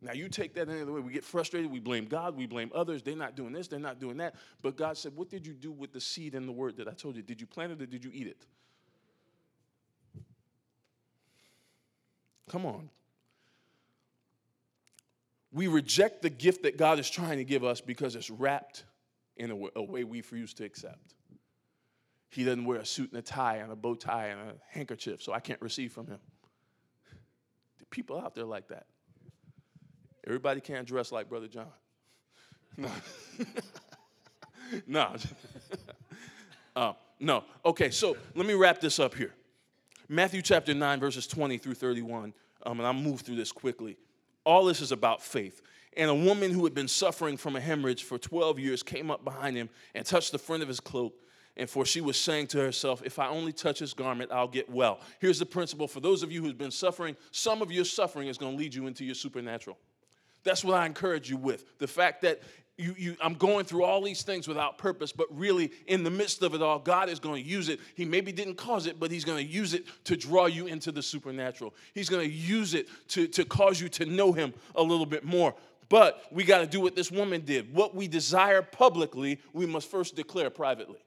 Now, 0.00 0.12
you 0.12 0.28
take 0.28 0.54
that 0.54 0.68
any 0.68 0.82
other 0.82 0.92
way. 0.92 1.00
We 1.00 1.12
get 1.12 1.24
frustrated. 1.24 1.70
We 1.70 1.80
blame 1.80 2.06
God. 2.06 2.36
We 2.36 2.46
blame 2.46 2.70
others. 2.74 3.02
They're 3.02 3.16
not 3.16 3.34
doing 3.34 3.52
this. 3.52 3.66
They're 3.66 3.78
not 3.78 3.98
doing 3.98 4.18
that. 4.18 4.34
But 4.62 4.76
God 4.76 4.96
said, 4.96 5.16
What 5.16 5.30
did 5.30 5.46
you 5.46 5.54
do 5.54 5.72
with 5.72 5.92
the 5.92 6.00
seed 6.00 6.34
and 6.34 6.46
the 6.46 6.52
word 6.52 6.76
that 6.76 6.88
I 6.88 6.92
told 6.92 7.16
you? 7.16 7.22
Did 7.22 7.40
you 7.40 7.46
plant 7.46 7.72
it 7.72 7.82
or 7.82 7.86
did 7.86 8.04
you 8.04 8.10
eat 8.12 8.26
it? 8.26 8.46
Come 12.50 12.66
on. 12.66 12.90
We 15.50 15.66
reject 15.68 16.22
the 16.22 16.30
gift 16.30 16.62
that 16.64 16.76
God 16.76 16.98
is 16.98 17.08
trying 17.08 17.38
to 17.38 17.44
give 17.44 17.64
us 17.64 17.80
because 17.80 18.14
it's 18.14 18.30
wrapped 18.30 18.84
in 19.36 19.50
a, 19.50 19.82
way 19.82 20.04
we 20.04 20.18
refuse 20.18 20.52
to 20.54 20.64
accept. 20.64 21.15
He 22.36 22.44
doesn't 22.44 22.66
wear 22.66 22.78
a 22.78 22.84
suit 22.84 23.12
and 23.12 23.18
a 23.18 23.22
tie 23.22 23.56
and 23.56 23.72
a 23.72 23.76
bow 23.76 23.94
tie 23.94 24.26
and 24.26 24.38
a 24.38 24.54
handkerchief, 24.68 25.22
so 25.22 25.32
I 25.32 25.40
can't 25.40 25.60
receive 25.62 25.90
from 25.90 26.06
him. 26.06 26.18
People 27.88 28.20
out 28.20 28.34
there 28.34 28.44
like 28.44 28.68
that. 28.68 28.84
Everybody 30.26 30.60
can't 30.60 30.86
dress 30.86 31.10
like 31.12 31.30
Brother 31.30 31.48
John. 31.48 31.66
No. 32.78 32.90
no. 34.86 35.16
uh, 36.76 36.92
no. 37.20 37.44
Okay, 37.64 37.88
so 37.88 38.18
let 38.34 38.46
me 38.46 38.52
wrap 38.52 38.82
this 38.82 39.00
up 39.00 39.14
here. 39.14 39.32
Matthew 40.10 40.42
chapter 40.42 40.74
9, 40.74 41.00
verses 41.00 41.26
20 41.26 41.56
through 41.56 41.72
31. 41.72 42.34
Um, 42.66 42.78
and 42.78 42.86
I'll 42.86 42.92
move 42.92 43.22
through 43.22 43.36
this 43.36 43.50
quickly. 43.50 43.96
All 44.44 44.66
this 44.66 44.82
is 44.82 44.92
about 44.92 45.22
faith. 45.22 45.62
And 45.96 46.10
a 46.10 46.14
woman 46.14 46.52
who 46.52 46.64
had 46.64 46.74
been 46.74 46.88
suffering 46.88 47.38
from 47.38 47.56
a 47.56 47.60
hemorrhage 47.60 48.04
for 48.04 48.18
12 48.18 48.58
years 48.58 48.82
came 48.82 49.10
up 49.10 49.24
behind 49.24 49.56
him 49.56 49.70
and 49.94 50.04
touched 50.04 50.32
the 50.32 50.38
front 50.38 50.62
of 50.62 50.68
his 50.68 50.80
cloak. 50.80 51.14
And 51.56 51.70
for 51.70 51.86
she 51.86 52.00
was 52.00 52.20
saying 52.20 52.48
to 52.48 52.58
herself, 52.58 53.02
If 53.04 53.18
I 53.18 53.28
only 53.28 53.52
touch 53.52 53.78
his 53.78 53.94
garment, 53.94 54.30
I'll 54.30 54.48
get 54.48 54.68
well. 54.68 55.00
Here's 55.20 55.38
the 55.38 55.46
principle 55.46 55.88
for 55.88 56.00
those 56.00 56.22
of 56.22 56.30
you 56.30 56.42
who've 56.42 56.58
been 56.58 56.70
suffering, 56.70 57.16
some 57.30 57.62
of 57.62 57.72
your 57.72 57.84
suffering 57.84 58.28
is 58.28 58.36
going 58.36 58.52
to 58.52 58.58
lead 58.58 58.74
you 58.74 58.86
into 58.86 59.04
your 59.04 59.14
supernatural. 59.14 59.78
That's 60.44 60.62
what 60.62 60.78
I 60.78 60.86
encourage 60.86 61.28
you 61.28 61.36
with. 61.36 61.78
The 61.78 61.88
fact 61.88 62.22
that 62.22 62.40
you, 62.78 62.94
you, 62.98 63.16
I'm 63.22 63.34
going 63.34 63.64
through 63.64 63.84
all 63.84 64.02
these 64.02 64.22
things 64.22 64.46
without 64.46 64.76
purpose, 64.76 65.10
but 65.10 65.26
really, 65.30 65.72
in 65.86 66.04
the 66.04 66.10
midst 66.10 66.42
of 66.42 66.54
it 66.54 66.60
all, 66.60 66.78
God 66.78 67.08
is 67.08 67.18
going 67.18 67.42
to 67.42 67.48
use 67.48 67.70
it. 67.70 67.80
He 67.94 68.04
maybe 68.04 68.32
didn't 68.32 68.56
cause 68.56 68.86
it, 68.86 69.00
but 69.00 69.10
He's 69.10 69.24
going 69.24 69.44
to 69.44 69.50
use 69.50 69.72
it 69.72 69.84
to 70.04 70.16
draw 70.16 70.44
you 70.44 70.66
into 70.66 70.92
the 70.92 71.02
supernatural. 71.02 71.74
He's 71.94 72.10
going 72.10 72.28
to 72.28 72.32
use 72.32 72.74
it 72.74 72.88
to, 73.08 73.26
to 73.28 73.46
cause 73.46 73.80
you 73.80 73.88
to 73.90 74.04
know 74.04 74.32
Him 74.32 74.52
a 74.74 74.82
little 74.82 75.06
bit 75.06 75.24
more. 75.24 75.54
But 75.88 76.22
we 76.30 76.44
got 76.44 76.58
to 76.58 76.66
do 76.66 76.80
what 76.80 76.94
this 76.94 77.10
woman 77.10 77.42
did. 77.42 77.72
What 77.72 77.94
we 77.94 78.08
desire 78.08 78.60
publicly, 78.60 79.40
we 79.52 79.64
must 79.64 79.90
first 79.90 80.14
declare 80.14 80.50
privately. 80.50 80.98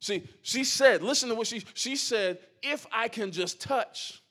See, 0.00 0.26
she 0.42 0.64
said, 0.64 1.02
listen 1.02 1.28
to 1.28 1.34
what 1.34 1.46
she 1.46 1.62
she 1.74 1.94
said, 1.94 2.38
if 2.62 2.86
I 2.90 3.08
can 3.08 3.30
just 3.30 3.60
touch 3.60 4.22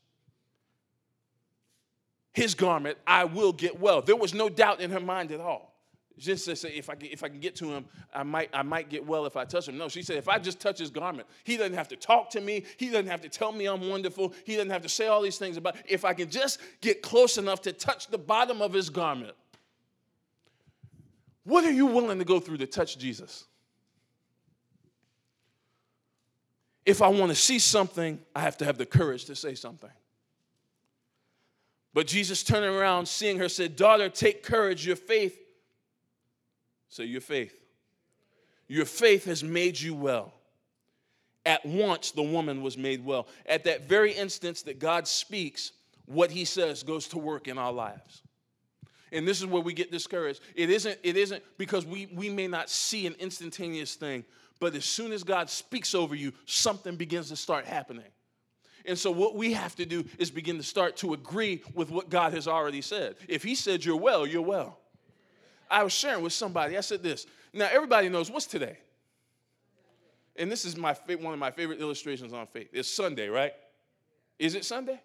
his 2.34 2.56
garment, 2.56 2.98
I 3.06 3.26
will 3.26 3.54
get 3.54 3.80
well. 3.80 4.02
There 4.02 4.16
was 4.16 4.34
no 4.34 4.50
doubt 4.50 4.82
in 4.82 4.92
her 4.92 5.00
mind 5.00 5.32
at 5.32 5.40
all. 5.40 5.68
To 6.22 6.36
say, 6.38 6.70
if 6.76 6.90
I, 6.90 6.98
if 7.00 7.24
I 7.24 7.30
can 7.30 7.40
get 7.40 7.56
to 7.58 7.72
him, 7.72 7.86
I 8.14 8.24
might, 8.24 8.50
I 8.52 8.62
might 8.62 8.90
get 8.90 9.06
well 9.06 9.26
if 9.26 9.38
I 9.38 9.46
touch 9.46 9.70
him. 9.70 9.78
No, 9.78 9.88
she 9.88 10.02
said, 10.02 10.18
if 10.18 10.28
I 10.28 10.38
just 10.38 10.60
touch 10.60 10.78
his 10.78 10.90
garment, 10.90 11.30
he 11.46 11.56
doesn't 11.56 11.76
have 11.76 11.88
to 11.90 11.96
talk 11.96 12.30
to 12.32 12.42
me. 12.42 12.66
He 12.76 12.88
doesn't 12.88 13.08
have 13.08 13.22
to 13.22 13.30
tell 13.30 13.54
me 13.54 13.68
I'm 13.68 13.88
wonderful. 13.88 14.34
He 14.44 14.56
doesn't 14.56 14.70
have 14.70 14.82
to 14.82 14.90
say 14.90 15.08
all 15.08 15.22
these 15.22 15.38
things 15.38 15.56
about 15.56 15.78
If 15.88 16.04
I 16.04 16.14
can 16.14 16.30
just 16.30 16.60
get 16.82 17.02
close 17.02 17.38
enough 17.38 17.62
to 17.62 17.72
touch 17.72 18.08
the 18.08 18.18
bottom 18.18 18.62
of 18.62 18.74
his 18.74 18.90
garment, 18.90 19.34
what 21.46 21.64
are 21.64 21.72
you 21.72 21.86
willing 21.86 22.20
to 22.20 22.26
go 22.26 22.42
through 22.42 22.58
to 22.58 22.68
touch 22.68 22.98
Jesus? 22.98 23.46
If 26.90 27.02
I 27.02 27.08
want 27.08 27.30
to 27.30 27.36
see 27.36 27.60
something, 27.60 28.20
I 28.36 28.42
have 28.42 28.58
to 28.58 28.66
have 28.66 28.78
the 28.78 28.86
courage 28.86 29.26
to 29.26 29.36
say 29.36 29.56
something. 29.56 29.92
But 31.94 32.08
Jesus 32.08 32.44
turning 32.44 32.76
around, 32.76 33.08
seeing 33.08 33.38
her, 33.40 33.50
said, 33.50 33.76
Daughter, 33.76 34.10
take 34.10 34.44
courage. 34.44 34.86
Your 34.86 34.96
faith 34.96 35.38
Say, 36.90 37.06
your 37.06 37.22
faith. 37.22 37.56
Your 38.68 38.86
faith 38.86 39.26
has 39.26 39.44
made 39.44 39.80
you 39.80 39.96
well. 39.96 40.34
At 41.46 41.66
once, 41.66 42.12
the 42.12 42.24
woman 42.24 42.62
was 42.62 42.78
made 42.78 43.06
well. 43.06 43.28
At 43.46 43.64
that 43.64 43.88
very 43.88 44.12
instance 44.12 44.64
that 44.64 44.80
God 44.80 45.08
speaks, 45.08 45.72
what 46.06 46.32
he 46.32 46.46
says 46.46 46.84
goes 46.84 47.08
to 47.10 47.18
work 47.18 47.48
in 47.48 47.58
our 47.58 47.72
lives. 47.72 48.24
And 49.12 49.28
this 49.28 49.40
is 49.40 49.48
where 49.48 49.62
we 49.62 49.74
get 49.74 49.92
discouraged. 49.92 50.42
It 50.56 50.70
isn't, 50.70 51.00
it 51.02 51.18
isn't 51.18 51.44
because 51.58 51.86
we, 51.86 52.08
we 52.14 52.30
may 52.30 52.48
not 52.48 52.70
see 52.70 53.08
an 53.08 53.16
instantaneous 53.20 53.96
thing, 53.96 54.24
but 54.60 54.76
as 54.76 54.86
soon 54.86 55.12
as 55.12 55.24
God 55.24 55.50
speaks 55.50 55.96
over 55.96 56.16
you, 56.16 56.34
something 56.46 56.96
begins 56.96 57.30
to 57.30 57.36
start 57.36 57.66
happening. 57.66 58.06
And 58.86 58.98
so, 58.98 59.12
what 59.12 59.36
we 59.36 59.54
have 59.54 59.76
to 59.76 59.86
do 59.86 60.06
is 60.18 60.32
begin 60.32 60.58
to 60.58 60.64
start 60.64 60.98
to 60.98 61.14
agree 61.14 61.62
with 61.74 61.92
what 61.92 62.10
God 62.10 62.34
has 62.34 62.48
already 62.48 62.82
said. 62.82 63.16
If 63.28 63.44
He 63.44 63.56
said 63.56 63.84
you're 63.84 63.98
well, 63.98 64.26
you're 64.26 64.42
well. 64.42 64.80
I 65.70 65.84
was 65.84 65.94
sharing 65.94 66.24
with 66.24 66.34
somebody. 66.34 66.78
I 66.78 66.82
said 66.82 67.04
this. 67.04 67.26
Now 67.54 67.68
everybody 67.72 68.10
knows 68.10 68.32
what's 68.32 68.46
today. 68.46 68.78
And 70.36 70.52
this 70.52 70.66
is 70.66 70.78
my 70.78 70.94
one 71.20 71.34
of 71.34 71.40
my 71.40 71.52
favorite 71.52 71.80
illustrations 71.82 72.34
on 72.34 72.48
faith. 72.48 72.70
It's 72.72 72.90
Sunday, 72.90 73.28
right? 73.28 73.54
Is 74.40 74.56
it 74.56 74.66
Sunday? 74.66 75.00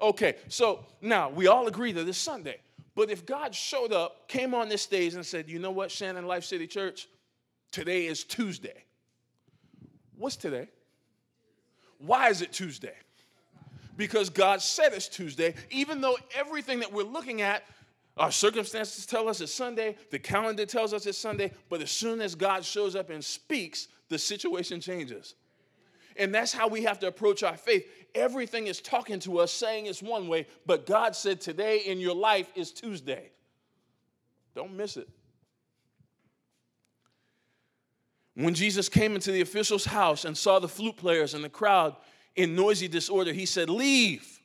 Okay, 0.00 0.36
so 0.48 0.84
now 1.02 1.28
we 1.28 1.48
all 1.48 1.66
agree 1.66 1.92
that 1.92 2.08
it's 2.08 2.18
Sunday. 2.18 2.60
But 2.94 3.10
if 3.10 3.26
God 3.26 3.54
showed 3.54 3.92
up, 3.92 4.28
came 4.28 4.54
on 4.54 4.68
this 4.68 4.82
stage, 4.82 5.14
and 5.14 5.24
said, 5.24 5.48
You 5.48 5.58
know 5.58 5.70
what, 5.70 5.90
Shannon 5.90 6.26
Life 6.26 6.44
City 6.44 6.66
Church, 6.66 7.08
today 7.70 8.06
is 8.06 8.24
Tuesday. 8.24 8.84
What's 10.16 10.36
today? 10.36 10.68
Why 11.98 12.28
is 12.28 12.42
it 12.42 12.52
Tuesday? 12.52 12.94
Because 13.96 14.30
God 14.30 14.62
said 14.62 14.92
it's 14.92 15.08
Tuesday, 15.08 15.54
even 15.70 16.00
though 16.00 16.16
everything 16.36 16.80
that 16.80 16.92
we're 16.92 17.02
looking 17.02 17.42
at, 17.42 17.64
our 18.16 18.30
circumstances 18.32 19.06
tell 19.06 19.28
us 19.28 19.40
it's 19.40 19.52
Sunday, 19.52 19.96
the 20.10 20.18
calendar 20.18 20.66
tells 20.66 20.92
us 20.92 21.06
it's 21.06 21.18
Sunday, 21.18 21.52
but 21.68 21.80
as 21.82 21.90
soon 21.90 22.20
as 22.20 22.34
God 22.34 22.64
shows 22.64 22.96
up 22.96 23.10
and 23.10 23.24
speaks, 23.24 23.88
the 24.08 24.18
situation 24.18 24.80
changes. 24.80 25.34
And 26.16 26.34
that's 26.34 26.52
how 26.52 26.66
we 26.66 26.82
have 26.82 26.98
to 27.00 27.06
approach 27.06 27.42
our 27.42 27.56
faith. 27.56 27.86
Everything 28.14 28.66
is 28.66 28.80
talking 28.80 29.20
to 29.20 29.38
us, 29.38 29.52
saying 29.52 29.86
it's 29.86 30.02
one 30.02 30.26
way, 30.26 30.46
but 30.66 30.86
God 30.86 31.14
said 31.14 31.40
today 31.40 31.78
in 31.78 32.00
your 32.00 32.14
life 32.14 32.50
is 32.56 32.72
Tuesday. 32.72 33.30
Don't 34.54 34.74
miss 34.74 34.96
it. 34.96 35.08
When 38.38 38.54
Jesus 38.54 38.88
came 38.88 39.16
into 39.16 39.32
the 39.32 39.40
official's 39.40 39.84
house 39.84 40.24
and 40.24 40.38
saw 40.38 40.60
the 40.60 40.68
flute 40.68 40.96
players 40.96 41.34
and 41.34 41.42
the 41.42 41.48
crowd 41.48 41.96
in 42.36 42.54
noisy 42.54 42.86
disorder, 42.86 43.32
he 43.32 43.44
said, 43.44 43.68
Leave, 43.68 44.40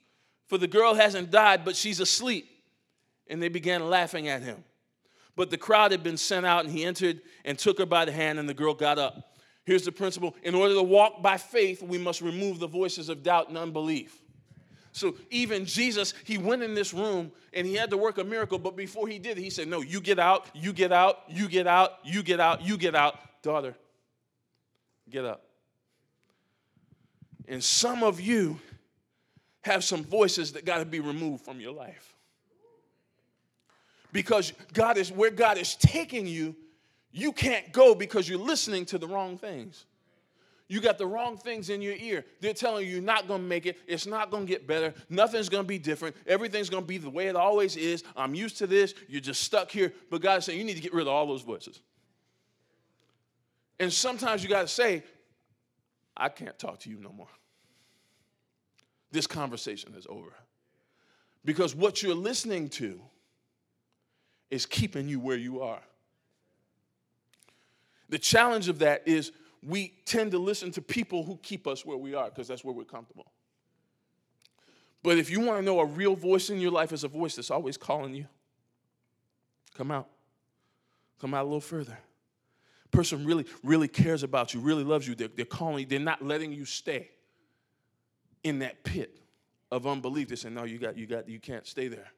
for 0.48 0.58
the 0.58 0.68
girl 0.68 0.96
hasn't 0.96 1.30
died, 1.30 1.64
but 1.64 1.76
she's 1.76 2.00
asleep. 2.00 2.50
And 3.28 3.40
they 3.40 3.50
began 3.50 3.88
laughing 3.88 4.28
at 4.28 4.42
him. 4.42 4.64
But 5.36 5.52
the 5.52 5.60
crowd 5.60 5.92
had 5.92 6.02
been 6.02 6.18
sent 6.18 6.44
out, 6.44 6.66
and 6.66 6.74
he 6.74 6.84
entered 6.84 7.22
and 7.46 7.58
took 7.58 7.78
her 7.78 7.86
by 7.86 8.06
the 8.06 8.12
hand, 8.12 8.40
and 8.40 8.50
the 8.50 8.56
girl 8.56 8.74
got 8.74 8.98
up. 8.98 9.38
Here's 9.64 9.84
the 9.84 9.92
principle 9.92 10.36
in 10.42 10.56
order 10.56 10.74
to 10.74 10.82
walk 10.82 11.22
by 11.22 11.38
faith, 11.38 11.84
we 11.84 12.00
must 12.00 12.20
remove 12.22 12.58
the 12.58 12.68
voices 12.68 13.10
of 13.10 13.22
doubt 13.22 13.50
and 13.50 13.60
unbelief. 13.60 14.24
So 14.92 15.14
even 15.30 15.66
Jesus, 15.66 16.16
he 16.24 16.40
went 16.40 16.64
in 16.64 16.74
this 16.74 16.96
room 16.96 17.32
and 17.54 17.66
he 17.68 17.76
had 17.76 17.92
to 17.92 17.98
work 17.98 18.18
a 18.18 18.24
miracle, 18.24 18.58
but 18.58 18.76
before 18.76 19.08
he 19.08 19.20
did, 19.20 19.38
he 19.38 19.52
said, 19.52 19.68
No, 19.68 19.82
you 19.82 20.02
get 20.02 20.18
out, 20.18 20.48
you 20.56 20.74
get 20.74 20.92
out, 20.92 21.20
you 21.28 21.48
get 21.48 21.68
out, 21.68 22.00
you 22.04 22.24
get 22.24 22.40
out, 22.40 22.64
you 22.64 22.78
get 22.78 22.96
out. 22.96 23.20
Daughter, 23.44 23.76
get 25.10 25.26
up. 25.26 25.44
And 27.48 27.64
some 27.64 28.04
of 28.04 28.22
you 28.22 28.60
have 29.62 29.84
some 29.84 30.04
voices 30.04 30.54
that 30.54 30.66
got 30.66 30.80
to 30.80 30.86
be 30.86 31.00
removed 31.00 31.44
from 31.44 31.60
your 31.60 31.74
life. 31.74 32.14
Because 34.12 34.54
God 34.74 34.98
is 34.98 35.12
where 35.12 35.32
God 35.32 35.58
is 35.58 35.76
taking 35.76 36.28
you, 36.28 36.56
you 37.12 37.32
can't 37.32 37.72
go 37.72 37.96
because 37.96 38.30
you're 38.30 38.40
listening 38.40 38.86
to 38.86 38.98
the 38.98 39.08
wrong 39.08 39.38
things. 39.38 39.86
You 40.68 40.82
got 40.82 40.98
the 40.98 41.06
wrong 41.06 41.38
things 41.38 41.70
in 41.70 41.82
your 41.82 41.96
ear. 41.96 42.26
They're 42.40 42.54
telling 42.54 42.86
you 42.88 42.94
you're 42.94 43.02
not 43.02 43.28
going 43.28 43.42
to 43.42 43.48
make 43.48 43.66
it. 43.66 43.78
It's 43.86 44.08
not 44.08 44.32
going 44.32 44.46
to 44.46 44.52
get 44.52 44.66
better. 44.66 44.94
Nothing's 45.10 45.50
going 45.50 45.64
to 45.64 45.68
be 45.68 45.78
different. 45.78 46.16
Everything's 46.26 46.70
going 46.70 46.84
to 46.84 46.88
be 46.88 46.98
the 46.98 47.10
way 47.10 47.28
it 47.28 47.36
always 47.36 47.76
is. 47.76 48.04
I'm 48.16 48.34
used 48.34 48.58
to 48.60 48.68
this. 48.68 48.94
You're 49.08 49.22
just 49.22 49.44
stuck 49.44 49.70
here. 49.70 49.94
But 50.10 50.22
God's 50.22 50.46
saying 50.46 50.58
you 50.58 50.66
need 50.66 50.76
to 50.76 50.82
get 50.82 50.94
rid 50.94 51.04
of 51.04 51.10
all 51.10 51.28
those 51.28 51.42
voices. 51.42 51.82
And 53.80 53.92
sometimes 53.92 54.44
you 54.44 54.50
got 54.50 54.62
to 54.62 54.68
say, 54.68 55.04
I 56.16 56.30
can't 56.30 56.58
talk 56.58 56.80
to 56.82 56.90
you 56.90 57.00
no 57.00 57.12
more. 57.12 57.28
This 59.12 59.28
conversation 59.28 59.94
is 59.96 60.06
over. 60.10 60.34
Because 61.46 61.76
what 61.76 62.02
you're 62.02 62.16
listening 62.16 62.70
to 62.70 63.00
is 64.50 64.66
keeping 64.66 65.08
you 65.08 65.20
where 65.20 65.38
you 65.38 65.62
are. 65.62 65.82
The 68.10 68.20
challenge 68.20 68.70
of 68.70 68.80
that 68.80 69.04
is 69.08 69.32
we 69.64 69.94
tend 70.06 70.32
to 70.32 70.38
listen 70.38 70.72
to 70.72 70.82
people 70.82 71.24
who 71.24 71.38
keep 71.42 71.68
us 71.68 71.86
where 71.86 71.98
we 71.98 72.14
are 72.14 72.30
because 72.30 72.48
that's 72.48 72.64
where 72.64 72.74
we're 72.74 72.84
comfortable. 72.84 73.32
But 75.02 75.18
if 75.18 75.30
you 75.30 75.42
want 75.42 75.60
to 75.60 75.66
know 75.66 75.80
a 75.80 75.86
real 75.86 76.16
voice 76.16 76.50
in 76.50 76.60
your 76.60 76.72
life 76.72 76.94
is 76.94 77.04
a 77.04 77.08
voice 77.08 77.36
that's 77.36 77.52
always 77.52 77.76
calling 77.76 78.14
you, 78.14 78.26
come 79.76 79.92
out. 79.92 80.08
Come 81.20 81.34
out 81.34 81.42
a 81.42 81.46
little 81.46 81.62
further. 81.62 81.98
Person 82.94 83.26
really, 83.26 83.46
really 83.64 83.88
cares 83.88 84.24
about 84.24 84.54
you, 84.54 84.62
really 84.62 84.84
loves 84.84 85.08
you. 85.08 85.16
They're, 85.16 85.28
they're 85.28 85.46
calling 85.46 85.88
they're 85.90 86.00
not 86.00 86.24
letting 86.24 86.54
you 86.54 86.64
stay 86.64 87.10
in 88.44 88.60
that 88.60 88.84
pit 88.84 89.20
of 89.72 89.88
unbelief. 89.88 90.30
They 90.30 90.36
say, 90.36 90.50
no, 90.50 90.64
you 90.64 90.78
got, 90.78 90.96
you 90.96 91.08
got, 91.08 91.28
you 91.28 91.40
can't 91.40 91.66
stay 91.66 91.88
there. 91.88 92.12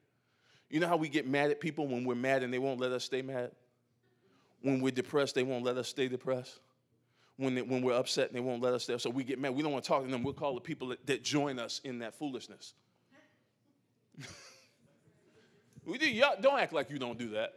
You 0.68 0.80
know 0.80 0.86
how 0.86 0.96
we 0.96 1.08
get 1.08 1.26
mad 1.26 1.50
at 1.50 1.60
people 1.60 1.86
when 1.86 2.04
we're 2.04 2.14
mad 2.14 2.42
and 2.42 2.52
they 2.52 2.58
won't 2.58 2.78
let 2.78 2.92
us 2.92 3.04
stay 3.04 3.22
mad? 3.22 3.52
When 4.60 4.80
we're 4.80 4.90
depressed, 4.90 5.34
they 5.34 5.42
won't 5.42 5.64
let 5.64 5.78
us 5.78 5.88
stay 5.88 6.08
depressed. 6.08 6.60
When, 7.38 7.54
they, 7.54 7.62
when 7.62 7.82
we're 7.82 7.94
upset, 7.94 8.32
they 8.32 8.40
won't 8.40 8.62
let 8.62 8.74
us 8.74 8.84
stay. 8.84 8.98
So 8.98 9.08
we 9.10 9.24
get 9.24 9.38
mad. 9.38 9.54
We 9.54 9.62
don't 9.62 9.72
want 9.72 9.84
to 9.84 9.88
talk 9.88 10.04
to 10.04 10.10
them. 10.10 10.22
We'll 10.22 10.34
call 10.34 10.54
the 10.54 10.60
people 10.60 10.88
that, 10.88 11.06
that 11.06 11.22
join 11.22 11.58
us 11.58 11.80
in 11.84 12.00
that 12.00 12.14
foolishness. 12.14 12.74
we 15.86 15.98
do. 15.98 16.10
Y'all, 16.10 16.36
don't 16.40 16.58
act 16.58 16.72
like 16.72 16.90
you 16.90 16.98
don't 16.98 17.18
do 17.18 17.30
that. 17.30 17.54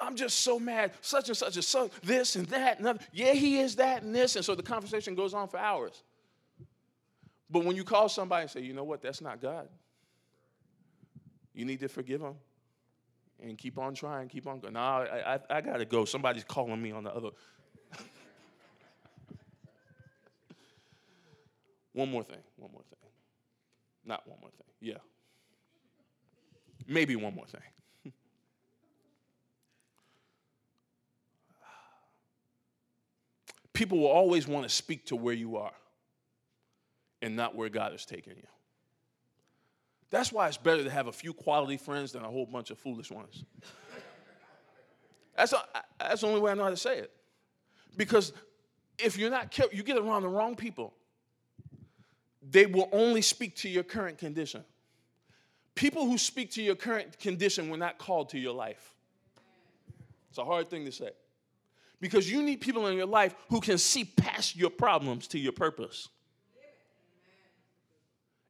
I'm 0.00 0.16
just 0.16 0.40
so 0.40 0.58
mad. 0.58 0.92
Such 1.00 1.28
and 1.28 1.36
such 1.36 1.56
is 1.56 1.66
so 1.66 1.90
this 2.02 2.36
and 2.36 2.46
that 2.46 2.78
and 2.78 2.88
other. 2.88 3.00
Yeah, 3.12 3.32
he 3.32 3.58
is 3.58 3.76
that 3.76 4.02
and 4.02 4.14
this. 4.14 4.36
And 4.36 4.44
so 4.44 4.54
the 4.54 4.62
conversation 4.62 5.14
goes 5.14 5.34
on 5.34 5.48
for 5.48 5.58
hours. 5.58 6.02
But 7.50 7.64
when 7.64 7.76
you 7.76 7.84
call 7.84 8.08
somebody 8.08 8.42
and 8.42 8.50
say, 8.50 8.60
you 8.60 8.72
know 8.72 8.84
what, 8.84 9.02
that's 9.02 9.20
not 9.20 9.42
God, 9.42 9.68
you 11.52 11.64
need 11.64 11.80
to 11.80 11.88
forgive 11.88 12.20
him 12.20 12.34
and 13.42 13.58
keep 13.58 13.76
on 13.78 13.94
trying, 13.94 14.28
keep 14.28 14.46
on 14.46 14.60
going. 14.60 14.74
No, 14.74 14.80
I, 14.80 15.34
I, 15.34 15.40
I 15.50 15.60
got 15.60 15.78
to 15.78 15.84
go. 15.84 16.04
Somebody's 16.04 16.44
calling 16.44 16.80
me 16.80 16.92
on 16.92 17.02
the 17.04 17.12
other. 17.12 17.30
one 21.92 22.10
more 22.10 22.22
thing, 22.22 22.38
one 22.56 22.70
more 22.72 22.82
thing. 22.82 22.98
Not 24.04 24.26
one 24.28 24.38
more 24.40 24.50
thing, 24.50 24.68
yeah. 24.80 24.98
Maybe 26.86 27.16
one 27.16 27.34
more 27.34 27.46
thing. 27.46 27.60
People 33.80 34.00
will 34.00 34.08
always 34.08 34.46
want 34.46 34.68
to 34.68 34.68
speak 34.68 35.06
to 35.06 35.16
where 35.16 35.32
you 35.32 35.56
are 35.56 35.72
and 37.22 37.34
not 37.34 37.54
where 37.54 37.70
God 37.70 37.94
is 37.94 38.04
taking 38.04 38.36
you. 38.36 38.46
That's 40.10 40.30
why 40.30 40.48
it's 40.48 40.58
better 40.58 40.84
to 40.84 40.90
have 40.90 41.06
a 41.06 41.12
few 41.12 41.32
quality 41.32 41.78
friends 41.78 42.12
than 42.12 42.22
a 42.22 42.28
whole 42.28 42.44
bunch 42.44 42.70
of 42.70 42.78
foolish 42.78 43.10
ones. 43.10 43.42
That's, 45.34 45.54
a, 45.54 45.62
that's 45.98 46.20
the 46.20 46.26
only 46.26 46.42
way 46.42 46.50
I 46.50 46.54
know 46.56 46.64
how 46.64 46.68
to 46.68 46.76
say 46.76 46.98
it. 46.98 47.10
Because 47.96 48.34
if 48.98 49.16
you're 49.16 49.30
not 49.30 49.50
careful, 49.50 49.74
you 49.74 49.82
get 49.82 49.96
around 49.96 50.24
the 50.24 50.28
wrong 50.28 50.56
people, 50.56 50.92
they 52.50 52.66
will 52.66 52.90
only 52.92 53.22
speak 53.22 53.56
to 53.56 53.70
your 53.70 53.82
current 53.82 54.18
condition. 54.18 54.62
People 55.74 56.04
who 56.04 56.18
speak 56.18 56.50
to 56.50 56.62
your 56.62 56.76
current 56.76 57.18
condition 57.18 57.70
were 57.70 57.78
not 57.78 57.96
called 57.96 58.28
to 58.28 58.38
your 58.38 58.52
life. 58.52 58.94
It's 60.28 60.36
a 60.36 60.44
hard 60.44 60.68
thing 60.68 60.84
to 60.84 60.92
say. 60.92 61.12
Because 62.00 62.30
you 62.30 62.42
need 62.42 62.60
people 62.60 62.86
in 62.86 62.96
your 62.96 63.06
life 63.06 63.34
who 63.48 63.60
can 63.60 63.78
see 63.78 64.04
past 64.04 64.56
your 64.56 64.70
problems 64.70 65.28
to 65.28 65.38
your 65.38 65.52
purpose. 65.52 66.08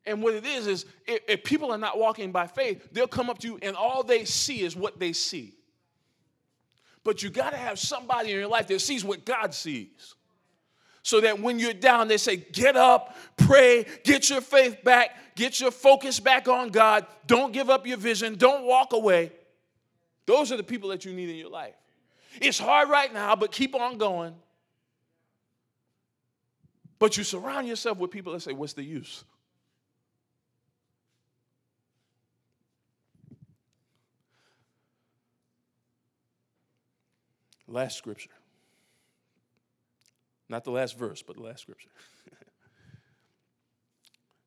And 0.06 0.22
what 0.22 0.34
it 0.34 0.46
is, 0.46 0.66
is 0.66 0.86
if, 1.06 1.20
if, 1.28 1.44
people 1.44 1.72
are 1.72 1.78
not 1.78 1.98
walking 1.98 2.32
by 2.32 2.46
faith, 2.46 2.88
they'll 2.92 3.06
come 3.06 3.28
up 3.28 3.38
to 3.40 3.46
you 3.46 3.58
and 3.60 3.76
all 3.76 4.02
they 4.02 4.24
see 4.24 4.62
is 4.62 4.74
what 4.74 4.98
they 4.98 5.12
see. 5.12 5.54
But 7.04 7.22
you 7.22 7.30
got 7.30 7.50
to 7.50 7.56
have 7.56 7.78
somebody 7.78 8.30
in 8.30 8.38
your 8.38 8.48
life 8.48 8.66
that 8.68 8.80
sees 8.80 9.04
what 9.04 9.24
God 9.24 9.54
sees. 9.54 10.14
So 11.02 11.20
that 11.22 11.40
when 11.40 11.58
you're 11.58 11.72
down, 11.72 12.08
they 12.08 12.18
say, 12.18 12.36
Get 12.36 12.76
up, 12.76 13.16
pray, 13.36 13.86
get 14.04 14.28
your 14.30 14.40
faith 14.40 14.84
back, 14.84 15.16
get 15.34 15.60
your 15.60 15.70
focus 15.70 16.20
back 16.20 16.46
on 16.46 16.68
God. 16.68 17.06
Don't 17.26 17.52
give 17.52 17.70
up 17.70 17.86
your 17.86 17.96
vision, 17.96 18.36
don't 18.36 18.64
walk 18.64 18.92
away. 18.92 19.32
Those 20.26 20.52
are 20.52 20.56
the 20.56 20.62
people 20.62 20.90
that 20.90 21.04
you 21.04 21.12
need 21.12 21.30
in 21.30 21.36
your 21.36 21.50
life. 21.50 21.74
It's 22.40 22.58
hard 22.58 22.88
right 22.88 23.12
now, 23.12 23.34
but 23.34 23.50
keep 23.50 23.74
on 23.74 23.98
going. 23.98 24.34
But 26.98 27.16
you 27.16 27.24
surround 27.24 27.66
yourself 27.66 27.98
with 27.98 28.10
people 28.10 28.34
that 28.34 28.40
say, 28.40 28.52
What's 28.52 28.74
the 28.74 28.84
use? 28.84 29.24
Last 37.66 37.96
scripture. 37.96 38.30
Not 40.48 40.64
the 40.64 40.72
last 40.72 40.98
verse, 40.98 41.22
but 41.22 41.36
the 41.36 41.42
last 41.42 41.62
scripture. 41.62 41.90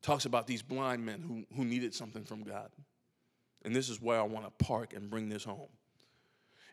Talks 0.02 0.26
about 0.26 0.46
these 0.46 0.62
blind 0.62 1.04
men 1.04 1.22
who, 1.22 1.46
who 1.56 1.64
needed 1.64 1.94
something 1.94 2.24
from 2.24 2.42
God. 2.42 2.68
And 3.64 3.74
this 3.74 3.88
is 3.88 4.00
where 4.02 4.20
I 4.20 4.24
want 4.24 4.44
to 4.44 4.64
park 4.64 4.92
and 4.92 5.08
bring 5.08 5.30
this 5.30 5.42
home. 5.42 5.70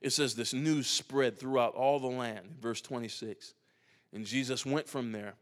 It 0.02 0.12
says 0.12 0.36
this 0.36 0.54
news 0.54 0.88
spread 0.88 1.38
throughout 1.38 1.76
all 1.76 2.00
the 2.00 2.08
land, 2.08 2.56
verse 2.60 2.82
26. 2.82 3.54
And 4.14 4.26
Jesus 4.26 4.66
went 4.66 4.90
from 4.90 5.12
there, 5.12 5.36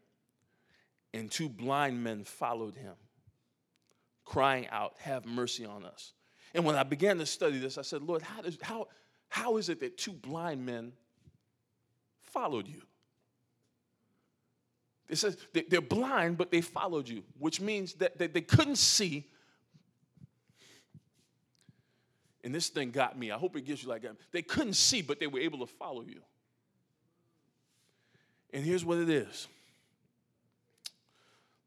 and 1.13 1.31
two 1.31 1.49
blind 1.49 2.03
men 2.03 2.23
followed 2.23 2.75
him, 2.75 2.93
crying 4.25 4.67
out, 4.69 4.95
Have 4.99 5.25
mercy 5.25 5.65
on 5.65 5.85
us. 5.85 6.13
And 6.53 6.65
when 6.65 6.75
I 6.75 6.83
began 6.83 7.17
to 7.19 7.25
study 7.25 7.57
this, 7.57 7.77
I 7.77 7.83
said, 7.83 8.01
Lord, 8.01 8.21
how, 8.21 8.41
does, 8.41 8.57
how, 8.61 8.87
how 9.29 9.57
is 9.57 9.69
it 9.69 9.79
that 9.79 9.97
two 9.97 10.13
blind 10.13 10.65
men 10.65 10.91
followed 12.21 12.67
you? 12.67 12.81
It 15.07 15.17
says 15.17 15.37
they're 15.53 15.81
blind, 15.81 16.37
but 16.37 16.51
they 16.51 16.61
followed 16.61 17.09
you, 17.09 17.23
which 17.39 17.59
means 17.59 17.93
that 17.95 18.19
they 18.19 18.41
couldn't 18.41 18.77
see, 18.77 19.27
And 22.49 22.55
this 22.55 22.69
thing 22.69 22.89
got 22.89 23.15
me. 23.15 23.29
I 23.29 23.37
hope 23.37 23.55
it 23.57 23.61
gives 23.61 23.83
you 23.83 23.89
like 23.89 24.01
that. 24.01 24.15
They 24.31 24.41
couldn't 24.41 24.73
see, 24.73 25.03
but 25.03 25.19
they 25.19 25.27
were 25.27 25.37
able 25.37 25.59
to 25.59 25.67
follow 25.67 26.01
you. 26.01 26.19
And 28.51 28.65
here's 28.65 28.83
what 28.83 28.97
it 28.97 29.07
is. 29.07 29.47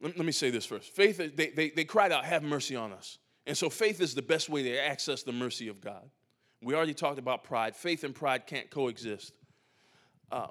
Let, 0.01 0.17
let 0.17 0.27
me 0.27 0.33
say 0.33 0.51
this 0.51 0.67
first. 0.67 0.91
Faith, 0.91 1.19
they, 1.37 1.51
they, 1.51 1.71
they 1.71 1.85
cried 1.85 2.11
out, 2.11 2.25
Have 2.25 2.43
mercy 2.43 2.75
on 2.75 2.93
us. 2.93 3.19
And 3.47 3.57
so 3.57 3.71
faith 3.71 4.01
is 4.01 4.17
the 4.17 4.23
best 4.23 4.49
way 4.49 4.65
to 4.65 4.77
access 4.77 5.23
the 5.23 5.31
mercy 5.31 5.69
of 5.69 5.81
God. 5.81 6.03
We 6.61 6.75
already 6.75 6.95
talked 6.95 7.21
about 7.21 7.45
pride. 7.45 7.77
Faith 7.77 8.03
and 8.03 8.13
pride 8.13 8.49
can't 8.49 8.69
coexist. 8.69 9.35
Uh, 10.33 10.49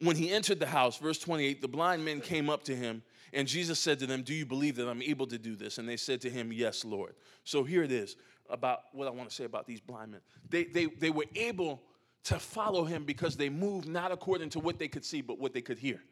when 0.00 0.14
he 0.14 0.30
entered 0.30 0.60
the 0.60 0.66
house, 0.66 0.98
verse 0.98 1.18
28, 1.18 1.60
the 1.62 1.66
blind 1.66 2.04
men 2.04 2.20
came 2.20 2.48
up 2.48 2.62
to 2.62 2.76
him, 2.76 3.02
and 3.32 3.48
Jesus 3.48 3.80
said 3.80 3.98
to 3.98 4.06
them, 4.06 4.22
Do 4.22 4.34
you 4.34 4.46
believe 4.46 4.76
that 4.76 4.88
I'm 4.88 5.02
able 5.02 5.26
to 5.26 5.36
do 5.36 5.56
this? 5.56 5.78
And 5.78 5.88
they 5.88 5.96
said 5.96 6.20
to 6.20 6.30
him, 6.30 6.52
Yes, 6.52 6.84
Lord. 6.84 7.16
So 7.42 7.64
here 7.64 7.82
it 7.82 7.90
is 7.90 8.14
about 8.48 8.80
what 8.92 9.06
I 9.06 9.10
want 9.10 9.28
to 9.28 9.34
say 9.34 9.44
about 9.44 9.66
these 9.66 9.80
blind 9.80 10.12
men. 10.12 10.20
They, 10.48 10.64
they, 10.64 10.86
they 10.86 11.10
were 11.10 11.26
able 11.34 11.82
to 12.24 12.38
follow 12.38 12.84
him 12.84 13.04
because 13.04 13.36
they 13.36 13.48
moved 13.48 13.88
not 13.88 14.12
according 14.12 14.50
to 14.50 14.60
what 14.60 14.78
they 14.78 14.88
could 14.88 15.04
see, 15.04 15.20
but 15.20 15.38
what 15.38 15.52
they 15.52 15.60
could 15.60 15.78
hear. 15.78 16.02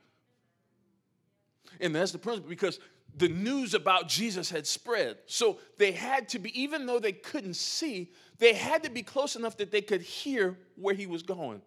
And 1.80 1.95
that's 1.95 2.12
the 2.12 2.18
principle 2.18 2.49
because 2.49 2.78
the 3.16 3.28
news 3.28 3.74
about 3.74 4.09
Jesus 4.09 4.51
had 4.51 4.66
spread. 4.66 5.18
So 5.26 5.59
they 5.78 5.93
had 5.93 6.28
to 6.30 6.39
be, 6.39 6.59
even 6.61 6.87
though 6.87 6.99
they 6.99 7.12
couldn't 7.12 7.57
see, 7.57 8.12
they 8.39 8.53
had 8.53 8.82
to 8.84 8.91
be 8.91 9.03
close 9.03 9.37
enough 9.37 9.57
that 9.57 9.70
they 9.70 9.80
could 9.80 10.03
hear 10.03 10.59
where 10.76 10.95
he 10.95 11.07
was 11.07 11.22
going. 11.22 11.62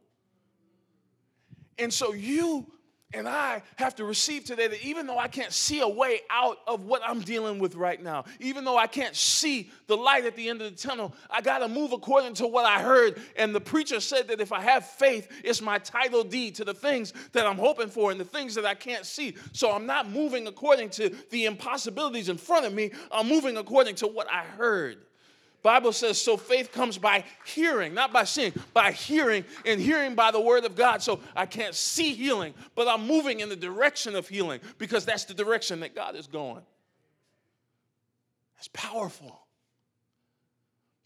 And 1.78 1.94
so 1.94 2.14
you 2.14 2.72
and 3.12 3.28
I 3.28 3.64
have 3.78 3.95
to 3.95 4.05
receive 4.05 4.45
today 4.45 4.68
that 4.68 4.86
even 4.86 5.07
though 5.07 5.18
I 5.18 5.28
can't 5.28 5.51
see 5.51 5.80
a 5.80 5.88
way 5.88 6.22
out 6.30 6.60
of 6.68 6.86
what 6.86 7.01
I'm 7.03 7.22
dealing 7.22 7.57
with 7.57 7.74
right 7.74 8.01
now, 8.01 8.26
even 8.39 8.64
though 8.64 8.78
I 8.78 8.86
can't 8.86 9.16
see 9.16 9.72
the 9.88 9.97
light 9.97 10.26
at 10.26 10.36
the 10.36 10.47
end 10.47 10.62
of 10.62 10.72
the 10.72 10.78
tunnel, 10.78 11.16
I 11.28 11.41
got 11.41 11.60
to 11.60 11.68
move 11.68 11.91
according 11.91 12.36
to 12.36 12.45
what 12.45 12.66
I 12.66 12.80
heard. 12.80 13.20
And 13.36 13.53
the 13.53 13.62
preacher 13.62 13.99
said 13.99 14.28
that 14.28 14.39
if 14.39 14.51
I 14.51 14.62
have 14.62 14.86
faith, 14.86 15.28
it's 15.43 15.60
my 15.60 15.80
title 15.80 16.24
deed 16.24 16.53
to 16.55 16.66
the 16.66 16.74
things 16.76 17.14
that 17.32 17.47
I'm 17.47 17.57
hoping 17.57 17.89
for 17.89 18.12
and 18.12 18.20
the 18.20 18.26
things 18.26 18.53
that 18.53 18.66
I 18.66 18.76
can't 18.76 19.07
see. 19.07 19.36
So 19.53 19.72
I'm 19.72 19.88
not 19.88 20.07
moving 20.07 20.45
according 20.45 20.91
to 20.91 21.10
the 21.32 21.45
impossibilities 21.45 22.30
in 22.30 22.38
front 22.38 22.68
of 22.68 22.74
me, 22.74 22.91
I'm 23.12 23.28
moving 23.28 23.57
according 23.57 23.95
to 23.95 24.07
what 24.07 24.32
I 24.32 24.43
heard. 24.43 24.97
Bible 25.62 25.91
says, 25.91 26.22
so 26.22 26.38
faith 26.38 26.72
comes 26.72 26.97
by 26.97 27.24
hearing, 27.45 27.93
not 27.93 28.14
by 28.14 28.24
seeing, 28.24 28.53
by 28.74 28.91
hearing, 28.91 29.43
and 29.66 29.80
hearing 29.80 30.16
by 30.16 30.32
the 30.32 30.39
word 30.39 30.64
of 30.66 30.76
God. 30.76 31.01
So 31.01 31.20
I 31.36 31.45
can't 31.45 31.76
see 31.76 32.14
healing, 32.14 32.53
but 32.76 32.88
I'm 32.88 33.05
moving 33.05 33.41
in 33.41 33.49
the 33.49 33.55
direction 33.55 34.16
of 34.16 34.28
healing 34.28 34.62
because 34.78 35.05
that's 35.05 35.26
the 35.26 35.34
direction 35.34 35.82
that 35.82 35.95
God 35.95 36.16
is 36.16 36.28
going. 36.28 36.64
That's 38.55 38.70
powerful. 38.70 39.41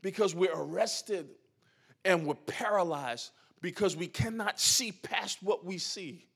Because 0.02 0.36
we're 0.36 0.54
arrested 0.54 1.30
and 2.06 2.28
we're 2.28 2.36
paralyzed 2.36 3.32
because 3.62 3.96
we 3.96 4.08
cannot 4.08 4.60
see 4.60 4.92
past 4.92 5.42
what 5.42 5.66
we 5.66 5.78
see. 5.78 6.28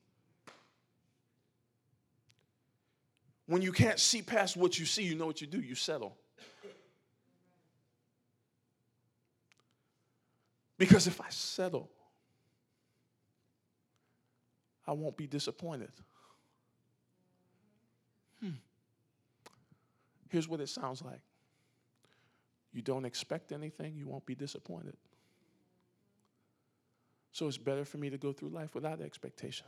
When 3.46 3.62
you 3.62 3.72
can't 3.72 4.00
see 4.00 4.22
past 4.22 4.56
what 4.56 4.78
you 4.78 4.86
see, 4.86 5.04
you 5.04 5.14
know 5.14 5.26
what 5.26 5.40
you 5.40 5.46
do? 5.46 5.60
You 5.60 5.74
settle. 5.74 6.16
Because 10.78 11.08
if 11.08 11.20
I 11.20 11.28
settle, 11.28 11.90
I 14.86 14.92
won't 14.92 15.16
be 15.16 15.26
disappointed. 15.26 15.90
Hmm. 18.40 18.52
Here's 20.30 20.48
what 20.48 20.60
it 20.60 20.68
sounds 20.68 21.02
like 21.02 21.20
you 22.72 22.82
don't 22.82 23.04
expect 23.04 23.50
anything, 23.50 23.96
you 23.96 24.06
won't 24.06 24.24
be 24.24 24.34
disappointed. 24.34 24.96
So 27.32 27.48
it's 27.48 27.58
better 27.58 27.84
for 27.84 27.98
me 27.98 28.10
to 28.10 28.18
go 28.18 28.32
through 28.32 28.50
life 28.50 28.74
without 28.74 29.00
expectation. 29.00 29.66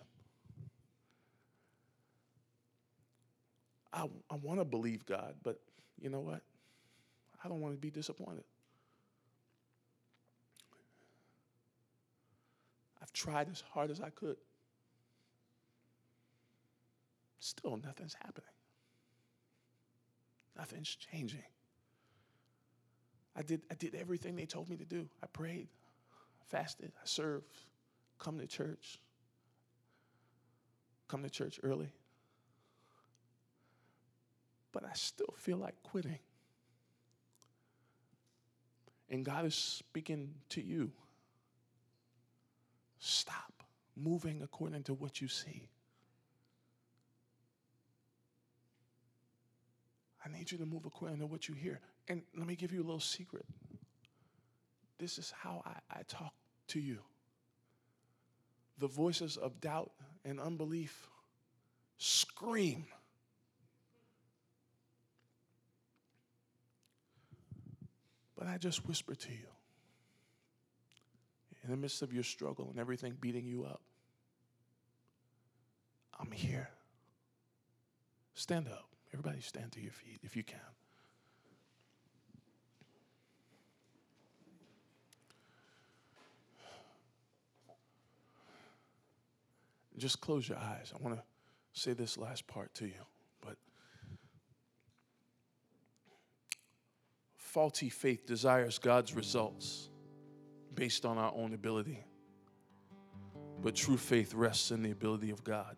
I, 3.92 4.08
I 4.30 4.34
want 4.42 4.60
to 4.60 4.64
believe 4.64 5.04
God, 5.06 5.34
but 5.42 5.60
you 6.00 6.10
know 6.10 6.20
what? 6.20 6.42
I 7.44 7.48
don't 7.48 7.60
want 7.60 7.74
to 7.74 7.80
be 7.80 7.90
disappointed. 7.90 8.44
I've 13.10 13.20
tried 13.20 13.48
as 13.50 13.62
hard 13.72 13.90
as 13.90 14.00
I 14.00 14.10
could. 14.10 14.36
Still, 17.40 17.78
nothing's 17.78 18.14
happening. 18.14 18.50
Nothing's 20.56 20.94
changing. 20.94 21.42
I 23.36 23.42
did, 23.42 23.62
I 23.70 23.74
did 23.74 23.94
everything 23.94 24.36
they 24.36 24.46
told 24.46 24.68
me 24.68 24.76
to 24.76 24.84
do. 24.84 25.08
I 25.22 25.26
prayed, 25.26 25.68
fasted, 26.48 26.92
I 26.96 27.06
served, 27.06 27.46
come 28.18 28.38
to 28.38 28.46
church, 28.46 29.00
come 31.08 31.22
to 31.22 31.30
church 31.30 31.58
early. 31.62 31.90
But 34.72 34.84
I 34.84 34.92
still 34.92 35.34
feel 35.36 35.56
like 35.56 35.82
quitting. 35.82 36.18
And 39.08 39.24
God 39.24 39.46
is 39.46 39.54
speaking 39.54 40.34
to 40.50 40.60
you. 40.60 40.92
Stop 43.00 43.64
moving 43.96 44.42
according 44.42 44.82
to 44.84 44.94
what 44.94 45.20
you 45.20 45.28
see. 45.28 45.68
I 50.24 50.28
need 50.28 50.52
you 50.52 50.58
to 50.58 50.66
move 50.66 50.84
according 50.84 51.18
to 51.20 51.26
what 51.26 51.48
you 51.48 51.54
hear. 51.54 51.80
And 52.08 52.22
let 52.36 52.46
me 52.46 52.54
give 52.54 52.72
you 52.72 52.80
a 52.80 52.84
little 52.84 53.00
secret. 53.00 53.46
This 54.98 55.16
is 55.18 55.32
how 55.34 55.62
I, 55.64 55.98
I 55.98 56.02
talk 56.06 56.34
to 56.68 56.80
you. 56.80 56.98
The 58.78 58.86
voices 58.86 59.38
of 59.38 59.60
doubt 59.62 59.92
and 60.26 60.38
unbelief 60.38 61.08
scream. 61.96 62.84
But 68.36 68.46
I 68.46 68.58
just 68.58 68.86
whisper 68.86 69.14
to 69.14 69.30
you 69.30 69.46
in 71.64 71.70
the 71.70 71.76
midst 71.76 72.02
of 72.02 72.12
your 72.12 72.22
struggle 72.22 72.68
and 72.70 72.78
everything 72.78 73.16
beating 73.20 73.46
you 73.46 73.64
up, 73.64 73.80
I'm 76.18 76.30
here. 76.30 76.70
Stand 78.34 78.68
up. 78.68 78.88
Everybody 79.12 79.40
stand 79.40 79.72
to 79.72 79.80
your 79.80 79.92
feet 79.92 80.20
if 80.22 80.36
you 80.36 80.44
can. 80.44 80.58
Just 89.98 90.22
close 90.22 90.48
your 90.48 90.56
eyes. 90.56 90.94
I 90.98 91.02
want 91.02 91.16
to 91.16 91.22
say 91.78 91.92
this 91.92 92.16
last 92.16 92.46
part 92.46 92.72
to 92.74 92.86
you, 92.86 93.04
but 93.42 93.56
faulty 97.36 97.90
faith 97.90 98.24
desires 98.24 98.78
God's 98.78 99.14
results 99.14 99.89
based 100.80 101.04
on 101.04 101.18
our 101.18 101.30
own 101.36 101.52
ability. 101.52 102.02
But 103.60 103.74
true 103.74 103.98
faith 103.98 104.32
rests 104.32 104.70
in 104.70 104.82
the 104.82 104.92
ability 104.92 105.28
of 105.28 105.44
God. 105.44 105.76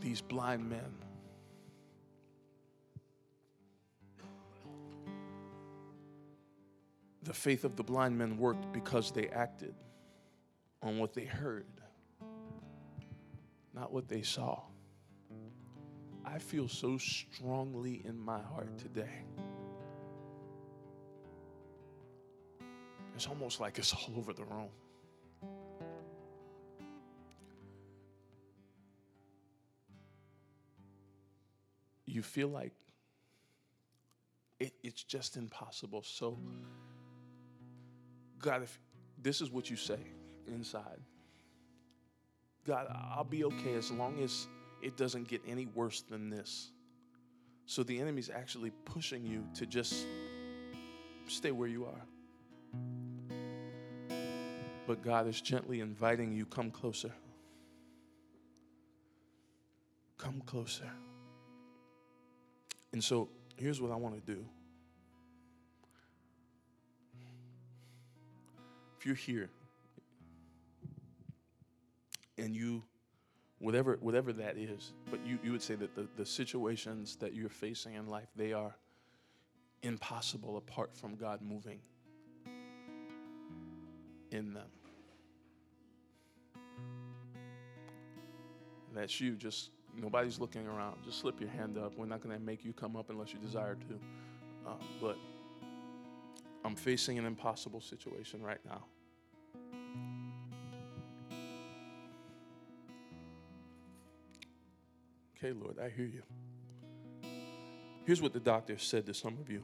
These 0.00 0.20
blind 0.20 0.70
men. 0.70 0.94
The 7.24 7.34
faith 7.34 7.64
of 7.64 7.74
the 7.74 7.82
blind 7.82 8.16
men 8.16 8.38
worked 8.38 8.72
because 8.72 9.10
they 9.10 9.26
acted 9.26 9.74
on 10.84 10.98
what 10.98 11.14
they 11.14 11.24
heard, 11.24 11.66
not 13.74 13.92
what 13.92 14.06
they 14.06 14.22
saw. 14.22 14.60
I 16.24 16.38
feel 16.38 16.68
so 16.68 16.96
strongly 16.96 18.02
in 18.04 18.16
my 18.16 18.40
heart 18.40 18.78
today 18.78 19.24
It's 23.16 23.26
almost 23.26 23.60
like 23.60 23.78
it's 23.78 23.94
all 23.94 24.14
over 24.18 24.34
the 24.34 24.44
room. 24.44 24.68
You 32.04 32.22
feel 32.22 32.48
like 32.48 32.72
it, 34.60 34.74
it's 34.82 35.02
just 35.02 35.38
impossible. 35.38 36.02
So, 36.02 36.38
God, 38.38 38.62
if 38.62 38.78
this 39.20 39.40
is 39.40 39.50
what 39.50 39.70
you 39.70 39.76
say 39.76 39.98
inside, 40.46 41.00
God, 42.66 42.86
I'll 42.90 43.24
be 43.24 43.44
okay 43.44 43.74
as 43.74 43.90
long 43.90 44.22
as 44.22 44.46
it 44.82 44.98
doesn't 44.98 45.26
get 45.26 45.40
any 45.48 45.66
worse 45.66 46.02
than 46.02 46.28
this. 46.28 46.70
So 47.64 47.82
the 47.82 47.98
enemy's 47.98 48.28
actually 48.28 48.72
pushing 48.84 49.24
you 49.24 49.44
to 49.54 49.64
just 49.64 50.06
stay 51.26 51.50
where 51.50 51.68
you 51.68 51.86
are. 51.86 52.02
But 54.86 55.02
God 55.02 55.26
is 55.26 55.40
gently 55.40 55.80
inviting 55.80 56.32
you, 56.32 56.46
come 56.46 56.70
closer. 56.70 57.12
Come 60.16 60.40
closer. 60.46 60.90
And 62.92 63.02
so 63.02 63.28
here's 63.56 63.80
what 63.80 63.90
I 63.90 63.96
want 63.96 64.14
to 64.14 64.32
do. 64.32 64.44
If 68.98 69.04
you're 69.04 69.14
here 69.14 69.50
and 72.38 72.54
you, 72.54 72.82
whatever, 73.58 73.98
whatever 74.00 74.32
that 74.34 74.56
is, 74.56 74.92
but 75.10 75.20
you, 75.26 75.38
you 75.42 75.52
would 75.52 75.62
say 75.62 75.74
that 75.74 75.94
the, 75.94 76.06
the 76.16 76.24
situations 76.24 77.16
that 77.16 77.34
you're 77.34 77.48
facing 77.48 77.94
in 77.94 78.06
life, 78.06 78.28
they 78.36 78.52
are 78.52 78.76
impossible 79.82 80.56
apart 80.56 80.94
from 80.96 81.16
God 81.16 81.40
moving 81.42 81.80
in 84.30 84.54
them. 84.54 84.68
That's 88.94 89.20
you. 89.20 89.36
Just 89.36 89.70
nobody's 89.94 90.40
looking 90.40 90.66
around. 90.66 91.02
Just 91.04 91.20
slip 91.20 91.40
your 91.40 91.50
hand 91.50 91.76
up. 91.76 91.96
We're 91.96 92.06
not 92.06 92.22
going 92.22 92.36
to 92.36 92.42
make 92.42 92.64
you 92.64 92.72
come 92.72 92.96
up 92.96 93.10
unless 93.10 93.32
you 93.32 93.38
desire 93.38 93.74
to. 93.74 94.00
Uh, 94.66 94.70
but 95.00 95.16
I'm 96.64 96.74
facing 96.74 97.18
an 97.18 97.26
impossible 97.26 97.80
situation 97.80 98.42
right 98.42 98.60
now. 98.64 98.84
Okay, 105.38 105.52
Lord, 105.52 105.78
I 105.78 105.90
hear 105.90 106.06
you. 106.06 106.22
Here's 108.06 108.22
what 108.22 108.32
the 108.32 108.40
doctor 108.40 108.78
said 108.78 109.04
to 109.06 109.14
some 109.14 109.36
of 109.38 109.50
you 109.50 109.62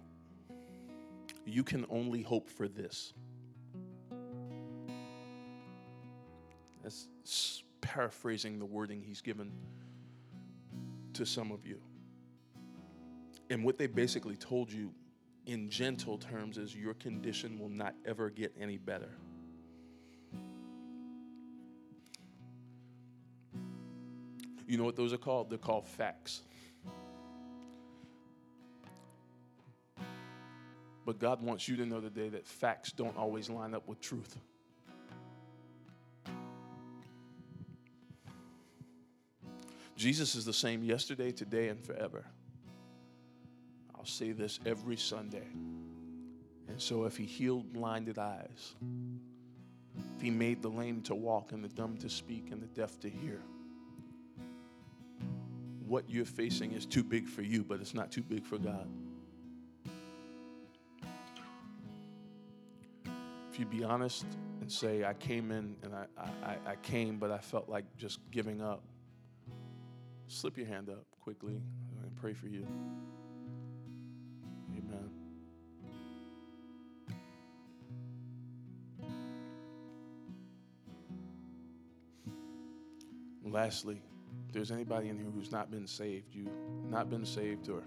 you 1.44 1.64
can 1.64 1.84
only 1.90 2.22
hope 2.22 2.48
for 2.48 2.68
this. 2.68 3.12
That's 6.92 7.62
paraphrasing 7.80 8.58
the 8.58 8.64
wording 8.64 9.02
he's 9.02 9.20
given 9.20 9.52
to 11.14 11.24
some 11.24 11.50
of 11.52 11.66
you. 11.66 11.80
And 13.50 13.64
what 13.64 13.78
they 13.78 13.86
basically 13.86 14.36
told 14.36 14.72
you 14.72 14.92
in 15.46 15.68
gentle 15.68 16.18
terms 16.18 16.58
is 16.58 16.74
your 16.74 16.94
condition 16.94 17.58
will 17.58 17.68
not 17.68 17.94
ever 18.06 18.30
get 18.30 18.52
any 18.58 18.78
better. 18.78 19.10
You 24.66 24.78
know 24.78 24.84
what 24.84 24.96
those 24.96 25.12
are 25.12 25.18
called? 25.18 25.50
They're 25.50 25.58
called 25.58 25.86
facts. 25.86 26.42
But 31.04 31.18
God 31.18 31.42
wants 31.42 31.68
you 31.68 31.76
to 31.76 31.84
know 31.84 32.00
today 32.00 32.28
that 32.30 32.46
facts 32.46 32.92
don't 32.92 33.16
always 33.16 33.50
line 33.50 33.74
up 33.74 33.88
with 33.88 34.00
truth. 34.00 34.38
Jesus 40.02 40.34
is 40.34 40.44
the 40.44 40.52
same 40.52 40.82
yesterday, 40.82 41.30
today, 41.30 41.68
and 41.68 41.80
forever. 41.80 42.24
I'll 43.94 44.04
say 44.04 44.32
this 44.32 44.58
every 44.66 44.96
Sunday. 44.96 45.46
And 46.66 46.74
so, 46.78 47.04
if 47.04 47.16
he 47.16 47.24
healed 47.24 47.72
blinded 47.72 48.18
eyes, 48.18 48.74
if 50.16 50.20
he 50.20 50.28
made 50.28 50.60
the 50.60 50.68
lame 50.68 51.02
to 51.02 51.14
walk 51.14 51.52
and 51.52 51.62
the 51.62 51.68
dumb 51.68 51.96
to 51.98 52.08
speak 52.08 52.50
and 52.50 52.60
the 52.60 52.66
deaf 52.66 52.98
to 52.98 53.08
hear, 53.08 53.42
what 55.86 56.10
you're 56.10 56.24
facing 56.24 56.72
is 56.72 56.84
too 56.84 57.04
big 57.04 57.28
for 57.28 57.42
you, 57.42 57.62
but 57.62 57.80
it's 57.80 57.94
not 57.94 58.10
too 58.10 58.22
big 58.22 58.44
for 58.44 58.58
God. 58.58 58.88
If 63.52 63.60
you 63.60 63.66
be 63.66 63.84
honest 63.84 64.26
and 64.60 64.72
say, 64.72 65.04
I 65.04 65.14
came 65.14 65.52
in 65.52 65.76
and 65.84 65.94
I, 65.94 66.06
I, 66.44 66.56
I 66.72 66.76
came, 66.82 67.18
but 67.18 67.30
I 67.30 67.38
felt 67.38 67.68
like 67.68 67.84
just 67.96 68.18
giving 68.32 68.60
up, 68.60 68.82
slip 70.32 70.56
your 70.56 70.66
hand 70.66 70.88
up 70.88 71.04
quickly 71.20 71.60
and 72.02 72.16
pray 72.16 72.32
for 72.32 72.48
you. 72.48 72.66
Amen. 74.70 75.10
Lastly, 83.44 84.00
if 84.48 84.54
there's 84.54 84.70
anybody 84.70 85.10
in 85.10 85.18
here 85.18 85.26
who's 85.34 85.52
not 85.52 85.70
been 85.70 85.86
saved, 85.86 86.34
you 86.34 86.48
not 86.88 87.10
been 87.10 87.26
saved 87.26 87.68
or 87.68 87.82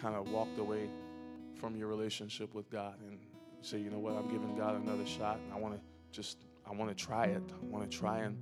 kind 0.00 0.14
of 0.14 0.30
walked 0.30 0.58
away 0.58 0.88
from 1.54 1.76
your 1.76 1.88
relationship 1.88 2.54
with 2.54 2.70
God 2.70 2.94
and 3.06 3.18
say, 3.60 3.78
you 3.78 3.90
know 3.90 3.98
what, 3.98 4.14
I'm 4.14 4.28
giving 4.28 4.54
God 4.56 4.80
another 4.80 5.06
shot 5.06 5.38
and 5.44 5.52
I 5.52 5.58
want 5.58 5.74
to 5.74 5.80
just 6.10 6.38
I 6.68 6.72
want 6.72 6.96
to 6.96 7.04
try 7.04 7.26
it. 7.26 7.42
I 7.62 7.66
want 7.66 7.88
to 7.88 7.96
try 7.96 8.20
and 8.20 8.36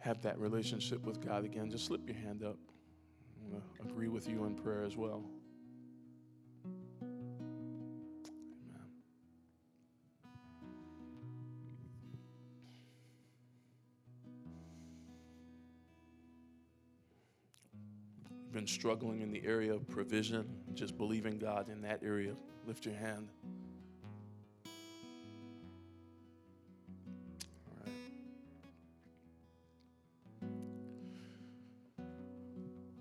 have 0.00 0.22
that 0.22 0.38
relationship 0.38 1.04
with 1.04 1.24
God 1.24 1.44
again, 1.44 1.70
just 1.70 1.86
slip 1.86 2.00
your 2.08 2.16
hand 2.16 2.42
up. 2.42 2.56
I 3.38 3.52
want 3.52 3.64
to 3.76 3.82
agree 3.84 4.08
with 4.08 4.28
you 4.28 4.44
in 4.44 4.54
prayer 4.54 4.82
as 4.82 4.96
well. 4.96 5.22
Been 18.52 18.66
struggling 18.66 19.20
in 19.20 19.30
the 19.30 19.42
area 19.44 19.72
of 19.72 19.88
provision, 19.88 20.44
just 20.74 20.98
believing 20.98 21.38
God 21.38 21.68
in 21.68 21.80
that 21.82 22.00
area. 22.02 22.34
Lift 22.66 22.84
your 22.84 22.96
hand. 22.96 23.28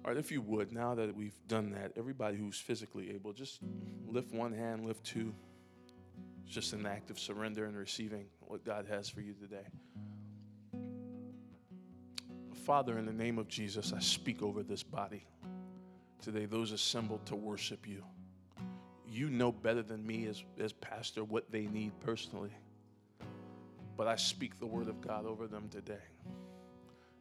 All 0.10 0.16
right, 0.16 0.20
if 0.20 0.32
you 0.32 0.42
would, 0.42 0.72
now 0.72 0.96
that 0.96 1.16
we've 1.16 1.40
done 1.48 1.70
that, 1.74 1.92
everybody 1.96 2.36
who's 2.36 2.58
physically 2.58 3.12
able, 3.12 3.32
just 3.32 3.60
lift 4.08 4.34
one 4.34 4.52
hand, 4.52 4.88
lift 4.88 5.04
two. 5.04 5.36
It's 6.44 6.52
just 6.52 6.74
an 6.74 6.88
act 6.88 7.12
of 7.12 7.20
surrender 7.20 7.66
and 7.66 7.78
receiving 7.78 8.26
what 8.40 8.66
God 8.66 8.88
has 8.90 9.08
for 9.08 9.22
you 9.22 9.36
today. 9.36 9.68
Father, 12.66 12.98
in 12.98 13.06
the 13.06 13.14
name 13.14 13.38
of 13.38 13.48
Jesus, 13.48 13.94
I 13.94 14.00
speak 14.00 14.42
over 14.42 14.64
this 14.64 14.82
body 14.82 15.28
today, 16.24 16.46
those 16.46 16.72
assembled 16.72 17.24
to 17.28 17.36
worship 17.36 17.88
you. 17.88 18.04
You 19.08 19.30
know 19.30 19.52
better 19.52 19.84
than 19.84 20.04
me 20.04 20.26
as, 20.26 20.44
as 20.60 20.74
pastor 20.74 21.24
what 21.24 21.52
they 21.52 21.68
need 21.68 21.92
personally. 22.00 22.58
But 23.96 24.08
I 24.08 24.16
speak 24.16 24.60
the 24.60 24.66
word 24.66 24.88
of 24.88 25.02
God 25.02 25.28
over 25.28 25.46
them 25.46 25.70
today. 25.70 26.02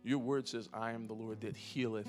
Your 0.05 0.20
word 0.20 0.49
says, 0.49 0.70
I 0.72 0.93
am 0.93 1.07
the 1.07 1.12
Lord 1.12 1.43
that 1.43 1.55
healeth 1.55 2.09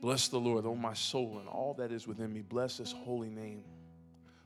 Bless 0.00 0.28
the 0.28 0.38
Lord, 0.38 0.64
O 0.64 0.74
my 0.74 0.94
soul, 0.94 1.38
and 1.38 1.48
all 1.48 1.74
that 1.74 1.90
is 1.90 2.06
within 2.06 2.32
me. 2.32 2.42
Bless 2.42 2.78
his 2.78 2.92
holy 2.92 3.30
name. 3.30 3.64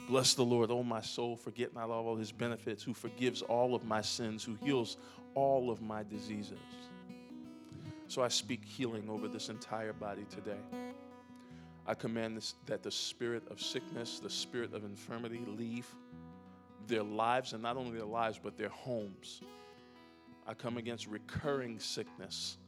Bless 0.09 0.35
the 0.35 0.45
Lord, 0.45 0.71
O 0.71 0.83
my 0.83 1.01
soul, 1.01 1.37
forget 1.37 1.75
not 1.75 1.91
all 1.91 2.17
his 2.17 2.33
benefits, 2.33 2.83
who 2.83 2.95
forgives 2.95 3.43
all 3.43 3.75
of 3.75 3.85
my 3.85 4.01
sins, 4.01 4.43
who 4.43 4.57
heals 4.63 4.97
all 5.35 5.71
of 5.71 5.81
my 5.83 6.03
diseases. 6.03 6.59
So 8.09 8.23
I 8.23 8.29
speak 8.29 8.65
healing 8.65 9.09
over 9.09 9.29
this 9.29 9.49
entire 9.49 9.93
body 9.93 10.27
today. 10.29 10.61
I 11.87 11.95
command 11.95 12.37
this, 12.37 12.55
that 12.67 12.83
the 12.83 12.91
spirit 12.91 13.43
of 13.51 13.61
sickness, 13.61 14.21
the 14.21 14.31
spirit 14.31 14.75
of 14.75 14.85
infirmity 14.85 15.41
leave 15.47 15.87
their 16.87 17.03
lives, 17.03 17.53
and 17.53 17.63
not 17.63 17.77
only 17.77 17.97
their 17.97 18.07
lives, 18.07 18.41
but 18.43 18.57
their 18.57 18.69
homes. 18.69 19.41
I 20.47 20.55
come 20.55 20.77
against 20.77 21.07
recurring 21.07 21.79
sickness 21.79 22.59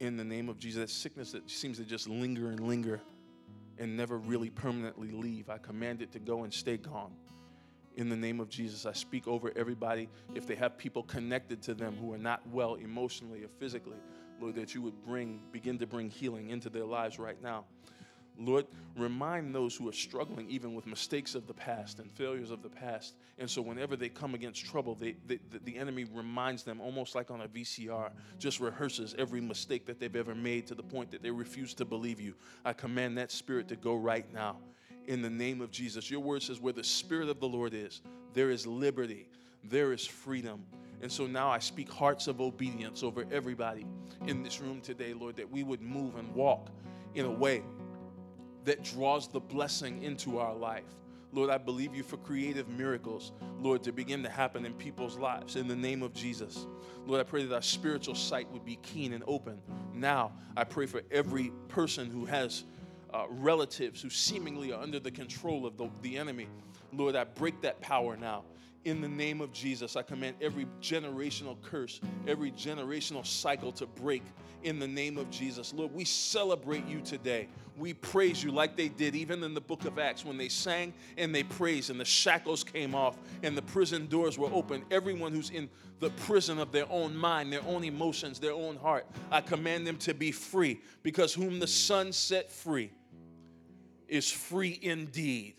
in 0.00 0.16
the 0.16 0.24
name 0.24 0.48
of 0.48 0.58
Jesus. 0.58 0.80
That 0.80 0.90
sickness 0.90 1.32
that 1.32 1.50
seems 1.50 1.78
to 1.78 1.84
just 1.84 2.08
linger 2.08 2.48
and 2.50 2.60
linger 2.60 3.00
and 3.78 3.96
never 3.96 4.18
really 4.18 4.50
permanently 4.50 5.10
leave. 5.10 5.48
I 5.48 5.58
command 5.58 6.02
it 6.02 6.12
to 6.12 6.18
go 6.18 6.44
and 6.44 6.52
stay 6.52 6.76
gone. 6.76 7.12
In 7.96 8.08
the 8.08 8.16
name 8.16 8.38
of 8.38 8.48
Jesus, 8.48 8.86
I 8.86 8.92
speak 8.92 9.26
over 9.26 9.52
everybody. 9.56 10.08
If 10.34 10.46
they 10.46 10.54
have 10.56 10.78
people 10.78 11.02
connected 11.02 11.62
to 11.62 11.74
them 11.74 11.96
who 11.96 12.12
are 12.12 12.18
not 12.18 12.46
well 12.48 12.74
emotionally 12.74 13.42
or 13.42 13.48
physically, 13.58 13.96
Lord, 14.40 14.54
that 14.54 14.74
you 14.74 14.82
would 14.82 15.02
bring, 15.04 15.40
begin 15.50 15.78
to 15.78 15.86
bring 15.86 16.08
healing 16.08 16.50
into 16.50 16.70
their 16.70 16.84
lives 16.84 17.18
right 17.18 17.40
now. 17.42 17.64
Lord, 18.38 18.66
remind 18.96 19.52
those 19.52 19.74
who 19.74 19.88
are 19.88 19.92
struggling 19.92 20.48
even 20.48 20.74
with 20.74 20.86
mistakes 20.86 21.34
of 21.34 21.46
the 21.48 21.54
past 21.54 21.98
and 21.98 22.10
failures 22.10 22.52
of 22.52 22.62
the 22.62 22.68
past. 22.68 23.14
And 23.38 23.50
so, 23.50 23.60
whenever 23.60 23.96
they 23.96 24.08
come 24.08 24.34
against 24.34 24.64
trouble, 24.64 24.94
they, 24.94 25.16
they, 25.26 25.40
the 25.64 25.76
enemy 25.76 26.04
reminds 26.04 26.62
them, 26.62 26.80
almost 26.80 27.16
like 27.16 27.30
on 27.32 27.40
a 27.40 27.48
VCR, 27.48 28.10
just 28.38 28.60
rehearses 28.60 29.14
every 29.18 29.40
mistake 29.40 29.86
that 29.86 29.98
they've 29.98 30.14
ever 30.14 30.36
made 30.36 30.66
to 30.68 30.76
the 30.76 30.82
point 30.82 31.10
that 31.10 31.22
they 31.22 31.32
refuse 31.32 31.74
to 31.74 31.84
believe 31.84 32.20
you. 32.20 32.34
I 32.64 32.72
command 32.72 33.18
that 33.18 33.32
spirit 33.32 33.66
to 33.68 33.76
go 33.76 33.96
right 33.96 34.32
now 34.32 34.58
in 35.08 35.20
the 35.20 35.30
name 35.30 35.60
of 35.60 35.72
Jesus. 35.72 36.08
Your 36.10 36.20
word 36.20 36.42
says, 36.42 36.60
Where 36.60 36.72
the 36.72 36.84
Spirit 36.84 37.28
of 37.28 37.40
the 37.40 37.48
Lord 37.48 37.74
is, 37.74 38.02
there 38.34 38.50
is 38.50 38.66
liberty, 38.66 39.28
there 39.64 39.92
is 39.92 40.06
freedom. 40.06 40.64
And 41.00 41.10
so 41.10 41.26
now 41.26 41.48
I 41.48 41.58
speak 41.58 41.90
hearts 41.90 42.26
of 42.28 42.40
obedience 42.40 43.02
over 43.02 43.24
everybody 43.32 43.86
in 44.26 44.42
this 44.42 44.60
room 44.60 44.80
today, 44.80 45.14
Lord, 45.14 45.36
that 45.36 45.50
we 45.50 45.62
would 45.62 45.80
move 45.80 46.16
and 46.16 46.32
walk 46.34 46.68
in 47.14 47.24
a 47.24 47.30
way 47.30 47.62
that 48.64 48.84
draws 48.84 49.28
the 49.28 49.40
blessing 49.40 50.02
into 50.02 50.38
our 50.38 50.54
life. 50.54 50.84
Lord, 51.32 51.50
I 51.50 51.58
believe 51.58 51.94
you 51.94 52.02
for 52.02 52.16
creative 52.16 52.68
miracles, 52.68 53.32
Lord, 53.60 53.82
to 53.82 53.92
begin 53.92 54.22
to 54.22 54.30
happen 54.30 54.64
in 54.64 54.72
people's 54.74 55.18
lives 55.18 55.56
in 55.56 55.68
the 55.68 55.76
name 55.76 56.02
of 56.02 56.14
Jesus. 56.14 56.66
Lord, 57.06 57.20
I 57.20 57.24
pray 57.24 57.44
that 57.44 57.54
our 57.54 57.62
spiritual 57.62 58.14
sight 58.14 58.50
would 58.50 58.64
be 58.64 58.76
keen 58.76 59.12
and 59.12 59.22
open. 59.26 59.60
Now, 59.92 60.32
I 60.56 60.64
pray 60.64 60.86
for 60.86 61.02
every 61.10 61.52
person 61.68 62.10
who 62.10 62.24
has 62.24 62.64
uh, 63.12 63.26
relatives 63.28 64.00
who 64.02 64.10
seemingly 64.10 64.72
are 64.72 64.82
under 64.82 64.98
the 64.98 65.10
control 65.10 65.66
of 65.66 65.76
the, 65.76 65.90
the 66.02 66.16
enemy. 66.16 66.48
Lord, 66.92 67.16
I 67.16 67.24
break 67.24 67.60
that 67.62 67.80
power 67.80 68.16
now 68.16 68.44
in 68.84 69.00
the 69.00 69.08
name 69.08 69.40
of 69.40 69.52
Jesus, 69.52 69.96
I 69.96 70.02
command 70.02 70.36
every 70.40 70.66
generational 70.80 71.60
curse, 71.62 72.00
every 72.26 72.50
generational 72.52 73.26
cycle 73.26 73.72
to 73.72 73.86
break 73.86 74.22
in 74.62 74.78
the 74.78 74.88
name 74.88 75.18
of 75.18 75.30
Jesus. 75.30 75.74
Lord, 75.74 75.92
we 75.92 76.04
celebrate 76.04 76.86
you 76.86 77.00
today. 77.00 77.48
We 77.76 77.94
praise 77.94 78.42
you 78.42 78.50
like 78.50 78.76
they 78.76 78.88
did 78.88 79.14
even 79.14 79.44
in 79.44 79.54
the 79.54 79.60
book 79.60 79.84
of 79.84 79.98
Acts 79.98 80.24
when 80.24 80.36
they 80.36 80.48
sang 80.48 80.92
and 81.16 81.34
they 81.34 81.44
praised 81.44 81.90
and 81.90 82.00
the 82.00 82.04
shackles 82.04 82.64
came 82.64 82.94
off 82.94 83.18
and 83.42 83.56
the 83.56 83.62
prison 83.62 84.06
doors 84.06 84.38
were 84.38 84.50
open. 84.52 84.84
Everyone 84.90 85.32
who's 85.32 85.50
in 85.50 85.68
the 86.00 86.10
prison 86.10 86.58
of 86.58 86.72
their 86.72 86.90
own 86.90 87.16
mind, 87.16 87.52
their 87.52 87.64
own 87.66 87.84
emotions, 87.84 88.40
their 88.40 88.52
own 88.52 88.76
heart, 88.76 89.06
I 89.30 89.42
command 89.42 89.86
them 89.86 89.96
to 89.98 90.14
be 90.14 90.32
free 90.32 90.80
because 91.02 91.34
whom 91.34 91.60
the 91.60 91.66
Son 91.66 92.12
set 92.12 92.50
free 92.50 92.90
is 94.08 94.30
free 94.30 94.78
indeed. 94.82 95.54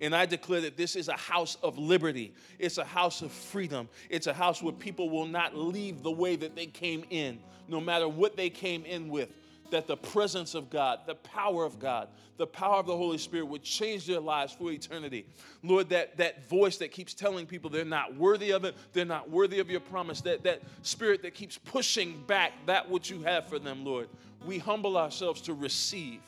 And 0.00 0.14
I 0.14 0.26
declare 0.26 0.62
that 0.62 0.76
this 0.76 0.96
is 0.96 1.08
a 1.08 1.16
house 1.16 1.56
of 1.62 1.78
liberty. 1.78 2.32
It's 2.58 2.78
a 2.78 2.84
house 2.84 3.22
of 3.22 3.32
freedom. 3.32 3.88
It's 4.08 4.26
a 4.26 4.32
house 4.34 4.62
where 4.62 4.72
people 4.72 5.10
will 5.10 5.26
not 5.26 5.56
leave 5.56 6.02
the 6.02 6.10
way 6.10 6.36
that 6.36 6.56
they 6.56 6.66
came 6.66 7.04
in, 7.10 7.38
no 7.68 7.80
matter 7.80 8.08
what 8.08 8.36
they 8.36 8.50
came 8.50 8.84
in 8.84 9.08
with. 9.08 9.28
That 9.70 9.86
the 9.86 9.96
presence 9.96 10.54
of 10.54 10.68
God, 10.68 11.00
the 11.06 11.14
power 11.14 11.64
of 11.64 11.78
God, 11.78 12.08
the 12.38 12.46
power 12.46 12.78
of 12.78 12.86
the 12.86 12.96
Holy 12.96 13.18
Spirit 13.18 13.46
would 13.46 13.62
change 13.62 14.06
their 14.06 14.18
lives 14.18 14.52
for 14.52 14.72
eternity. 14.72 15.26
Lord, 15.62 15.90
that, 15.90 16.16
that 16.16 16.48
voice 16.48 16.78
that 16.78 16.90
keeps 16.90 17.14
telling 17.14 17.46
people 17.46 17.70
they're 17.70 17.84
not 17.84 18.16
worthy 18.16 18.50
of 18.50 18.64
it, 18.64 18.74
they're 18.92 19.04
not 19.04 19.30
worthy 19.30 19.60
of 19.60 19.70
your 19.70 19.80
promise, 19.80 20.22
that, 20.22 20.42
that 20.42 20.62
spirit 20.82 21.22
that 21.22 21.34
keeps 21.34 21.58
pushing 21.58 22.24
back 22.26 22.52
that 22.66 22.90
which 22.90 23.10
you 23.10 23.20
have 23.22 23.46
for 23.46 23.58
them, 23.58 23.84
Lord. 23.84 24.08
We 24.44 24.58
humble 24.58 24.96
ourselves 24.96 25.42
to 25.42 25.54
receive 25.54 26.22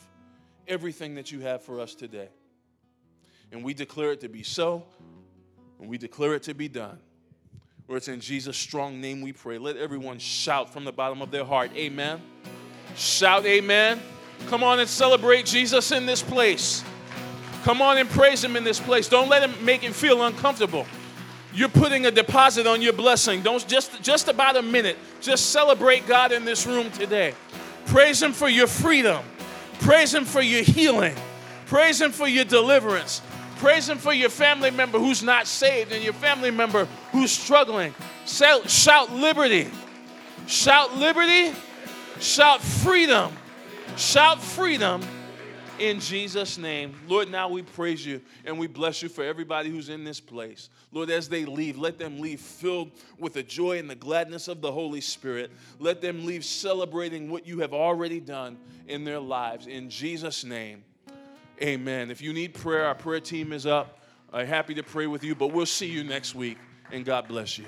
everything 0.68 1.14
that 1.14 1.32
you 1.32 1.40
have 1.40 1.62
for 1.62 1.80
us 1.80 1.94
today. 1.94 2.28
And 3.52 3.62
we 3.62 3.74
declare 3.74 4.12
it 4.12 4.20
to 4.22 4.28
be 4.28 4.42
so, 4.42 4.82
and 5.78 5.88
we 5.88 5.98
declare 5.98 6.34
it 6.34 6.42
to 6.44 6.54
be 6.54 6.68
done. 6.68 6.98
Where 7.86 7.98
it's 7.98 8.08
in 8.08 8.20
Jesus' 8.20 8.56
strong 8.56 9.00
name 9.00 9.20
we 9.20 9.32
pray. 9.32 9.58
Let 9.58 9.76
everyone 9.76 10.18
shout 10.18 10.72
from 10.72 10.84
the 10.86 10.92
bottom 10.92 11.20
of 11.20 11.30
their 11.30 11.44
heart, 11.44 11.70
Amen. 11.76 12.22
Shout, 12.96 13.44
Amen. 13.44 14.00
Come 14.46 14.64
on 14.64 14.80
and 14.80 14.88
celebrate 14.88 15.44
Jesus 15.44 15.92
in 15.92 16.06
this 16.06 16.22
place. 16.22 16.82
Come 17.64 17.82
on 17.82 17.98
and 17.98 18.08
praise 18.08 18.42
Him 18.42 18.56
in 18.56 18.64
this 18.64 18.80
place. 18.80 19.08
Don't 19.08 19.28
let 19.28 19.48
Him 19.48 19.64
make 19.64 19.84
it 19.84 19.94
feel 19.94 20.24
uncomfortable. 20.24 20.86
You're 21.54 21.68
putting 21.68 22.06
a 22.06 22.10
deposit 22.10 22.66
on 22.66 22.80
your 22.80 22.94
blessing. 22.94 23.42
Don't 23.42 23.66
just 23.68 24.02
just 24.02 24.28
about 24.28 24.56
a 24.56 24.62
minute. 24.62 24.96
Just 25.20 25.50
celebrate 25.50 26.06
God 26.06 26.32
in 26.32 26.44
this 26.44 26.66
room 26.66 26.90
today. 26.92 27.34
Praise 27.86 28.22
Him 28.22 28.32
for 28.32 28.48
your 28.48 28.66
freedom. 28.66 29.22
Praise 29.80 30.14
Him 30.14 30.24
for 30.24 30.40
your 30.40 30.62
healing. 30.62 31.14
Praise 31.66 32.00
Him 32.00 32.10
for 32.10 32.26
your 32.26 32.44
deliverance. 32.44 33.20
Praise 33.62 33.88
Him 33.88 33.98
for 33.98 34.12
your 34.12 34.28
family 34.28 34.72
member 34.72 34.98
who's 34.98 35.22
not 35.22 35.46
saved 35.46 35.92
and 35.92 36.02
your 36.02 36.14
family 36.14 36.50
member 36.50 36.86
who's 37.12 37.30
struggling. 37.30 37.94
Shout, 38.26 38.68
shout 38.68 39.12
liberty. 39.12 39.70
Shout 40.48 40.96
liberty. 40.96 41.52
Shout 42.18 42.60
freedom. 42.60 43.32
Shout 43.96 44.42
freedom 44.42 45.00
in 45.78 46.00
Jesus' 46.00 46.58
name. 46.58 46.92
Lord, 47.06 47.30
now 47.30 47.48
we 47.48 47.62
praise 47.62 48.04
you 48.04 48.20
and 48.44 48.58
we 48.58 48.66
bless 48.66 49.00
you 49.00 49.08
for 49.08 49.22
everybody 49.22 49.70
who's 49.70 49.90
in 49.90 50.02
this 50.02 50.18
place. 50.18 50.68
Lord, 50.90 51.08
as 51.08 51.28
they 51.28 51.44
leave, 51.44 51.78
let 51.78 52.00
them 52.00 52.18
leave 52.18 52.40
filled 52.40 52.90
with 53.16 53.34
the 53.34 53.44
joy 53.44 53.78
and 53.78 53.88
the 53.88 53.94
gladness 53.94 54.48
of 54.48 54.60
the 54.60 54.72
Holy 54.72 55.00
Spirit. 55.00 55.52
Let 55.78 56.00
them 56.00 56.26
leave 56.26 56.44
celebrating 56.44 57.30
what 57.30 57.46
you 57.46 57.60
have 57.60 57.72
already 57.72 58.18
done 58.18 58.58
in 58.88 59.04
their 59.04 59.20
lives. 59.20 59.68
In 59.68 59.88
Jesus' 59.88 60.42
name. 60.42 60.82
Amen. 61.62 62.10
If 62.10 62.20
you 62.20 62.32
need 62.32 62.54
prayer, 62.54 62.86
our 62.86 62.94
prayer 62.94 63.20
team 63.20 63.52
is 63.52 63.66
up. 63.66 64.00
I'm 64.32 64.46
happy 64.46 64.74
to 64.74 64.82
pray 64.82 65.06
with 65.06 65.22
you, 65.22 65.34
but 65.34 65.48
we'll 65.48 65.66
see 65.66 65.86
you 65.86 66.02
next 66.02 66.34
week, 66.34 66.58
and 66.90 67.04
God 67.04 67.28
bless 67.28 67.56
you. 67.56 67.66